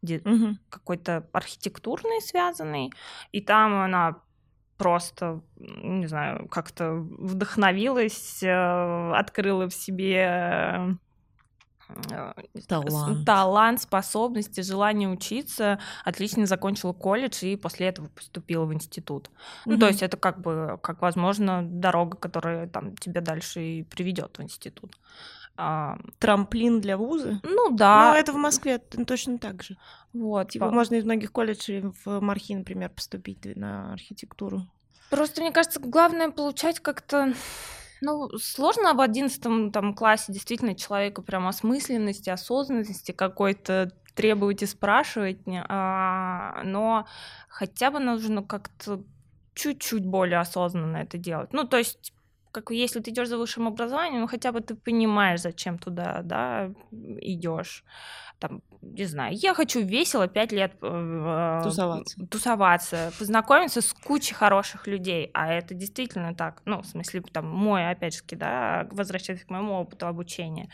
угу. 0.03 0.57
какой-то 0.69 1.27
архитектурный 1.33 2.21
связанный, 2.23 2.91
и 3.33 3.41
там 3.41 3.75
она 3.75 4.17
просто, 4.79 5.43
не 5.59 6.07
знаю, 6.07 6.49
как-то 6.49 6.95
вдохновилась, 6.95 8.43
э, 8.43 9.13
открыла 9.13 9.69
в 9.69 9.75
себе 9.75 10.71
Э, 10.81 10.95
талант. 12.69 13.27
талант, 13.27 13.83
способности, 13.83 14.61
желание 14.61 15.09
учиться, 15.09 15.79
отлично 16.05 16.47
закончила 16.47 16.93
колледж 16.93 17.45
и 17.45 17.57
после 17.57 17.89
этого 17.89 18.09
поступила 18.09 18.65
в 18.65 18.75
институт. 18.75 19.29
mm 19.29 19.33
Ну, 19.67 19.79
то 19.79 19.87
есть 19.89 20.03
это 20.03 20.17
как 20.17 20.41
бы, 20.41 20.79
как 20.83 21.03
возможно, 21.03 21.63
дорога, 21.63 22.17
которая 22.17 22.67
там 22.69 22.97
тебя 22.97 23.21
дальше 23.21 23.63
и 23.63 23.83
приведет 23.83 24.39
в 24.39 24.43
институт. 24.43 24.97
А, 25.57 25.99
Трамплин 26.19 26.81
для 26.81 26.97
вуза? 26.97 27.41
Ну 27.43 27.77
да. 27.77 28.13
Ну, 28.13 28.19
это 28.19 28.33
в 28.33 28.37
Москве 28.37 28.79
точно 28.79 29.39
так 29.39 29.63
же. 29.63 29.77
Вот. 30.15 30.51
Типа, 30.51 30.67
по... 30.67 30.73
можно 30.73 30.95
из 30.95 31.05
многих 31.05 31.33
колледжей 31.33 31.93
в 32.05 32.21
Мархи, 32.21 32.55
например, 32.55 32.89
поступить 32.91 33.45
на 33.57 33.93
архитектуру. 33.93 34.67
Просто, 35.11 35.43
мне 35.43 35.51
кажется, 35.51 35.81
главное 35.81 36.31
получать 36.31 36.81
как-то 36.81 37.35
ну, 38.01 38.29
сложно 38.39 38.95
в 38.95 39.01
одиннадцатом 39.01 39.73
там 39.73 39.95
классе 39.95 40.33
действительно 40.33 40.75
человеку 40.75 41.23
прям 41.23 41.47
осмысленности, 41.47 42.31
осознанности 42.31 43.13
какой-то 43.13 43.93
требовать 44.15 44.63
и 44.63 44.67
спрашивать, 44.67 45.39
а, 45.69 46.63
но 46.65 47.07
хотя 47.49 47.91
бы 47.91 48.01
нужно 48.01 48.43
как-то 48.43 49.03
чуть-чуть 49.55 50.07
более 50.07 50.41
осознанно 50.41 50.99
это 50.99 51.19
делать. 51.19 51.53
Ну, 51.53 51.65
то 51.65 51.77
есть 51.79 52.13
как 52.53 52.71
если 52.71 53.01
ты 53.01 53.11
идешь 53.11 53.29
за 53.29 53.39
высшим 53.39 53.69
образованием, 53.69 54.23
ну 54.23 54.27
хотя 54.27 54.53
бы 54.53 54.61
ты 54.61 54.75
понимаешь, 54.75 55.41
зачем 55.41 55.79
туда, 55.79 56.21
да, 56.23 56.71
идешь. 56.91 57.85
Там, 58.39 58.63
не 58.81 59.05
знаю, 59.05 59.35
я 59.37 59.53
хочу 59.55 59.81
весело 59.81 60.27
пять 60.27 60.51
лет 60.53 60.73
э, 60.81 61.61
тусоваться. 61.63 62.27
тусоваться, 62.27 63.13
познакомиться 63.19 63.83
с 63.83 63.93
кучей 63.93 64.35
хороших 64.35 64.87
людей, 64.87 65.31
а 65.35 65.53
это 65.53 65.75
действительно 65.75 66.35
так, 66.35 66.63
ну, 66.65 66.81
в 66.81 66.87
смысле, 66.87 67.21
там, 67.33 67.47
мой, 67.47 67.91
опять 67.91 68.15
же, 68.15 68.23
да, 68.31 68.89
возвращаясь 68.91 69.45
к 69.45 69.51
моему 69.51 69.75
опыту 69.75 70.07
обучения. 70.07 70.71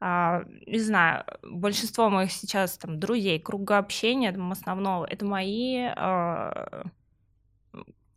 А, 0.00 0.42
не 0.66 0.80
знаю, 0.80 1.24
большинство 1.42 2.10
моих 2.10 2.32
сейчас 2.32 2.76
там 2.76 2.98
друзей, 2.98 3.38
круга 3.38 3.78
общения, 3.78 4.32
там, 4.32 4.50
основного, 4.50 5.06
это 5.06 5.24
мои 5.24 5.84
а, 5.96 6.84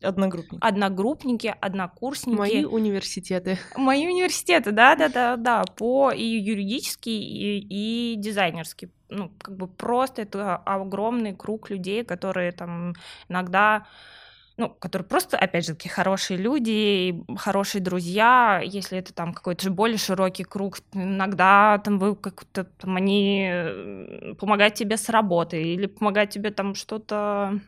Одногруппники. 0.02 0.58
Одногруппники, 0.62 1.56
однокурсники. 1.60 2.38
Мои 2.38 2.64
университеты. 2.64 3.58
Мои 3.76 4.08
университеты, 4.08 4.72
да, 4.72 4.96
да, 4.96 5.10
да, 5.10 5.36
да, 5.36 5.64
по 5.64 6.12
и 6.12 6.24
юридический, 6.24 7.20
и, 7.20 8.14
и 8.14 8.16
дизайнерский. 8.16 8.92
Ну, 9.10 9.32
как 9.40 9.58
бы 9.58 9.68
просто 9.68 10.22
это 10.22 10.56
огромный 10.56 11.36
круг 11.36 11.70
людей, 11.70 12.06
которые 12.06 12.52
там 12.52 12.94
иногда 13.28 13.88
ну, 14.60 14.68
которые 14.68 15.08
просто, 15.08 15.38
опять 15.38 15.66
же, 15.66 15.74
такие 15.74 15.90
хорошие 15.90 16.38
люди, 16.38 17.24
хорошие 17.38 17.82
друзья, 17.82 18.62
если 18.62 18.98
это 18.98 19.14
там 19.14 19.34
какой-то 19.34 19.64
же 19.64 19.72
более 19.72 19.98
широкий 19.98 20.44
круг, 20.44 20.80
иногда 20.92 21.78
там 21.78 21.98
вы 21.98 22.14
как-то 22.18 22.66
там 22.66 22.98
они 22.98 23.50
э, 23.50 24.34
помогают 24.38 24.76
тебе 24.76 24.98
с 24.98 25.08
работой 25.08 25.64
или 25.64 25.86
помогают 25.86 26.32
тебе 26.32 26.52
там 26.52 26.76
что-то 26.76 27.62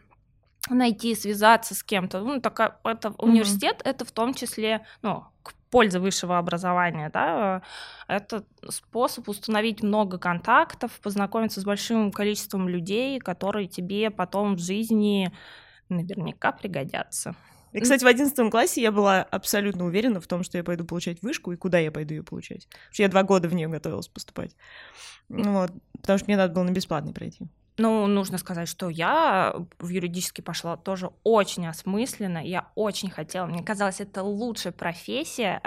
найти, 0.70 1.16
связаться 1.16 1.76
с 1.76 1.84
кем-то. 1.84 2.20
Ну, 2.22 2.40
так, 2.40 2.80
это 2.84 3.10
mm-hmm. 3.10 3.16
университет, 3.18 3.82
это 3.84 4.06
в 4.06 4.12
том 4.12 4.34
числе, 4.34 4.86
ну, 5.02 5.26
к 5.44 5.54
пользе 5.72 6.00
высшего 6.00 6.38
образования, 6.38 7.10
да, 7.12 7.62
это 8.08 8.44
способ 8.70 9.30
установить 9.30 9.82
много 9.82 10.18
контактов, 10.20 11.00
познакомиться 11.02 11.62
с 11.62 11.64
большим 11.64 12.12
количеством 12.12 12.68
людей, 12.68 13.20
которые 13.20 13.68
тебе 13.68 14.12
потом 14.12 14.56
в 14.56 14.60
жизни 14.60 15.32
наверняка 15.90 16.52
пригодятся. 16.52 17.36
И, 17.72 17.80
кстати, 17.80 18.04
в 18.04 18.08
одиннадцатом 18.08 18.52
классе 18.52 18.82
я 18.82 18.92
была 18.92 19.22
абсолютно 19.22 19.86
уверена 19.86 20.20
в 20.20 20.28
том, 20.28 20.44
что 20.44 20.58
я 20.58 20.64
пойду 20.64 20.84
получать 20.84 21.22
вышку 21.22 21.54
и 21.54 21.56
куда 21.56 21.80
я 21.80 21.90
пойду 21.90 22.16
ее 22.16 22.24
получать. 22.24 22.68
Потому 22.68 22.94
что 22.94 23.04
я 23.04 23.10
два 23.10 23.24
года 23.24 23.48
в 23.48 23.54
нее 23.54 23.70
готовилась 23.70 24.10
поступать. 24.10 24.56
Вот, 25.30 25.72
потому 25.94 26.20
что 26.20 26.28
мне 26.28 26.36
надо 26.36 26.54
было 26.54 26.64
на 26.64 26.72
бесплатный 26.72 27.14
пройти. 27.14 27.48
Ну, 27.78 28.06
нужно 28.08 28.38
сказать, 28.38 28.68
что 28.68 28.90
я 28.90 29.56
в 29.80 29.88
юридический 29.88 30.44
пошла 30.44 30.78
тоже 30.78 31.12
очень 31.24 31.68
осмысленно. 31.68 32.38
Я 32.38 32.70
очень 32.76 33.10
хотела. 33.10 33.46
Мне 33.46 33.64
казалось, 33.64 34.02
это 34.02 34.24
лучшая 34.24 34.74
профессия. 34.74 35.62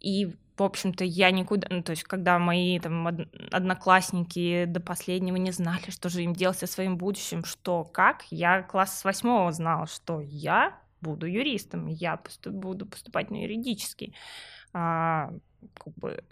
И, 0.00 0.36
в 0.56 0.62
общем-то, 0.62 1.04
я 1.04 1.30
никуда... 1.30 1.66
Ну, 1.70 1.82
то 1.82 1.90
есть, 1.90 2.04
когда 2.04 2.38
мои 2.38 2.78
там 2.78 3.06
одноклассники 3.50 4.66
до 4.66 4.80
последнего 4.80 5.36
не 5.36 5.50
знали, 5.50 5.90
что 5.90 6.08
же 6.08 6.22
им 6.22 6.32
делать 6.32 6.58
со 6.58 6.66
своим 6.66 6.96
будущим, 6.96 7.44
что, 7.44 7.84
как, 7.84 8.24
я 8.30 8.62
класс 8.62 9.00
с 9.00 9.04
восьмого 9.04 9.50
знала, 9.52 9.86
что 9.86 10.20
я 10.20 10.78
буду 11.00 11.26
юристом, 11.26 11.86
я 11.86 12.16
поступ, 12.16 12.54
буду 12.54 12.86
поступать 12.86 13.30
на 13.30 13.42
юридический. 13.42 14.14
А, 14.72 15.30
как 15.78 15.94
бы 15.94 16.22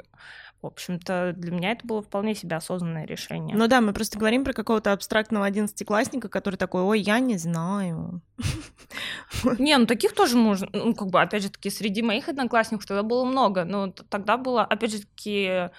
в 0.62 0.66
общем-то, 0.66 1.34
для 1.36 1.50
меня 1.50 1.72
это 1.72 1.84
было 1.84 2.02
вполне 2.02 2.36
себе 2.36 2.54
осознанное 2.54 3.04
решение. 3.04 3.56
Ну 3.56 3.66
да, 3.66 3.80
мы 3.80 3.92
просто 3.92 4.16
говорим 4.16 4.44
про 4.44 4.52
какого-то 4.52 4.92
абстрактного 4.92 5.44
одиннадцатиклассника, 5.44 6.28
который 6.28 6.54
такой, 6.54 6.82
ой, 6.82 7.00
я 7.00 7.18
не 7.18 7.36
знаю. 7.36 8.22
Не, 9.58 9.76
ну 9.76 9.86
таких 9.86 10.14
тоже 10.14 10.36
можно, 10.36 10.68
ну 10.72 10.94
как 10.94 11.08
бы, 11.08 11.20
опять 11.20 11.42
же 11.42 11.50
таки, 11.50 11.68
среди 11.68 12.00
моих 12.00 12.28
одноклассников 12.28 12.86
тогда 12.86 13.02
было 13.02 13.24
много, 13.24 13.64
но 13.64 13.88
тогда 13.88 14.36
было, 14.36 14.62
опять 14.62 14.92
же 14.92 15.00
таки, 15.00 15.70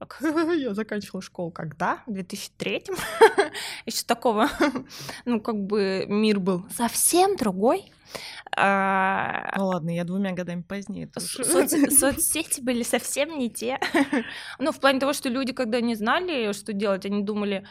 я 0.58 0.74
заканчивала 0.74 1.22
школу 1.22 1.50
когда? 1.50 2.02
В 2.06 2.12
2003-м. 2.12 2.96
Еще 3.86 4.04
такого, 4.06 4.48
ну, 5.24 5.40
как 5.40 5.56
бы 5.56 6.04
мир 6.08 6.40
был 6.40 6.64
совсем 6.70 7.36
другой. 7.36 7.90
А... 8.56 9.52
Ну 9.56 9.66
ладно, 9.66 9.90
я 9.90 10.04
двумя 10.04 10.32
годами 10.32 10.62
позднее. 10.62 11.10
Соц... 11.18 11.72
Соцсети 11.98 12.60
были 12.60 12.82
совсем 12.82 13.38
не 13.38 13.50
те. 13.50 13.78
ну, 14.58 14.72
в 14.72 14.80
плане 14.80 15.00
того, 15.00 15.12
что 15.12 15.28
люди, 15.28 15.52
когда 15.52 15.80
не 15.80 15.94
знали, 15.94 16.52
что 16.52 16.72
делать, 16.72 17.04
они 17.06 17.22
думали, 17.22 17.66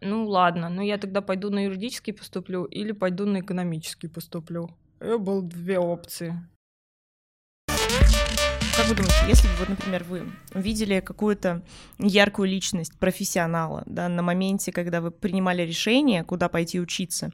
ну 0.00 0.26
ладно, 0.26 0.68
ну 0.68 0.82
я 0.82 0.98
тогда 0.98 1.22
пойду 1.22 1.50
на 1.50 1.64
юридический 1.64 2.12
поступлю 2.12 2.64
или 2.64 2.92
пойду 2.92 3.26
на 3.26 3.40
экономический 3.40 4.08
поступлю. 4.08 4.70
Это 5.00 5.18
было 5.18 5.42
две 5.42 5.78
опции. 5.78 6.34
Вы 8.88 8.94
думаете, 8.94 9.16
если 9.28 9.48
бы, 9.48 9.54
вот, 9.58 9.68
например, 9.68 10.02
вы 10.04 10.32
видели 10.54 11.00
какую-то 11.00 11.62
яркую 11.98 12.48
личность 12.48 12.98
профессионала, 12.98 13.82
да, 13.84 14.08
на 14.08 14.22
моменте, 14.22 14.72
когда 14.72 15.02
вы 15.02 15.10
принимали 15.10 15.60
решение, 15.60 16.24
куда 16.24 16.48
пойти 16.48 16.80
учиться, 16.80 17.30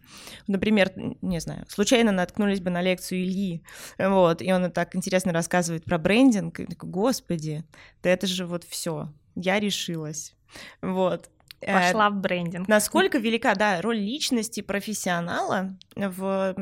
например, 0.49 0.91
не 1.23 1.39
знаю, 1.39 1.65
случайно 1.69 2.11
наткнулись 2.11 2.59
бы 2.59 2.71
на 2.71 2.83
лекцию 2.83 3.23
Ильи, 3.23 3.63
вот, 3.99 4.43
и 4.43 4.53
он 4.53 4.69
так 4.73 4.97
интересно 4.97 5.33
рассказывает 5.33 5.85
про 5.85 5.97
брендинг, 5.97 6.59
и 6.59 6.67
такой, 6.67 6.91
господи, 6.91 7.63
да 8.03 8.11
это 8.11 8.27
же 8.27 8.47
вот 8.47 8.65
все, 8.65 9.13
я 9.37 9.61
решилась, 9.61 10.35
вот, 10.83 11.31
Пошла 11.61 12.11
в 12.11 12.17
брендинг. 12.17 12.67
Насколько 12.67 13.19
велика, 13.19 13.55
да, 13.55 13.81
роль 13.81 13.97
личности 13.97 14.61
профессионала 14.61 15.79
в 15.95 16.55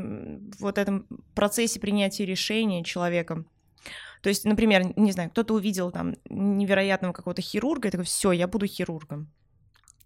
вот 0.61 0.79
этом 0.79 1.07
процессе 1.35 1.81
принятия 1.81 2.27
решения 2.27 2.85
человеком? 2.85 3.47
То 4.23 4.29
есть, 4.29 4.45
например, 4.45 4.93
не 4.97 5.13
знаю, 5.13 5.31
кто-то 5.31 5.55
увидел 5.55 5.91
там 5.91 6.15
невероятного 6.31 7.13
какого-то 7.13 7.43
хирурга 7.43 7.89
и 7.89 7.91
такой, 7.91 8.05
все, 8.05 8.33
я 8.33 8.47
буду 8.47 8.67
хирургом. 8.67 9.29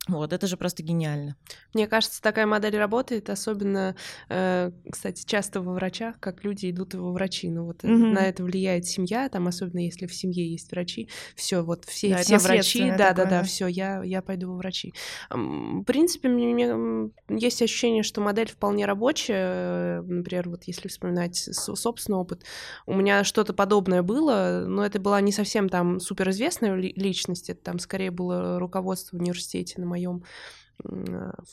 Вот, 0.09 0.32
это 0.32 0.46
же 0.46 0.57
просто 0.57 0.82
гениально. 0.82 1.36
Мне 1.74 1.88
кажется, 1.88 2.22
такая 2.22 2.46
модель 2.46 2.76
работает, 2.76 3.28
особенно, 3.28 3.96
э, 4.28 4.70
кстати, 4.90 5.24
часто 5.26 5.61
во 5.61 5.72
врачах, 5.72 6.20
как 6.20 6.44
люди 6.44 6.70
идут 6.70 6.94
во 6.94 7.11
врачи. 7.11 7.50
Ну 7.50 7.64
вот 7.64 7.82
mm-hmm. 7.82 8.12
на 8.12 8.20
это 8.20 8.44
влияет 8.44 8.86
семья, 8.86 9.28
там 9.28 9.48
особенно 9.48 9.80
если 9.80 10.07
в 10.07 10.14
семье 10.14 10.48
есть 10.48 10.70
врачи, 10.70 11.09
все 11.34 11.62
вот 11.62 11.84
все 11.86 12.11
да, 12.11 12.18
все 12.18 12.38
врачи, 12.38 12.90
да, 12.96 13.12
да, 13.12 13.24
да, 13.24 13.42
все, 13.42 13.66
я 13.66 14.02
я 14.04 14.22
пойду 14.22 14.52
во 14.52 14.57
врачи. 14.57 14.94
В 15.30 15.82
принципе, 15.82 16.28
мне, 16.28 16.46
мне 16.46 17.11
есть 17.28 17.61
ощущение, 17.61 18.02
что 18.02 18.20
модель 18.20 18.48
вполне 18.48 18.86
рабочая. 18.86 20.02
Например, 20.02 20.48
вот 20.48 20.64
если 20.64 20.88
вспоминать 20.88 21.36
собственный 21.36 22.18
опыт, 22.18 22.44
у 22.86 22.94
меня 22.94 23.24
что-то 23.24 23.54
подобное 23.54 24.02
было, 24.02 24.64
но 24.66 24.84
это 24.84 25.00
была 25.00 25.20
не 25.20 25.32
совсем 25.32 25.68
там 25.68 25.98
суперизвестная 25.98 26.76
личность, 26.76 27.50
это 27.50 27.61
там 27.62 27.78
скорее 27.80 28.12
было 28.12 28.59
руководство 28.61 29.16
в 29.16 29.20
университете 29.20 29.80
на 29.80 29.86
моем 29.97 30.22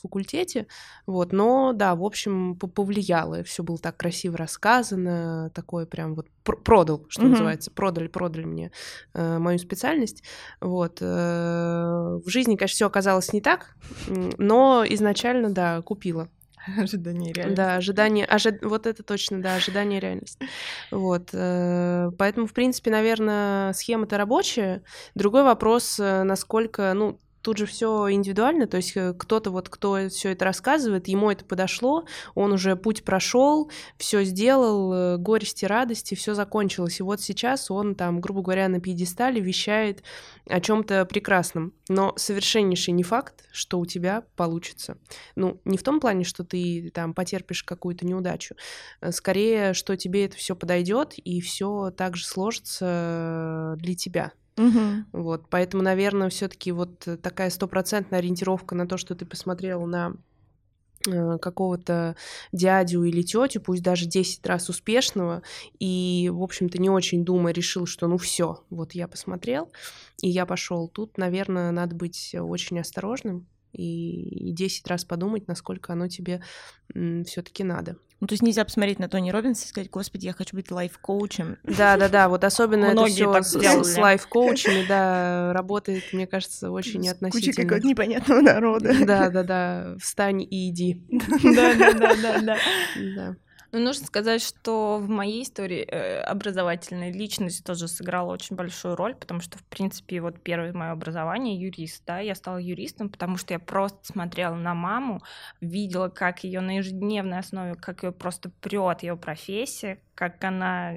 факультете, 0.02 0.66
вот, 1.06 1.32
но 1.32 1.72
да, 1.72 1.94
в 1.94 2.04
общем, 2.04 2.56
повлияло, 2.56 3.42
все 3.42 3.62
было 3.62 3.78
так 3.78 3.96
красиво 3.96 4.36
рассказано, 4.36 5.50
такое 5.54 5.86
прям 5.86 6.14
вот 6.14 6.26
продал, 6.42 7.06
что 7.08 7.22
mm-hmm. 7.22 7.28
называется, 7.28 7.70
продали, 7.70 8.08
продали 8.08 8.44
мне 8.44 8.70
э, 9.14 9.38
мою 9.38 9.58
специальность, 9.58 10.22
вот. 10.60 10.98
Э, 11.00 12.20
в 12.22 12.28
жизни, 12.28 12.56
конечно, 12.56 12.74
все 12.74 12.86
оказалось 12.86 13.32
не 13.32 13.40
так, 13.40 13.76
но 14.08 14.84
изначально, 14.86 15.50
да, 15.50 15.80
купила. 15.80 16.28
Ожидание 16.78 17.32
реальности. 17.32 17.56
Да, 17.56 17.76
ожидание, 17.76 18.24
ожи... 18.26 18.58
вот 18.62 18.86
это 18.86 19.02
точно, 19.02 19.42
да, 19.42 19.56
ожидание 19.56 20.00
реальности. 20.00 20.38
Вот, 20.90 21.30
э, 21.32 22.10
поэтому, 22.18 22.46
в 22.46 22.52
принципе, 22.52 22.90
наверное, 22.90 23.72
схема-то 23.72 24.16
рабочая. 24.16 24.82
Другой 25.14 25.44
вопрос, 25.44 25.98
э, 25.98 26.22
насколько, 26.22 26.92
ну, 26.94 27.18
тут 27.44 27.58
же 27.58 27.66
все 27.66 28.10
индивидуально, 28.10 28.66
то 28.66 28.78
есть 28.78 28.96
э, 28.96 29.12
кто-то 29.12 29.50
вот, 29.50 29.68
кто 29.68 30.08
все 30.08 30.30
это 30.30 30.46
рассказывает, 30.46 31.08
ему 31.08 31.30
это 31.30 31.44
подошло, 31.44 32.06
он 32.34 32.52
уже 32.52 32.74
путь 32.74 33.04
прошел, 33.04 33.70
все 33.98 34.24
сделал, 34.24 34.92
э, 34.94 35.16
горести, 35.18 35.66
радости, 35.66 36.14
все 36.14 36.32
закончилось. 36.32 37.00
И 37.00 37.02
вот 37.02 37.20
сейчас 37.20 37.70
он 37.70 37.96
там, 37.96 38.22
грубо 38.22 38.40
говоря, 38.40 38.68
на 38.68 38.80
пьедестале 38.80 39.42
вещает 39.42 40.02
о 40.48 40.58
чем-то 40.58 41.04
прекрасном. 41.04 41.74
Но 41.90 42.14
совершеннейший 42.16 42.94
не 42.94 43.02
факт, 43.02 43.44
что 43.52 43.78
у 43.78 43.84
тебя 43.84 44.24
получится. 44.36 44.96
Ну, 45.36 45.60
не 45.66 45.76
в 45.76 45.82
том 45.82 46.00
плане, 46.00 46.24
что 46.24 46.44
ты 46.44 46.90
там 46.94 47.12
потерпишь 47.12 47.62
какую-то 47.62 48.06
неудачу. 48.06 48.54
Э, 49.02 49.12
скорее, 49.12 49.74
что 49.74 49.98
тебе 49.98 50.24
это 50.24 50.36
все 50.38 50.56
подойдет 50.56 51.12
и 51.18 51.42
все 51.42 51.90
так 51.90 52.16
же 52.16 52.24
сложится 52.24 53.74
для 53.76 53.94
тебя. 53.94 54.32
Угу. 54.56 55.22
Вот, 55.22 55.48
поэтому, 55.50 55.82
наверное, 55.82 56.28
все-таки 56.28 56.70
вот 56.72 57.00
такая 57.22 57.50
стопроцентная 57.50 58.20
ориентировка 58.20 58.74
на 58.74 58.86
то, 58.86 58.96
что 58.96 59.14
ты 59.14 59.26
посмотрел 59.26 59.84
на 59.86 60.14
э, 61.08 61.38
какого-то 61.38 62.14
дядю 62.52 63.02
или 63.02 63.22
тетю, 63.22 63.60
пусть 63.60 63.82
даже 63.82 64.06
10 64.06 64.46
раз 64.46 64.68
успешного, 64.68 65.42
и, 65.80 66.30
в 66.32 66.42
общем-то, 66.42 66.78
не 66.78 66.88
очень 66.88 67.24
думая, 67.24 67.52
решил, 67.52 67.86
что 67.86 68.06
ну 68.06 68.16
все, 68.16 68.62
вот 68.70 68.92
я 68.92 69.08
посмотрел, 69.08 69.72
и 70.22 70.28
я 70.28 70.46
пошел. 70.46 70.88
Тут, 70.88 71.18
наверное, 71.18 71.72
надо 71.72 71.96
быть 71.96 72.34
очень 72.38 72.78
осторожным 72.78 73.48
и 73.72 74.52
10 74.52 74.86
раз 74.86 75.04
подумать, 75.04 75.48
насколько 75.48 75.92
оно 75.92 76.06
тебе 76.06 76.42
все-таки 76.92 77.64
надо. 77.64 77.96
Ну, 78.24 78.28
то 78.28 78.32
есть 78.32 78.42
нельзя 78.42 78.64
посмотреть 78.64 78.98
на 78.98 79.06
Тони 79.06 79.30
Робинса 79.30 79.66
и 79.66 79.68
сказать, 79.68 79.90
господи, 79.90 80.24
я 80.24 80.32
хочу 80.32 80.56
быть 80.56 80.70
лайф-коучем. 80.70 81.58
Да, 81.62 81.98
да, 81.98 82.08
да, 82.08 82.30
вот 82.30 82.42
особенно 82.42 82.86
это 82.86 83.04
все 83.04 83.42
с, 83.42 83.52
с 83.52 83.98
лайф-коучами, 83.98 84.86
да, 84.88 85.52
работает, 85.52 86.04
мне 86.14 86.26
кажется, 86.26 86.70
очень 86.70 87.00
неотносительно. 87.00 87.52
Куча 87.52 87.62
какого-то 87.62 87.86
непонятного 87.86 88.40
народа. 88.40 88.94
Да, 89.04 89.28
да, 89.28 89.42
да, 89.42 89.96
встань 90.00 90.40
и 90.40 90.70
иди. 90.70 91.02
Да, 93.14 93.36
Ну, 93.74 93.80
нужно 93.80 94.06
сказать, 94.06 94.40
что 94.40 94.98
в 94.98 95.08
моей 95.08 95.42
истории 95.42 95.80
э, 95.80 96.20
образовательная 96.20 97.10
личность 97.12 97.64
тоже 97.64 97.88
сыграла 97.88 98.32
очень 98.32 98.54
большую 98.54 98.94
роль, 98.94 99.16
потому 99.16 99.40
что, 99.40 99.58
в 99.58 99.64
принципе, 99.64 100.20
вот 100.20 100.40
первое 100.40 100.72
мое 100.72 100.92
образование 100.92 101.60
юрист, 101.60 102.04
да, 102.06 102.20
я 102.20 102.36
стала 102.36 102.58
юристом, 102.58 103.08
потому 103.08 103.36
что 103.36 103.52
я 103.52 103.58
просто 103.58 103.98
смотрела 104.12 104.54
на 104.54 104.74
маму, 104.74 105.22
видела, 105.60 106.08
как 106.08 106.44
ее 106.44 106.60
на 106.60 106.76
ежедневной 106.76 107.40
основе, 107.40 107.74
как 107.74 108.04
ее 108.04 108.12
просто 108.12 108.48
прет 108.60 109.02
ее 109.02 109.16
профессия, 109.16 109.98
как 110.14 110.44
она 110.44 110.94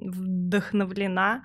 вдохновлена 0.00 1.42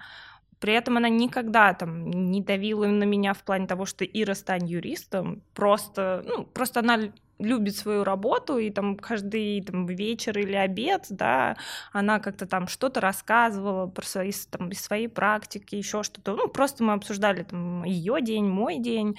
при 0.59 0.73
этом 0.73 0.97
она 0.97 1.07
никогда 1.07 1.73
там 1.73 2.09
не 2.11 2.41
давила 2.41 2.85
на 2.85 3.05
меня 3.05 3.33
в 3.33 3.43
плане 3.43 3.65
того, 3.65 3.85
что 3.85 4.03
Ира 4.03 4.35
стань 4.35 4.67
юристом. 4.67 5.41
Просто, 5.53 6.21
ну, 6.25 6.43
просто 6.43 6.81
она 6.81 7.11
любит 7.39 7.75
свою 7.75 8.03
работу, 8.03 8.57
и 8.57 8.69
там 8.69 8.97
каждый 8.97 9.61
там, 9.61 9.85
вечер 9.85 10.37
или 10.37 10.55
обед, 10.55 11.07
да, 11.09 11.57
она 11.91 12.19
как-то 12.19 12.45
там 12.45 12.67
что-то 12.67 13.01
рассказывала 13.01 13.87
про 13.87 14.05
свои, 14.05 14.31
там, 14.49 14.69
из 14.69 14.81
своей 14.81 15.07
практики, 15.07 15.75
еще 15.75 16.03
что-то. 16.03 16.33
Ну, 16.35 16.47
просто 16.47 16.83
мы 16.83 16.93
обсуждали 16.93 17.43
там 17.43 17.83
ее 17.83 18.21
день, 18.21 18.45
мой 18.45 18.79
день. 18.79 19.17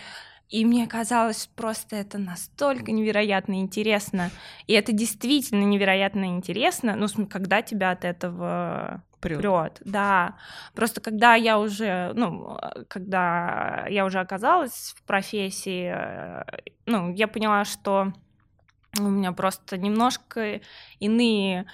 И 0.51 0.65
мне 0.65 0.89
казалось 0.89 1.49
просто 1.55 1.97
это 1.97 2.19
настолько 2.19 2.91
невероятно 2.91 3.61
интересно. 3.61 4.31
И 4.67 4.73
это 4.73 4.93
действительно 4.93 5.63
невероятно 5.63 6.25
интересно, 6.25 6.97
ну, 6.97 7.27
когда 7.27 7.63
тебя 7.63 7.93
от 7.93 8.05
этого 8.05 9.05
прет. 9.21 9.39
прет. 9.39 9.83
Да. 9.85 10.37
Просто 10.75 11.01
когда 11.01 11.37
я 11.37 11.59
уже, 11.59 12.13
ну, 12.15 12.59
когда 12.89 13.87
я 13.89 14.05
уже 14.05 14.19
оказалась 14.19 14.95
в 14.97 15.03
профессии, 15.05 15.93
э, 15.95 16.43
ну, 16.87 17.15
я 17.15 17.29
поняла, 17.29 17.65
что 17.65 18.13
у 18.99 19.03
меня 19.03 19.31
просто 19.31 19.79
немножко 19.79 20.61
иные 20.99 21.67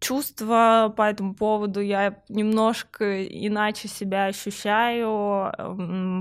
чувства 0.00 0.92
по 0.96 1.02
этому 1.02 1.34
поводу, 1.34 1.80
я 1.80 2.22
немножко 2.28 3.24
иначе 3.26 3.88
себя 3.88 4.26
ощущаю, 4.26 5.52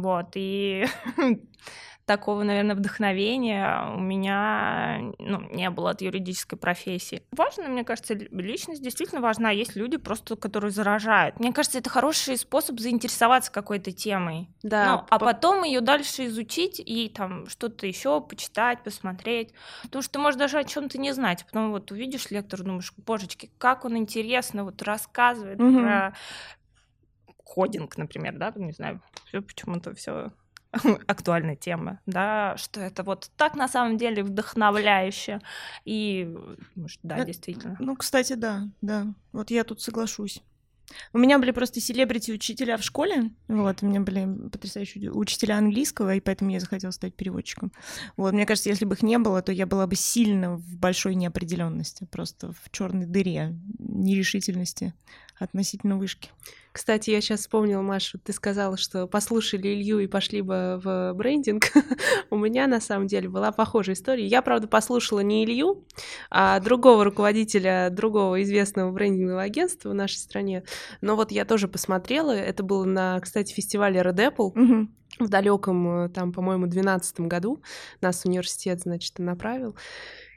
вот, 0.02 0.32
и 0.36 0.86
такого, 2.10 2.42
наверное, 2.42 2.76
вдохновения 2.76 3.94
у 3.96 4.00
меня 4.00 5.14
ну, 5.20 5.42
не 5.52 5.70
было 5.70 5.92
от 5.92 6.02
юридической 6.02 6.56
профессии. 6.56 7.22
Важно, 7.32 7.68
мне 7.68 7.84
кажется, 7.84 8.16
личность 8.16 8.82
действительно 8.82 9.22
важна. 9.22 9.52
Есть 9.52 9.76
люди 9.76 9.98
просто, 9.98 10.36
которые 10.36 10.72
заражают. 10.72 11.40
Мне 11.40 11.54
кажется, 11.54 11.78
это 11.78 11.92
хороший 11.92 12.36
способ 12.38 12.80
заинтересоваться 12.80 13.52
какой-то 13.52 13.92
темой. 13.92 14.50
Да. 14.64 14.92
Ну, 14.92 15.06
а 15.08 15.20
потом 15.20 15.64
ее 15.64 15.82
дальше 15.82 16.26
изучить 16.26 16.82
и 16.84 17.10
там 17.10 17.48
что-то 17.48 17.86
еще 17.86 18.20
почитать, 18.22 18.84
посмотреть. 18.84 19.54
Потому 19.84 20.02
что 20.02 20.14
ты 20.14 20.18
можешь 20.18 20.40
даже 20.40 20.58
о 20.58 20.64
чем-то 20.64 20.98
не 20.98 21.12
знать. 21.12 21.46
Потом 21.46 21.70
вот 21.70 21.92
увидишь 21.92 22.32
лектор, 22.32 22.64
думаешь, 22.64 22.92
божечки, 22.98 23.52
как 23.60 23.86
он 23.86 23.96
интересно 23.98 24.64
вот 24.64 24.82
рассказывает 24.82 25.62
угу. 25.62 25.80
про 25.80 26.16
кодинг, 27.44 27.98
например, 27.98 28.36
да, 28.40 28.52
не 28.56 28.72
знаю, 28.72 29.00
все 29.26 29.44
почему-то 29.44 29.94
все 29.94 30.32
актуальная 31.08 31.56
тема, 31.56 32.00
да, 32.06 32.56
что 32.58 32.80
это 32.80 33.04
вот 33.04 33.32
так 33.38 33.56
на 33.56 33.68
самом 33.68 33.98
деле 33.98 34.24
вдохновляюще. 34.24 35.42
И, 35.86 36.36
да, 37.04 37.18
это, 37.18 37.28
действительно. 37.28 37.76
Ну, 37.80 37.96
кстати, 37.96 38.34
да, 38.34 38.68
да. 38.82 39.08
Вот 39.32 39.52
я 39.52 39.64
тут 39.64 39.82
соглашусь. 39.82 40.44
У 41.14 41.18
меня 41.18 41.38
были 41.40 41.52
просто 41.52 41.80
селебрити-учителя 41.80 42.78
в 42.78 42.84
школе, 42.84 43.32
вот, 43.48 43.84
у 43.84 43.86
меня 43.86 44.02
были 44.02 44.50
потрясающие 44.50 45.12
учителя 45.12 45.58
английского, 45.58 46.16
и 46.16 46.20
поэтому 46.20 46.50
я 46.50 46.60
захотела 46.60 46.92
стать 46.92 47.14
переводчиком. 47.14 47.72
Вот, 48.18 48.34
мне 48.34 48.46
кажется, 48.48 48.70
если 48.70 48.86
бы 48.86 48.96
их 48.96 49.04
не 49.04 49.20
было, 49.20 49.42
то 49.42 49.52
я 49.52 49.68
была 49.68 49.86
бы 49.88 49.96
сильно 49.96 50.56
в 50.56 50.78
большой 50.78 51.16
неопределенности, 51.16 52.06
просто 52.06 52.54
в 52.54 52.72
черной 52.72 53.06
дыре 53.06 53.56
нерешительности 53.78 54.94
относительно 55.40 55.98
вышки. 55.98 56.30
Кстати, 56.72 57.10
я 57.10 57.20
сейчас 57.20 57.42
вспомнила, 57.42 57.82
Маша, 57.82 58.20
ты 58.20 58.32
сказала, 58.32 58.78
что 58.78 59.08
послушали 59.08 59.70
Илью 59.70 60.00
и 60.00 60.08
пошли 60.08 60.42
бы 60.42 60.80
в 60.84 61.14
брендинг. 61.14 61.72
У 62.30 62.38
меня 62.38 62.68
на 62.68 62.80
самом 62.80 63.08
деле 63.08 63.28
была 63.28 63.52
похожая 63.52 63.96
история. 63.96 64.26
Я, 64.26 64.42
правда, 64.42 64.68
послушала 64.68 65.22
не 65.22 65.44
Илью, 65.44 65.84
а 66.30 66.60
другого 66.60 67.04
руководителя 67.04 67.90
другого 67.90 68.44
известного 68.44 68.92
брендингового 68.92 69.42
агентства 69.42 69.90
в 69.90 69.96
нашей 69.96 70.18
стране. 70.18 70.64
Но 71.02 71.16
вот 71.16 71.32
я 71.32 71.44
тоже 71.44 71.68
посмотрела. 71.68 72.32
Это 72.32 72.62
было 72.62 72.86
на, 72.86 73.20
кстати, 73.20 73.54
фестивале 73.54 74.02
Red 74.02 74.36
Apple. 74.36 74.88
В 75.20 75.28
далеком, 75.28 76.10
там, 76.14 76.32
по-моему, 76.32 76.66
2012 76.66 77.22
году 77.22 77.62
нас 78.00 78.24
университет, 78.24 78.82
значит, 78.82 79.20
направил. 79.20 79.76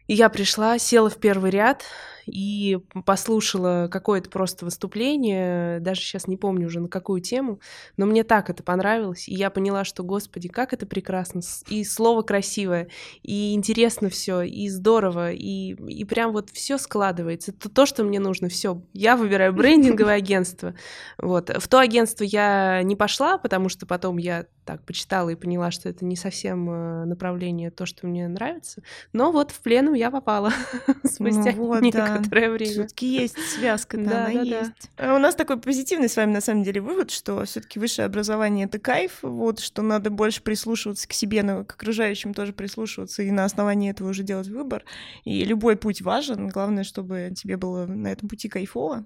И 0.09 0.15
я 0.15 0.29
пришла, 0.29 0.79
села 0.79 1.09
в 1.09 1.19
первый 1.19 1.51
ряд, 1.51 1.85
и 2.27 2.79
послушала 3.05 3.89
какое-то 3.91 4.31
просто 4.31 4.65
выступление, 4.65 5.81
даже 5.81 6.01
сейчас 6.01 6.27
не 6.27 6.37
помню 6.37 6.67
уже 6.67 6.81
на 6.81 6.89
какую 6.89 7.21
тему, 7.21 7.61
но 7.97 8.07
мне 8.07 8.25
так 8.25 8.51
это 8.51 8.63
понравилось, 8.63 9.29
и 9.29 9.35
я 9.35 9.51
поняла, 9.51 9.85
что, 9.85 10.03
господи, 10.03 10.49
как 10.49 10.73
это 10.73 10.87
прекрасно, 10.87 11.41
и 11.69 11.85
слово 11.85 12.23
красивое, 12.23 12.89
и 13.23 13.55
интересно 13.55 14.09
все, 14.09 14.43
и 14.43 14.69
здорово, 14.69 15.33
и, 15.33 15.75
и 15.75 16.05
прям 16.05 16.33
вот 16.33 16.51
все 16.51 16.79
складывается. 16.79 17.53
Это 17.53 17.69
то, 17.69 17.87
что 17.87 18.05
мне 18.05 18.21
нужно, 18.21 18.49
все. 18.49 18.83
Я 18.93 19.17
выбираю 19.17 19.53
брендинговое 19.55 20.15
агентство. 20.15 20.75
Вот. 21.19 21.51
В 21.51 21.69
то 21.69 21.79
агентство 21.79 22.25
я 22.25 22.83
не 22.83 22.97
пошла, 22.97 23.39
потому 23.39 23.69
что 23.69 23.87
потом 23.87 24.19
я 24.19 24.47
так 24.65 24.85
почитала 24.85 25.31
и 25.31 25.35
поняла, 25.35 25.71
что 25.71 25.89
это 25.89 26.05
не 26.05 26.17
совсем 26.17 26.71
э, 26.71 27.05
направление 27.05 27.71
то, 27.71 27.85
что 27.85 28.07
мне 28.07 28.29
нравится. 28.29 28.83
Но 29.13 29.33
вот 29.33 29.51
в 29.51 29.61
пленум 29.61 29.95
я 29.95 30.11
попала 30.11 30.53
спустя 31.05 31.53
ну, 31.57 31.67
вот, 31.67 31.81
некоторое 32.19 32.51
время. 32.51 32.73
Все-таки 32.73 33.07
есть 33.07 33.39
связка, 33.39 33.97
да, 33.97 34.03
она 34.03 34.27
да, 34.27 34.31
есть. 34.31 34.91
Да. 34.97 35.15
У 35.15 35.19
нас 35.19 35.35
такой 35.35 35.59
позитивный 35.59 36.09
с 36.09 36.17
вами 36.17 36.33
на 36.33 36.41
самом 36.41 36.63
деле 36.63 36.81
вывод, 36.81 37.11
что 37.11 37.45
все-таки 37.45 37.79
высшее 37.79 38.07
образование 38.07 38.67
это 38.67 38.79
кайф, 38.79 39.19
вот 39.23 39.61
что 39.61 39.83
надо 39.83 40.11
больше 40.11 40.43
прислушиваться 40.43 41.09
к 41.09 41.13
себе, 41.13 41.43
но 41.43 41.65
к 41.65 41.73
окружающим 41.73 42.35
тоже 42.35 42.53
прислушиваться 42.53 43.23
и 43.23 43.31
на 43.31 43.45
основании 43.45 43.91
этого 43.91 44.11
уже 44.11 44.23
делать 44.23 44.49
выбор. 44.49 44.85
И 45.25 45.45
любой 45.45 45.77
путь 45.77 46.03
важен, 46.03 46.49
главное, 46.49 46.85
чтобы 46.85 47.33
тебе 47.37 47.57
было 47.57 47.87
на 47.87 48.09
этом 48.09 48.29
пути 48.29 48.49
кайфово. 48.49 49.05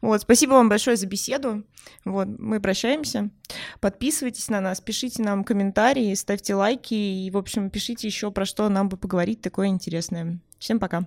Вот, 0.00 0.22
спасибо 0.22 0.52
вам 0.52 0.68
большое 0.68 0.96
за 0.96 1.06
беседу. 1.06 1.64
Вот, 2.04 2.28
мы 2.38 2.60
прощаемся. 2.60 3.30
Подписывайтесь 3.80 4.48
на 4.48 4.60
нас, 4.60 4.80
пишите 4.80 5.22
нам 5.22 5.44
комментарии, 5.44 6.14
ставьте 6.14 6.54
лайки 6.54 6.94
и, 6.94 7.30
в 7.30 7.36
общем, 7.36 7.70
пишите 7.70 8.06
еще 8.06 8.30
про 8.30 8.44
что 8.44 8.68
нам 8.68 8.88
бы 8.88 8.96
поговорить 8.96 9.40
такое 9.40 9.68
интересное. 9.68 10.40
Всем 10.58 10.78
пока. 10.78 11.06